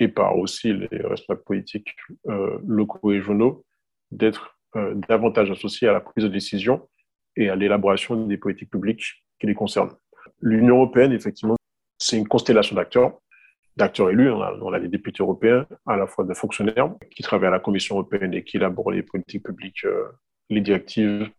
et 0.00 0.08
par 0.08 0.36
aussi 0.36 0.72
les 0.72 0.88
responsables 0.90 1.44
politiques 1.44 1.94
euh, 2.26 2.58
locaux 2.66 3.12
et 3.12 3.18
régionaux 3.18 3.64
d'être 4.10 4.58
euh, 4.74 4.92
davantage 5.08 5.52
associés 5.52 5.86
à 5.86 5.92
la 5.92 6.00
prise 6.00 6.24
de 6.24 6.28
décision 6.28 6.88
et 7.36 7.50
à 7.50 7.54
l'élaboration 7.54 8.26
des 8.26 8.38
politiques 8.38 8.70
publiques 8.70 9.22
qui 9.38 9.46
les 9.46 9.54
concernent. 9.54 9.94
L'Union 10.40 10.78
européenne, 10.78 11.12
effectivement, 11.12 11.54
c'est 11.96 12.18
une 12.18 12.26
constellation 12.26 12.74
d'acteurs, 12.74 13.20
d'acteurs 13.78 14.10
élus. 14.10 14.30
On 14.30 14.42
a, 14.42 14.52
on 14.60 14.78
des 14.78 14.88
députés 14.88 15.22
européens, 15.22 15.66
à 15.86 15.96
la 15.96 16.06
fois 16.06 16.24
de 16.24 16.34
fonctionnaires 16.34 16.90
qui 17.10 17.22
travaillent 17.22 17.48
à 17.48 17.52
la 17.52 17.60
Commission 17.60 17.94
européenne 17.94 18.34
et 18.34 18.44
qui 18.44 18.56
élaborent 18.58 18.90
les 18.90 19.02
politiques 19.02 19.44
publiques, 19.44 19.84
euh, 19.84 20.08
les 20.50 20.60
directives 20.60 21.30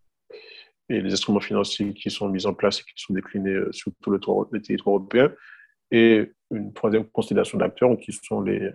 et 0.88 1.02
les 1.02 1.12
instruments 1.14 1.42
financiers 1.42 1.94
qui 1.94 2.10
sont 2.10 2.30
mis 2.30 2.48
en 2.48 2.54
place 2.54 2.80
et 2.80 2.84
qui 2.84 2.94
sont 2.96 3.14
déclinés 3.14 3.52
euh, 3.52 3.72
sur 3.72 3.92
tout 4.02 4.10
le, 4.10 4.20
le 4.52 4.62
territoire 4.62 4.96
européen 4.96 5.32
et 5.92 6.32
une 6.52 6.74
troisième 6.74 7.06
constellation 7.06 7.58
d'acteurs 7.58 7.96
qui 7.98 8.12
sont 8.14 8.42
les 8.42 8.72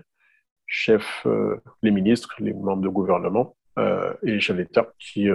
chefs, 0.66 1.22
euh, 1.26 1.56
les 1.82 1.90
ministres, 1.90 2.34
les 2.38 2.52
membres 2.52 2.82
de 2.82 2.88
gouvernement 2.88 3.56
et 4.22 4.30
les 4.30 4.40
chefs 4.40 4.56
d'État 4.56 4.92
qui 5.00 5.28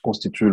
constituent 0.00 0.50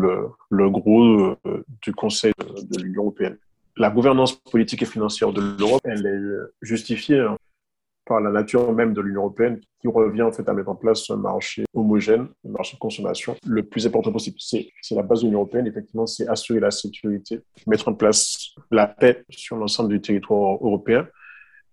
le, 0.50 0.70
gros 0.72 1.36
du 1.84 1.94
Conseil 1.94 2.34
de 2.40 2.82
l'Union 2.82 3.04
européenne. 3.04 3.38
La 3.80 3.90
gouvernance 3.90 4.36
politique 4.36 4.82
et 4.82 4.86
financière 4.86 5.32
de 5.32 5.40
l'Europe, 5.58 5.80
elle 5.86 6.06
est 6.06 6.66
justifiée 6.66 7.22
hein, 7.22 7.38
par 8.06 8.20
la 8.20 8.30
nature 8.30 8.74
même 8.74 8.94
de 8.94 9.00
l'Union 9.00 9.22
européenne 9.22 9.62
qui 9.80 9.88
revient 9.88 10.24
en 10.24 10.34
fait 10.34 10.50
à 10.50 10.54
mettre 10.54 10.68
en 10.68 10.76
place 10.76 11.10
un 11.10 11.16
marché 11.16 11.64
homogène, 11.74 12.28
un 12.46 12.52
marché 12.52 12.76
de 12.76 12.80
consommation 12.80 13.38
le 13.48 13.64
plus 13.64 13.88
important 13.88 14.12
possible. 14.12 14.36
C'est 14.38 14.70
la 14.92 15.02
base 15.02 15.22
de 15.22 15.28
l'Union 15.28 15.40
européenne, 15.40 15.66
effectivement, 15.66 16.06
c'est 16.06 16.28
assurer 16.28 16.60
la 16.60 16.72
sécurité, 16.72 17.40
mettre 17.68 17.88
en 17.88 17.94
place 17.94 18.50
la 18.70 18.86
paix 18.86 19.24
sur 19.30 19.56
l'ensemble 19.56 19.92
du 19.92 20.02
territoire 20.02 20.56
européen 20.56 21.08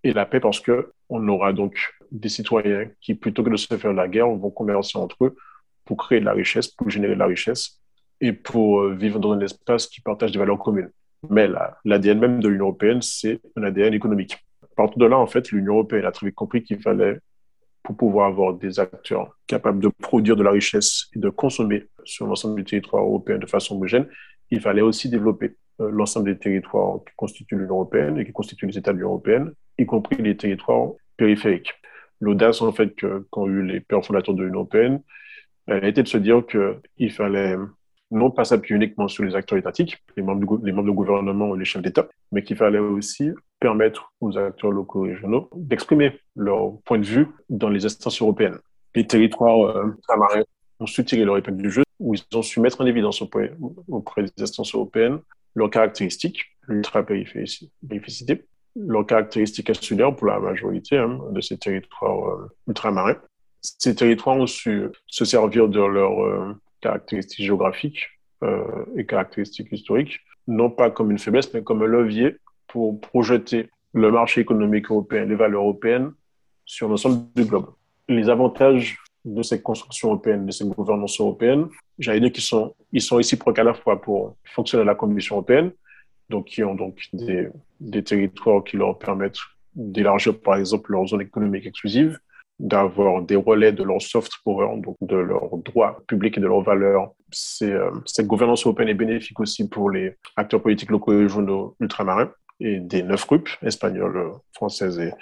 et 0.04 0.12
la 0.12 0.26
paix 0.26 0.38
parce 0.38 0.60
que 0.60 0.92
on 1.08 1.26
aura 1.26 1.52
donc 1.52 1.76
des 2.12 2.28
citoyens 2.28 2.88
qui, 3.00 3.16
plutôt 3.16 3.42
que 3.42 3.50
de 3.50 3.56
se 3.56 3.76
faire 3.76 3.92
la 3.92 4.06
guerre, 4.06 4.28
vont 4.28 4.50
commercer 4.50 4.96
entre 4.96 5.24
eux 5.24 5.36
pour 5.84 5.96
créer 5.96 6.20
de 6.20 6.24
la 6.24 6.34
richesse, 6.34 6.68
pour 6.68 6.88
générer 6.88 7.14
de 7.14 7.18
la 7.18 7.26
richesse 7.26 7.80
et 8.20 8.32
pour 8.32 8.82
euh, 8.82 8.94
vivre 8.94 9.18
dans 9.18 9.32
un 9.32 9.40
espace 9.40 9.88
qui 9.88 10.00
partage 10.00 10.30
des 10.30 10.38
valeurs 10.38 10.60
communes. 10.60 10.92
Mais 11.28 11.48
l'ADN 11.84 12.18
même 12.18 12.40
de 12.40 12.48
l'Union 12.48 12.66
européenne, 12.66 13.02
c'est 13.02 13.40
un 13.56 13.62
ADN 13.62 13.94
économique 13.94 14.36
partout 14.76 14.98
de 14.98 15.06
là, 15.06 15.18
en 15.18 15.26
fait, 15.26 15.50
l'Union 15.50 15.72
européenne 15.72 16.04
a 16.04 16.12
très 16.12 16.26
vite 16.26 16.36
compris 16.36 16.62
qu'il 16.62 16.80
fallait, 16.80 17.18
pour 17.82 17.96
pouvoir 17.96 18.26
avoir 18.26 18.54
des 18.54 18.78
acteurs 18.78 19.36
capables 19.46 19.80
de 19.80 19.88
produire 19.88 20.36
de 20.36 20.42
la 20.42 20.50
richesse 20.50 21.06
et 21.14 21.18
de 21.18 21.28
consommer 21.30 21.86
sur 22.04 22.26
l'ensemble 22.26 22.56
du 22.56 22.64
territoire 22.64 23.02
européen 23.02 23.38
de 23.38 23.46
façon 23.46 23.76
homogène, 23.76 24.06
il 24.50 24.60
fallait 24.60 24.82
aussi 24.82 25.08
développer 25.08 25.56
euh, 25.80 25.90
l'ensemble 25.90 26.32
des 26.32 26.38
territoires 26.38 26.98
qui 27.06 27.14
constituent 27.16 27.56
l'Union 27.56 27.74
européenne 27.74 28.18
et 28.18 28.24
qui 28.24 28.32
constituent 28.32 28.66
les 28.66 28.78
États 28.78 28.92
de 28.92 28.98
l'Union 28.98 29.10
européenne, 29.10 29.52
y 29.78 29.86
compris 29.86 30.20
les 30.22 30.36
territoires 30.36 30.92
périphériques. 31.16 31.74
L'audace, 32.20 32.60
en 32.60 32.72
fait, 32.72 32.94
qu'ont 33.30 33.46
eu 33.46 33.62
les 33.62 33.80
pères 33.80 34.04
fondateurs 34.04 34.34
de 34.34 34.42
l'Union 34.42 34.60
européenne, 34.60 35.02
elle 35.66 35.84
a 35.84 35.88
été 35.88 36.02
de 36.02 36.08
se 36.08 36.18
dire 36.18 36.42
qu'il 36.46 37.12
fallait 37.12 37.56
non 38.10 38.30
pas 38.30 38.44
s'appuyer 38.44 38.76
uniquement 38.76 39.08
sur 39.08 39.24
les 39.24 39.34
acteurs 39.34 39.58
étatiques, 39.58 39.98
les 40.16 40.22
membres, 40.22 40.58
du, 40.62 40.92
gouvernement 40.92 41.54
et 41.54 41.58
les 41.58 41.64
chefs 41.64 41.82
d'État, 41.82 42.06
mais 42.32 42.42
qu'il 42.42 42.56
fallait 42.56 42.78
aussi 42.78 43.30
permettre 43.58 44.12
aux 44.20 44.36
acteurs 44.38 44.70
locaux 44.70 45.06
et 45.06 45.14
régionaux 45.14 45.50
d'exprimer 45.54 46.20
leur 46.36 46.78
point 46.84 46.98
de 46.98 47.04
vue 47.04 47.28
dans 47.48 47.68
les 47.68 47.84
instances 47.84 48.20
européennes. 48.20 48.58
Les 48.94 49.06
territoires 49.06 49.76
euh, 49.76 49.96
ont 50.78 50.86
su 50.86 51.04
tirer 51.04 51.24
leur 51.24 51.36
épingle 51.36 51.62
du 51.62 51.70
jeu, 51.70 51.82
où 51.98 52.14
ils 52.14 52.22
ont 52.34 52.42
su 52.42 52.60
mettre 52.60 52.80
en 52.80 52.86
évidence 52.86 53.22
auprès, 53.22 53.52
des 54.22 54.42
instances 54.42 54.74
européennes 54.74 55.18
leurs 55.54 55.70
caractéristiques, 55.70 56.44
l'ultra-périphéricité, 56.68 58.44
leurs 58.76 59.06
caractéristiques 59.06 59.70
insulaires 59.70 60.14
pour 60.14 60.26
la 60.26 60.38
majorité 60.38 60.98
hein, 60.98 61.18
de 61.30 61.40
ces 61.40 61.56
territoires 61.56 62.28
euh, 62.28 62.52
ultramarins. 62.68 63.16
Ces 63.62 63.94
territoires 63.94 64.36
ont 64.36 64.46
su 64.46 64.88
se 65.06 65.24
servir 65.24 65.68
de 65.68 65.80
leurs 65.80 66.22
euh, 66.22 66.54
caractéristiques 66.86 67.44
géographiques 67.44 68.02
euh, 68.44 68.84
et 68.96 69.04
caractéristiques 69.04 69.72
historiques, 69.72 70.20
non 70.46 70.70
pas 70.70 70.88
comme 70.90 71.10
une 71.10 71.18
faiblesse, 71.18 71.52
mais 71.52 71.62
comme 71.62 71.82
un 71.82 71.86
levier 71.86 72.36
pour 72.68 73.00
projeter 73.00 73.60
le 73.92 74.08
marché 74.10 74.40
économique 74.40 74.90
européen, 74.90 75.24
les 75.24 75.34
valeurs 75.34 75.62
européennes 75.62 76.12
sur 76.64 76.88
l'ensemble 76.88 77.18
du 77.34 77.44
globe. 77.44 77.68
Les 78.08 78.28
avantages 78.28 78.98
de 79.24 79.42
ces 79.42 79.60
constructions 79.60 80.08
européennes, 80.10 80.46
de 80.46 80.52
ces 80.52 80.64
gouvernances 80.64 81.18
européennes, 81.20 81.66
j'allais 81.98 82.20
dire 82.20 82.32
qu'ils 82.32 82.44
sont, 82.52 82.74
ils 82.92 83.02
sont 83.02 83.16
réciproques 83.16 83.58
à 83.58 83.64
la 83.64 83.74
fois 83.74 84.00
pour 84.00 84.36
fonctionner 84.44 84.82
à 84.82 84.86
la 84.86 84.94
Commission 84.94 85.36
européenne, 85.36 85.72
donc 86.28 86.46
qui 86.46 86.62
ont 86.62 86.76
donc 86.76 86.94
des, 87.12 87.48
des 87.80 88.02
territoires 88.04 88.62
qui 88.62 88.76
leur 88.76 88.98
permettent 88.98 89.42
d'élargir, 89.74 90.38
par 90.40 90.56
exemple, 90.56 90.92
leur 90.92 91.06
zone 91.06 91.22
économique 91.22 91.66
exclusive, 91.66 92.18
d'avoir 92.58 93.22
des 93.22 93.36
relais 93.36 93.72
de 93.72 93.82
leur 93.82 94.00
soft 94.00 94.32
power, 94.44 94.80
donc 94.80 94.96
de 95.00 95.16
leurs 95.16 95.56
droits 95.58 96.00
publics 96.06 96.38
et 96.38 96.40
de 96.40 96.46
leurs 96.46 96.62
valeurs. 96.62 97.12
Euh, 97.62 97.90
cette 98.06 98.26
gouvernance 98.26 98.64
européenne 98.64 98.88
est 98.88 98.94
bénéfique 98.94 99.38
aussi 99.40 99.68
pour 99.68 99.90
les 99.90 100.16
acteurs 100.36 100.62
politiques 100.62 100.90
locaux 100.90 101.12
et 101.12 101.18
régionaux 101.18 101.76
ultramarins 101.80 102.30
et 102.60 102.80
des 102.80 103.02
neuf 103.02 103.26
groupes, 103.26 103.50
espagnoles, 103.62 104.32
françaises 104.54 104.98
et, 104.98 105.12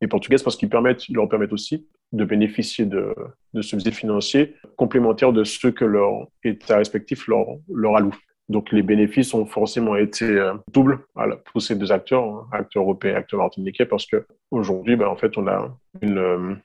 et 0.00 0.06
portugaises, 0.06 0.42
parce 0.42 0.56
qu'ils 0.56 0.70
permettent, 0.70 1.08
ils 1.08 1.16
leur 1.16 1.28
permettent 1.28 1.52
aussi 1.52 1.86
de 2.12 2.24
bénéficier 2.24 2.86
de, 2.86 3.14
de 3.52 3.60
subsides 3.60 3.94
financiers 3.94 4.54
complémentaires 4.76 5.34
de 5.34 5.44
ceux 5.44 5.72
que 5.72 5.84
leur 5.84 6.26
État 6.42 6.78
respectif 6.78 7.28
leur, 7.28 7.44
leur 7.70 7.96
alloue. 7.96 8.16
Donc 8.48 8.72
les 8.72 8.82
bénéfices 8.82 9.34
ont 9.34 9.44
forcément 9.44 9.94
été 9.94 10.24
euh, 10.24 10.54
doubles 10.72 11.00
pour 11.44 11.60
ces 11.60 11.74
deux 11.74 11.92
acteurs, 11.92 12.24
hein, 12.24 12.48
acteurs 12.52 12.82
européens 12.82 13.12
et 13.12 13.16
acteurs 13.16 13.40
martiniquais, 13.40 13.84
parce 13.84 14.06
que 14.06 14.26
aujourd'hui, 14.50 14.96
ben, 14.96 15.06
en 15.08 15.16
fait, 15.16 15.36
on 15.36 15.46
a 15.46 15.76
une, 16.00 16.58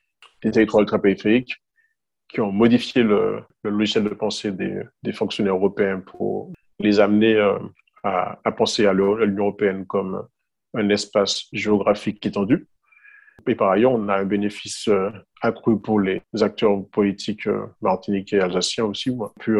euh, 0.44 0.48
des 0.48 0.52
territoires 0.52 0.82
ultra-périphériques 0.82 1.56
qui 2.28 2.40
ont 2.40 2.52
modifié 2.52 3.02
le, 3.02 3.42
logiciel 3.62 4.04
de 4.04 4.10
pensée 4.10 4.52
des, 4.52 5.12
fonctionnaires 5.12 5.54
européens 5.54 6.00
pour 6.00 6.52
les 6.80 7.00
amener 7.00 7.34
euh, 7.34 7.58
à, 8.02 8.52
penser 8.56 8.86
à 8.86 8.92
l'Union 8.92 9.44
européenne 9.44 9.86
comme 9.86 10.26
un 10.74 10.88
espace 10.88 11.46
géographique 11.52 12.24
étendu. 12.26 12.66
Et 13.46 13.54
par 13.54 13.70
ailleurs, 13.70 13.92
on 13.92 14.08
a 14.08 14.16
un 14.16 14.24
bénéfice 14.24 14.88
accru 15.40 15.80
pour 15.80 16.00
les 16.00 16.22
acteurs 16.40 16.86
politiques 16.90 17.48
martiniquais 17.80 18.36
et 18.36 18.40
alsaciens 18.40 18.84
aussi. 18.84 19.10
On 19.10 19.24
a 19.24 19.32
pu 19.40 19.56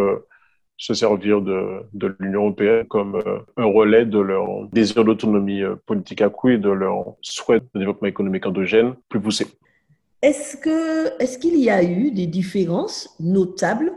se 0.76 0.94
servir 0.94 1.40
de, 1.40 1.82
de 1.92 2.16
l'Union 2.18 2.42
européenne 2.42 2.86
comme 2.86 3.16
euh, 3.16 3.38
un 3.56 3.66
relais 3.66 4.04
de 4.04 4.18
leur 4.18 4.68
désir 4.72 5.04
d'autonomie 5.04 5.62
euh, 5.62 5.76
politique 5.86 6.20
accru 6.20 6.54
et 6.54 6.58
de 6.58 6.70
leur 6.70 7.14
souhait 7.22 7.60
de 7.60 7.78
développement 7.78 8.08
économique 8.08 8.46
endogène 8.46 8.94
plus 9.08 9.20
poussé. 9.20 9.46
Est-ce 10.24 11.36
qu'il 11.36 11.58
y 11.58 11.68
a 11.68 11.82
eu 11.84 12.10
des 12.10 12.26
différences 12.26 13.14
notables 13.20 13.92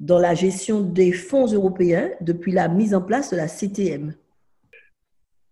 dans 0.00 0.18
la 0.18 0.34
gestion 0.34 0.80
des 0.80 1.12
fonds 1.12 1.46
européens 1.46 2.10
depuis 2.20 2.50
la 2.50 2.66
mise 2.66 2.96
en 2.96 3.00
place 3.00 3.30
de 3.30 3.36
la 3.36 3.46
CTM 3.46 4.12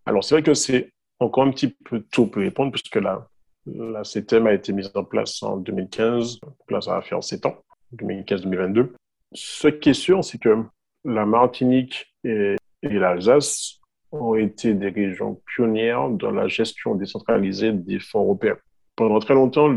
Alors 0.04 0.24
c'est 0.24 0.34
vrai 0.34 0.42
que 0.42 0.54
c'est 0.54 0.90
encore 1.20 1.44
un 1.44 1.52
petit 1.52 1.68
peu 1.68 2.00
tôt 2.00 2.26
pour 2.26 2.42
répondre 2.42 2.72
puisque 2.72 2.96
la, 2.96 3.28
la 3.66 4.02
CTM 4.02 4.48
a 4.48 4.54
été 4.54 4.72
mise 4.72 4.90
en 4.96 5.04
place 5.04 5.40
en 5.44 5.58
2015, 5.58 6.40
là 6.70 6.80
ça 6.80 6.94
va 6.94 7.02
faire 7.02 7.22
7 7.22 7.46
ans, 7.46 7.62
2015-2022. 7.94 8.88
Ce 9.32 9.68
qui 9.68 9.90
est 9.90 9.94
sûr, 9.94 10.24
c'est 10.24 10.38
que 10.38 10.64
la 11.04 11.24
Martinique 11.24 12.12
et, 12.24 12.56
l'Alsace 12.82 13.78
ont 14.10 14.34
été 14.34 14.74
des 14.74 14.88
régions 14.88 15.40
pionnières 15.46 16.10
dans 16.10 16.32
la 16.32 16.48
gestion 16.48 16.96
décentralisée 16.96 17.70
des 17.70 18.00
fonds 18.00 18.22
européens. 18.22 18.56
Pendant 18.96 19.18
très 19.18 19.34
longtemps, 19.34 19.68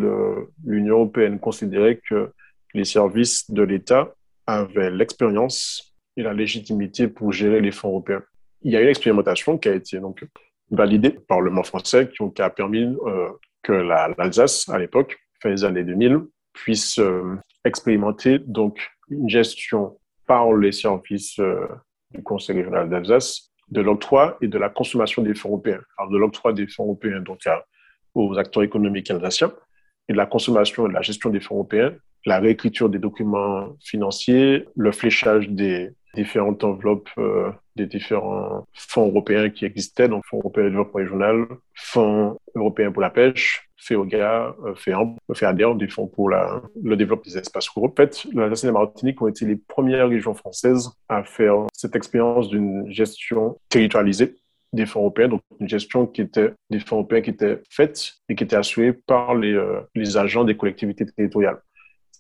l'Union 0.66 0.96
européenne 0.96 1.40
considérait 1.40 1.98
que 1.98 2.32
les 2.74 2.86
services 2.86 3.52
de 3.52 3.64
l'État 3.64 4.14
avaient 4.48 4.90
l'expérience 4.90 5.94
et 6.16 6.24
la 6.24 6.34
légitimité 6.34 7.08
pour 7.08 7.32
gérer 7.32 7.62
les 7.62 7.72
fonds 7.72 7.90
européens. 7.90 8.24
Il 8.62 8.72
y 8.72 8.78
a 8.78 8.82
une 8.82 8.88
expérimentation 8.88 9.58
qui 9.58 9.70
a 9.70 9.74
été 9.74 10.00
donc 10.00 10.26
validée 10.72 11.12
par 11.12 11.42
le 11.42 11.50
Parlement 11.50 11.64
français, 11.64 12.10
qui, 12.10 12.42
a 12.42 12.50
permis 12.50 12.84
euh, 12.84 13.30
que 13.64 13.74
l'Alsace, 13.74 14.70
à 14.70 14.80
l'époque, 14.80 15.18
fin 15.42 15.50
des 15.50 15.64
années 15.64 15.84
2000, 15.84 16.20
puisse 16.54 17.00
euh, 17.00 17.38
expérimenter 17.66 18.40
donc 18.40 18.90
une 19.10 19.30
gestion 19.30 19.98
par 20.28 20.54
les 20.54 20.72
services 20.72 21.40
euh, 21.40 21.68
du 22.12 22.24
Conseil 22.24 22.58
régional 22.58 22.90
d'Alsace 22.90 23.50
de 23.70 23.82
l'octroi 23.82 24.38
et 24.42 24.48
de 24.48 24.58
la 24.58 24.70
consommation 24.70 25.22
des 25.22 25.36
fonds 25.36 25.50
européens. 25.50 25.82
Alors, 25.98 26.12
de 26.12 26.18
l'octroi 26.18 26.54
des 26.54 26.68
fonds 26.68 26.86
européens 26.86 27.20
donc, 27.20 27.40
aux 28.16 28.38
acteurs 28.38 28.64
économiques 28.64 29.12
alsaciens 29.12 29.54
et 30.08 30.14
de 30.14 30.18
la 30.18 30.26
consommation 30.26 30.86
et 30.86 30.90
de 30.90 30.94
la 30.94 31.02
gestion 31.02 31.30
des 31.30 31.40
fonds 31.40 31.56
européens, 31.56 31.94
la 32.26 32.40
réécriture 32.40 32.90
des 32.90 33.00
documents 33.00 33.76
financiers, 33.80 34.68
le 34.76 34.92
fléchage 34.92 35.50
des 35.50 35.92
différentes 36.16 36.64
enveloppes 36.64 37.10
euh, 37.18 37.52
des 37.76 37.86
différents 37.86 38.66
fonds 38.74 39.08
européens 39.08 39.50
qui 39.50 39.66
existaient, 39.66 40.08
donc 40.08 40.26
Fonds 40.26 40.40
européen 40.40 40.66
de 40.66 40.70
développement 40.70 41.00
régional, 41.00 41.46
Fonds 41.76 42.38
européen 42.56 42.92
pour 42.92 43.02
la 43.02 43.10
pêche, 43.10 43.70
FEOGA, 43.78 44.56
FEAMP, 44.76 45.18
FEADER, 45.34 45.74
des 45.76 45.88
fonds 45.88 46.08
pour 46.08 46.30
le 46.30 46.96
développement 46.98 47.32
des 47.32 47.38
espaces 47.38 47.70
ruraux. 47.70 47.88
En 47.88 47.96
fait, 47.96 48.28
l'Alsace 48.34 48.66
et 48.66 48.68
la 48.68 48.74
Martinique 48.74 49.22
ont 49.22 49.28
été 49.28 49.46
les 49.46 49.56
premières 49.56 50.10
régions 50.10 50.34
françaises 50.34 50.90
à 51.08 51.24
faire 51.24 51.68
cette 51.74 51.96
expérience 51.96 52.50
d'une 52.50 52.92
gestion 52.92 53.58
territorialisée 53.70 54.36
des 54.74 54.86
fonds 54.86 55.02
européens, 55.02 55.30
donc 55.30 55.42
une 55.60 55.70
gestion 55.70 56.06
qui 56.06 56.22
était 56.22 56.54
des 56.70 56.80
fonds 56.80 56.98
européens 56.98 57.22
qui 57.22 57.32
était 57.32 57.62
faite 57.70 58.14
et 58.28 58.36
qui 58.36 58.44
était 58.44 58.56
assurée 58.56 58.94
par 58.94 59.36
les, 59.36 59.54
euh, 59.54 59.82
les 59.96 60.18
agents 60.18 60.44
des 60.44 60.56
collectivités 60.56 61.06
territoriales. 61.06 61.60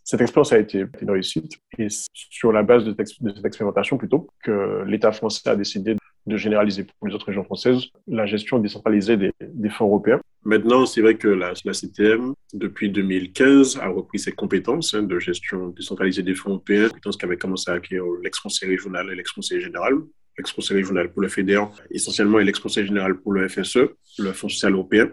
Cette 0.03 0.21
expérience 0.21 0.51
a 0.53 0.57
été 0.57 0.85
une 1.01 1.11
réussite 1.11 1.59
et 1.77 1.87
sur 2.13 2.51
la 2.51 2.63
base 2.63 2.83
de, 2.83 2.95
cette 2.97 3.45
expérimentation 3.45 3.97
plutôt 3.97 4.27
que 4.43 4.83
l'État 4.87 5.11
français 5.11 5.47
a 5.47 5.55
décidé 5.55 5.95
de 6.25 6.37
généraliser 6.37 6.83
pour 6.83 7.07
les 7.07 7.13
autres 7.13 7.27
régions 7.27 7.43
françaises 7.43 7.83
la 8.07 8.25
gestion 8.25 8.57
décentralisée 8.57 9.17
des, 9.17 9.31
des 9.39 9.69
fonds 9.69 9.85
européens. 9.85 10.19
Maintenant, 10.43 10.85
c'est 10.85 11.01
vrai 11.01 11.15
que 11.15 11.27
la, 11.27 11.53
la, 11.63 11.73
CTM, 11.73 12.33
depuis 12.53 12.89
2015, 12.89 13.77
a 13.77 13.89
repris 13.89 14.17
ses 14.17 14.31
compétences 14.31 14.93
hein, 14.93 15.03
de 15.03 15.19
gestion 15.19 15.67
décentralisée 15.67 16.23
des 16.23 16.33
fonds 16.33 16.51
européens, 16.51 16.87
compétences 16.87 17.17
qu'avait 17.17 17.37
commencé 17.37 17.69
à 17.69 17.75
acquérir 17.75 18.05
l'ex-conseil 18.23 18.69
régional 18.69 19.11
et 19.11 19.15
l'ex-conseil 19.15 19.61
général. 19.61 19.93
L'ex-conseil 20.39 20.77
régional 20.77 21.11
pour 21.11 21.21
le 21.21 21.27
FEDER, 21.27 21.65
essentiellement, 21.91 22.39
et 22.39 22.45
l'ex-conseil 22.45 22.87
général 22.87 23.19
pour 23.19 23.33
le 23.33 23.49
FSE, 23.49 23.89
le 24.19 24.31
Fonds 24.31 24.47
social 24.47 24.71
européen. 24.71 25.11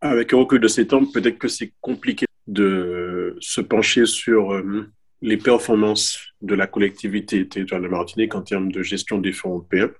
Avec 0.00 0.32
un 0.32 0.38
recul 0.38 0.60
de 0.60 0.66
ces 0.66 0.88
temps, 0.88 1.04
peut-être 1.06 1.38
que 1.38 1.46
c'est 1.46 1.72
compliqué 1.80 2.26
de 2.48 3.36
se 3.40 3.60
pencher 3.60 4.06
sur 4.06 4.52
euh, 4.52 4.88
les 5.22 5.36
performances 5.36 6.18
de 6.42 6.56
la 6.56 6.66
collectivité 6.66 7.46
territoriale 7.46 7.84
de 7.84 7.88
Martinique 7.88 8.34
en 8.34 8.42
termes 8.42 8.72
de 8.72 8.82
gestion 8.82 9.18
des 9.18 9.32
fonds 9.32 9.50
européens. 9.50 9.90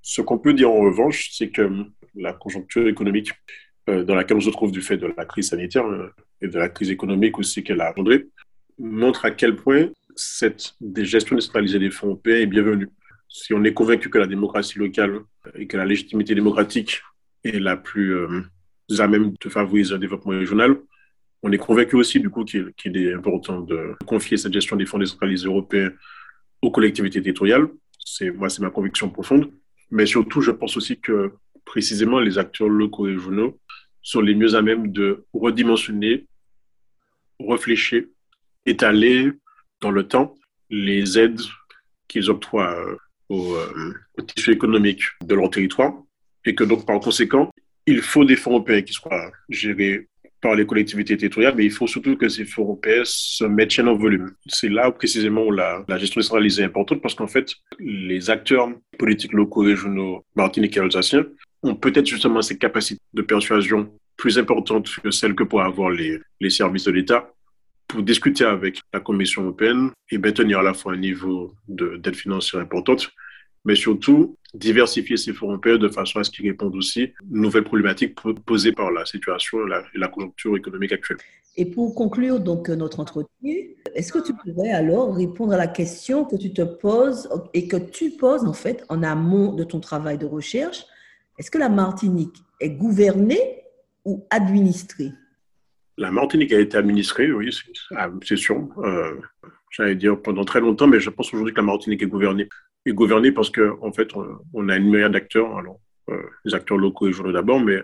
Ce 0.00 0.20
qu'on 0.22 0.38
peut 0.38 0.54
dire 0.54 0.70
en 0.70 0.80
revanche, 0.80 1.30
c'est 1.32 1.50
que 1.50 1.68
la 2.14 2.32
conjoncture 2.32 2.86
économique 2.86 3.32
euh, 3.88 4.04
dans 4.04 4.14
laquelle 4.14 4.36
on 4.36 4.40
se 4.40 4.50
trouve 4.50 4.70
du 4.70 4.80
fait 4.80 4.96
de 4.96 5.12
la 5.16 5.24
crise 5.24 5.48
sanitaire 5.48 5.86
euh, 5.86 6.08
et 6.40 6.46
de 6.46 6.58
la 6.58 6.68
crise 6.68 6.90
économique 6.90 7.36
aussi 7.38 7.64
qu'elle 7.64 7.80
a 7.80 7.90
engendrée, 7.90 8.26
montre 8.78 9.24
à 9.24 9.32
quel 9.32 9.56
point 9.56 9.88
cette 10.14 10.74
gestion 10.98 11.34
décentralisée 11.34 11.80
des 11.80 11.90
fonds 11.90 12.08
européens 12.08 12.36
est 12.36 12.46
bienvenue. 12.46 12.88
Si 13.36 13.52
on 13.52 13.64
est 13.64 13.74
convaincu 13.74 14.10
que 14.10 14.18
la 14.18 14.28
démocratie 14.28 14.78
locale 14.78 15.18
et 15.56 15.66
que 15.66 15.76
la 15.76 15.84
légitimité 15.84 16.36
démocratique 16.36 17.02
est 17.42 17.58
la 17.58 17.76
plus 17.76 18.16
à 18.96 19.08
même 19.08 19.34
de 19.40 19.48
favoriser 19.48 19.92
un 19.92 19.98
développement 19.98 20.30
régional, 20.38 20.76
on 21.42 21.50
est 21.50 21.58
convaincu 21.58 21.96
aussi 21.96 22.20
du 22.20 22.30
coup 22.30 22.44
qu'il 22.44 22.96
est 22.96 23.12
important 23.12 23.60
de 23.60 23.96
confier 24.06 24.36
cette 24.36 24.52
gestion 24.52 24.76
des 24.76 24.86
fonds 24.86 25.00
décentralisés 25.00 25.46
européens 25.46 25.90
aux 26.62 26.70
collectivités 26.70 27.20
territoriales. 27.20 27.66
C'est 27.98 28.30
moi, 28.30 28.48
c'est 28.48 28.62
ma 28.62 28.70
conviction 28.70 29.10
profonde. 29.10 29.50
Mais 29.90 30.06
surtout, 30.06 30.40
je 30.40 30.52
pense 30.52 30.76
aussi 30.76 31.00
que 31.00 31.32
précisément 31.64 32.20
les 32.20 32.38
acteurs 32.38 32.68
locaux 32.68 33.08
et 33.08 33.14
régionaux 33.14 33.58
sont 34.00 34.20
les 34.20 34.36
mieux 34.36 34.54
à 34.54 34.62
même 34.62 34.92
de 34.92 35.24
redimensionner, 35.32 36.28
réfléchir, 37.40 38.04
étaler 38.64 39.32
dans 39.80 39.90
le 39.90 40.06
temps 40.06 40.36
les 40.70 41.18
aides 41.18 41.40
qu'ils 42.06 42.30
octroient 42.30 42.78
euh, 42.78 42.96
au, 43.28 43.54
euh, 43.54 43.94
au 44.18 44.22
tissu 44.22 44.52
économique 44.52 45.02
de 45.24 45.34
leur 45.34 45.50
territoire 45.50 45.94
et 46.44 46.54
que 46.54 46.64
donc 46.64 46.86
par 46.86 47.00
conséquent, 47.00 47.50
il 47.86 48.00
faut 48.00 48.24
des 48.24 48.36
fonds 48.36 48.52
européens 48.52 48.82
qui 48.82 48.92
soient 48.92 49.30
gérés 49.48 50.08
par 50.40 50.54
les 50.54 50.66
collectivités 50.66 51.16
territoriales, 51.16 51.54
mais 51.56 51.64
il 51.64 51.70
faut 51.70 51.86
surtout 51.86 52.16
que 52.16 52.28
ces 52.28 52.44
fonds 52.44 52.62
européens 52.64 53.02
se 53.04 53.44
maintiennent 53.44 53.88
en 53.88 53.96
volume. 53.96 54.32
C'est 54.46 54.68
là 54.68 54.90
précisément 54.90 55.46
où 55.46 55.50
la, 55.50 55.82
la 55.88 55.96
gestion 55.96 56.20
décentralisée 56.20 56.62
est 56.62 56.66
importante 56.66 57.00
parce 57.00 57.14
qu'en 57.14 57.26
fait, 57.26 57.54
les 57.78 58.28
acteurs 58.28 58.68
politiques 58.98 59.32
locaux, 59.32 59.62
régionaux, 59.62 60.22
martiniquais 60.36 60.80
et 60.80 60.82
alsaciens 60.82 61.24
ont 61.62 61.74
peut-être 61.74 62.06
justement 62.06 62.42
ces 62.42 62.58
capacités 62.58 63.00
de 63.14 63.22
persuasion 63.22 63.90
plus 64.18 64.38
importantes 64.38 64.88
que 65.02 65.10
celles 65.10 65.34
que 65.34 65.44
pourraient 65.44 65.64
avoir 65.64 65.90
les, 65.90 66.20
les 66.40 66.50
services 66.50 66.84
de 66.84 66.92
l'État 66.92 67.32
pour 67.88 68.02
discuter 68.02 68.44
avec 68.44 68.80
la 68.92 69.00
Commission 69.00 69.42
européenne 69.42 69.90
et 70.10 70.18
maintenir 70.18 70.60
à 70.60 70.62
la 70.62 70.74
fois 70.74 70.92
un 70.94 70.96
niveau 70.96 71.54
d'aide 71.68 72.14
financière 72.14 72.62
importante, 72.62 73.10
mais 73.64 73.74
surtout 73.74 74.36
diversifier 74.52 75.16
ces 75.16 75.32
fonds 75.32 75.48
européens 75.48 75.78
de 75.78 75.88
façon 75.88 76.20
à 76.20 76.24
ce 76.24 76.30
qu'ils 76.30 76.46
répondent 76.46 76.76
aussi 76.76 77.12
aux 77.30 77.36
nouvelles 77.36 77.64
problématiques 77.64 78.14
posées 78.46 78.72
par 78.72 78.90
la 78.90 79.04
situation 79.04 79.58
et 79.66 79.98
la, 79.98 80.08
conjoncture 80.08 80.56
économique 80.56 80.92
actuelle. 80.92 81.18
Et 81.56 81.66
pour 81.66 81.94
conclure 81.94 82.40
donc 82.40 82.68
notre 82.68 83.00
entretien, 83.00 83.54
est-ce 83.94 84.12
que 84.12 84.18
tu 84.18 84.34
pourrais 84.34 84.70
alors 84.70 85.14
répondre 85.14 85.52
à 85.52 85.56
la 85.56 85.66
question 85.66 86.24
que 86.24 86.36
tu 86.36 86.52
te 86.52 86.62
poses 86.62 87.28
et 87.52 87.68
que 87.68 87.76
tu 87.76 88.10
poses 88.10 88.44
en 88.44 88.52
fait 88.52 88.84
en 88.88 89.02
amont 89.02 89.52
de 89.52 89.64
ton 89.64 89.80
travail 89.80 90.18
de 90.18 90.26
recherche? 90.26 90.84
Est-ce 91.38 91.50
que 91.50 91.58
la 91.58 91.68
Martinique 91.68 92.36
est 92.60 92.70
gouvernée 92.70 93.62
ou 94.04 94.24
administrée? 94.30 95.12
La 95.96 96.10
Martinique 96.10 96.52
a 96.52 96.58
été 96.58 96.76
administrée, 96.76 97.30
oui, 97.32 97.50
c'est 98.22 98.36
sûr. 98.36 98.68
Euh, 98.78 99.14
J'allais 99.70 99.94
dire 99.94 100.20
pendant 100.20 100.44
très 100.44 100.60
longtemps, 100.60 100.86
mais 100.86 101.00
je 101.00 101.10
pense 101.10 101.32
aujourd'hui 101.32 101.52
que 101.52 101.60
la 101.60 101.66
Martinique 101.66 102.02
est 102.02 102.06
gouvernée. 102.06 102.48
Est 102.86 102.92
gouvernée 102.92 103.32
parce 103.32 103.50
qu'en 103.50 103.78
en 103.80 103.92
fait, 103.92 104.08
on, 104.52 104.68
a 104.68 104.76
une 104.76 104.90
myriade 104.90 105.12
d'acteurs. 105.12 105.56
Alors, 105.56 105.80
euh, 106.10 106.22
les 106.44 106.54
acteurs 106.54 106.78
locaux 106.78 107.08
et 107.08 107.12
journaux 107.12 107.32
d'abord, 107.32 107.60
mais 107.60 107.82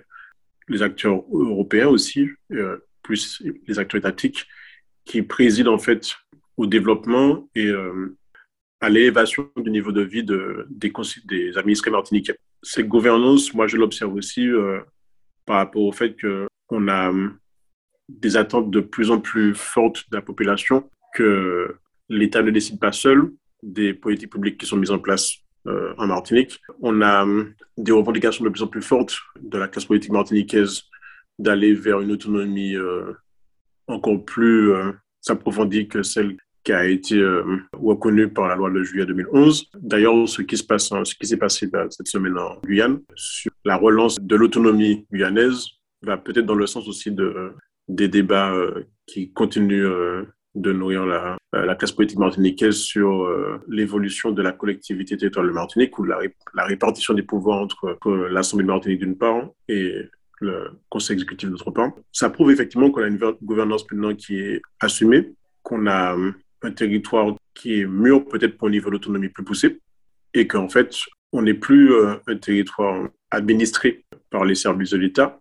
les 0.69 0.83
acteurs 0.83 1.25
européens 1.33 1.89
aussi, 1.89 2.29
euh, 2.53 2.79
plus 3.03 3.43
les 3.67 3.79
acteurs 3.79 3.99
étatiques, 3.99 4.47
qui 5.05 5.23
président 5.23 5.75
en 5.75 5.79
fait 5.79 6.15
au 6.57 6.67
développement 6.67 7.49
et 7.55 7.73
à 8.81 8.89
l'élévation 8.89 9.51
du 9.57 9.71
niveau 9.71 9.91
de 9.91 10.03
vie 10.03 10.23
de, 10.23 10.67
des, 10.71 10.93
des 11.25 11.59
administrés 11.59 11.91
martiniquais. 11.91 12.37
Cette 12.63 12.87
gouvernance, 12.87 13.55
moi, 13.55 13.67
je 13.67 13.77
l'observe 13.79 14.15
aussi 14.15 14.49
par 15.47 15.57
rapport 15.57 15.83
au 15.83 15.93
fait 15.93 16.15
qu'on 16.69 16.89
a 16.89 17.13
des 18.19 18.37
attentes 18.37 18.71
de 18.71 18.81
plus 18.81 19.11
en 19.11 19.21
plus 19.21 19.55
fortes 19.55 20.05
de 20.11 20.17
la 20.17 20.23
population, 20.23 20.89
que 21.15 21.77
l'État 22.09 22.43
ne 22.43 22.51
décide 22.51 22.81
pas 22.81 22.93
seul 22.93 23.33
des 23.63 23.95
politiques 23.95 24.33
publiques 24.33 24.59
qui 24.59 24.67
sont 24.67 24.77
mises 24.77 24.91
en 24.91 24.99
place 24.99 25.35
euh, 25.67 25.93
en 25.99 26.07
Martinique. 26.07 26.61
On 26.81 27.01
a 27.03 27.23
hum, 27.23 27.53
des 27.77 27.93
revendications 27.93 28.45
de 28.45 28.51
plus 28.51 28.63
en 28.63 28.67
plus 28.67 28.83
fortes 28.83 29.19
de 29.41 29.59
la 29.59 29.69
classe 29.69 29.85
politique 29.85 30.13
martiniquaise 30.13 30.83
d'aller 31.39 31.75
vers 31.75 32.01
une 32.01 32.13
autonomie 32.13 32.77
euh, 32.77 33.13
encore 33.87 34.25
plus 34.25 34.73
approfondie 35.29 35.89
que 35.89 36.03
celle 36.03 36.37
qui 36.65 36.73
a 36.73 36.87
été 36.87 37.17
euh, 37.17 37.43
reconnu 37.73 38.29
par 38.29 38.49
la 38.49 38.57
loi 38.57 38.71
de 38.71 38.83
juillet 38.83 39.07
2011. 39.07 39.71
D'ailleurs, 39.75 40.29
ce 40.29 40.43
qui 40.43 40.57
se 40.57 40.65
passe, 40.65 40.93
s'est 41.23 41.37
passé 41.37 41.67
bah, 41.67 41.87
cette 41.91 42.09
semaine 42.09 42.37
en 42.39 42.61
Guyane 42.63 43.01
sur 43.15 43.51
la 43.65 43.77
relance 43.77 44.17
de 44.21 44.37
l'autonomie 44.37 45.07
guyanaise 45.11 45.67
va 46.03 46.17
peut-être 46.17 46.47
dans 46.47 46.55
le 46.55 46.67
sens 46.67 46.87
aussi 46.89 47.11
de 47.11 47.53
des 47.91 48.09
débats 48.09 48.53
euh, 48.53 48.85
qui 49.07 49.33
continuent 49.33 49.87
euh, 49.87 50.25
de 50.55 50.73
nourrir 50.73 51.07
la, 51.07 51.39
la, 51.53 51.75
classe 51.77 51.93
politique 51.93 52.19
martiniquaise 52.19 52.75
sur 52.75 53.29
l'évolution 53.69 54.33
de 54.33 54.43
la 54.43 54.51
collectivité 54.51 55.17
territoriale 55.17 55.51
de 55.51 55.55
Martinique 55.55 55.97
ou 55.97 56.05
la, 56.05 56.19
répartition 56.57 57.15
des 57.15 57.23
pouvoirs 57.23 57.61
entre, 57.61 57.97
l'Assemblée 58.29 58.65
de 58.65 58.71
Martinique 58.71 58.99
d'une 58.99 59.17
part 59.17 59.49
et 59.69 60.09
le 60.41 60.73
Conseil 60.89 61.15
exécutif 61.15 61.51
d'autre 61.51 61.71
part. 61.71 61.93
Ça 62.11 62.31
prouve 62.31 62.51
effectivement 62.51 62.91
qu'on 62.91 63.03
a 63.03 63.07
une 63.07 63.21
gouvernance 63.41 63.89
maintenant 63.93 64.13
qui 64.13 64.41
est 64.41 64.61
assumée, 64.81 65.31
qu'on 65.63 65.87
a 65.87 66.17
un 66.63 66.71
territoire 66.73 67.37
qui 67.55 67.81
est 67.81 67.87
mûr 67.87 68.27
peut-être 68.27 68.57
pour 68.57 68.67
un 68.67 68.73
niveau 68.73 68.91
d'autonomie 68.91 69.29
plus 69.29 69.45
poussé 69.45 69.79
et 70.35 70.47
qu'en 70.47 70.69
fait, 70.69 70.97
on 71.33 71.43
n'est 71.43 71.55
plus 71.55 71.93
euh, 71.93 72.15
un 72.27 72.37
territoire 72.37 73.09
administré 73.31 74.05
par 74.31 74.45
les 74.45 74.55
services 74.55 74.91
de 74.91 74.99
l'État, 74.99 75.40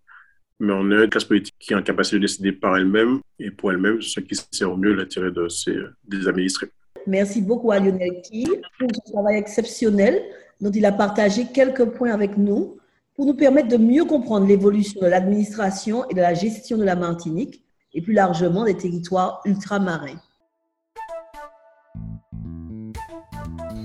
mais 0.59 0.73
on 0.73 0.91
a 0.91 1.03
une 1.03 1.09
classe 1.09 1.23
politique 1.23 1.55
qui 1.59 1.73
est 1.73 1.75
en 1.75 1.81
capacité 1.81 2.17
de 2.17 2.21
décider 2.23 2.51
par 2.51 2.77
elle-même 2.77 3.19
et 3.39 3.51
pour 3.51 3.71
elle-même 3.71 4.01
ce 4.01 4.19
qui 4.19 4.35
sert 4.51 4.71
au 4.71 4.77
mieux 4.77 4.93
l'intérêt 4.93 5.31
de 5.31 5.47
ses, 5.47 5.75
des 6.07 6.27
administrés. 6.27 6.67
Merci 7.07 7.41
beaucoup 7.41 7.71
à 7.71 7.79
Lionel 7.79 8.21
Ki 8.23 8.45
pour 8.77 8.89
ce 8.93 9.11
travail 9.11 9.37
exceptionnel 9.37 10.21
dont 10.59 10.71
il 10.71 10.85
a 10.85 10.91
partagé 10.91 11.45
quelques 11.53 11.85
points 11.85 12.11
avec 12.11 12.37
nous 12.37 12.77
pour 13.15 13.25
nous 13.25 13.33
permettre 13.33 13.69
de 13.69 13.77
mieux 13.77 14.05
comprendre 14.05 14.47
l'évolution 14.47 15.01
de 15.01 15.07
l'administration 15.07 16.07
et 16.09 16.13
de 16.13 16.21
la 16.21 16.33
gestion 16.33 16.77
de 16.77 16.83
la 16.83 16.95
Martinique 16.95 17.63
et 17.93 18.01
plus 18.01 18.13
largement 18.13 18.65
des 18.65 18.75
territoires 18.75 19.41
ultramarins. 19.45 20.19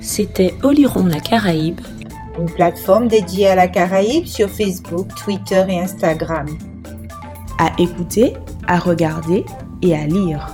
C'était 0.00 0.54
Oliron 0.62 1.06
la 1.06 1.20
Caraïbe, 1.20 1.80
une 2.39 2.51
plateforme 2.51 3.09
dédiée 3.09 3.49
à 3.49 3.55
la 3.55 3.68
Caraïbe 3.68 4.26
sur 4.26 4.49
Facebook, 4.49 5.09
Twitter 5.14 5.64
et 5.68 5.80
Instagram. 5.80 6.47
À 7.59 7.72
écouter, 7.78 8.35
à 8.66 8.78
regarder 8.78 9.45
et 9.82 9.95
à 9.95 10.07
lire. 10.07 10.47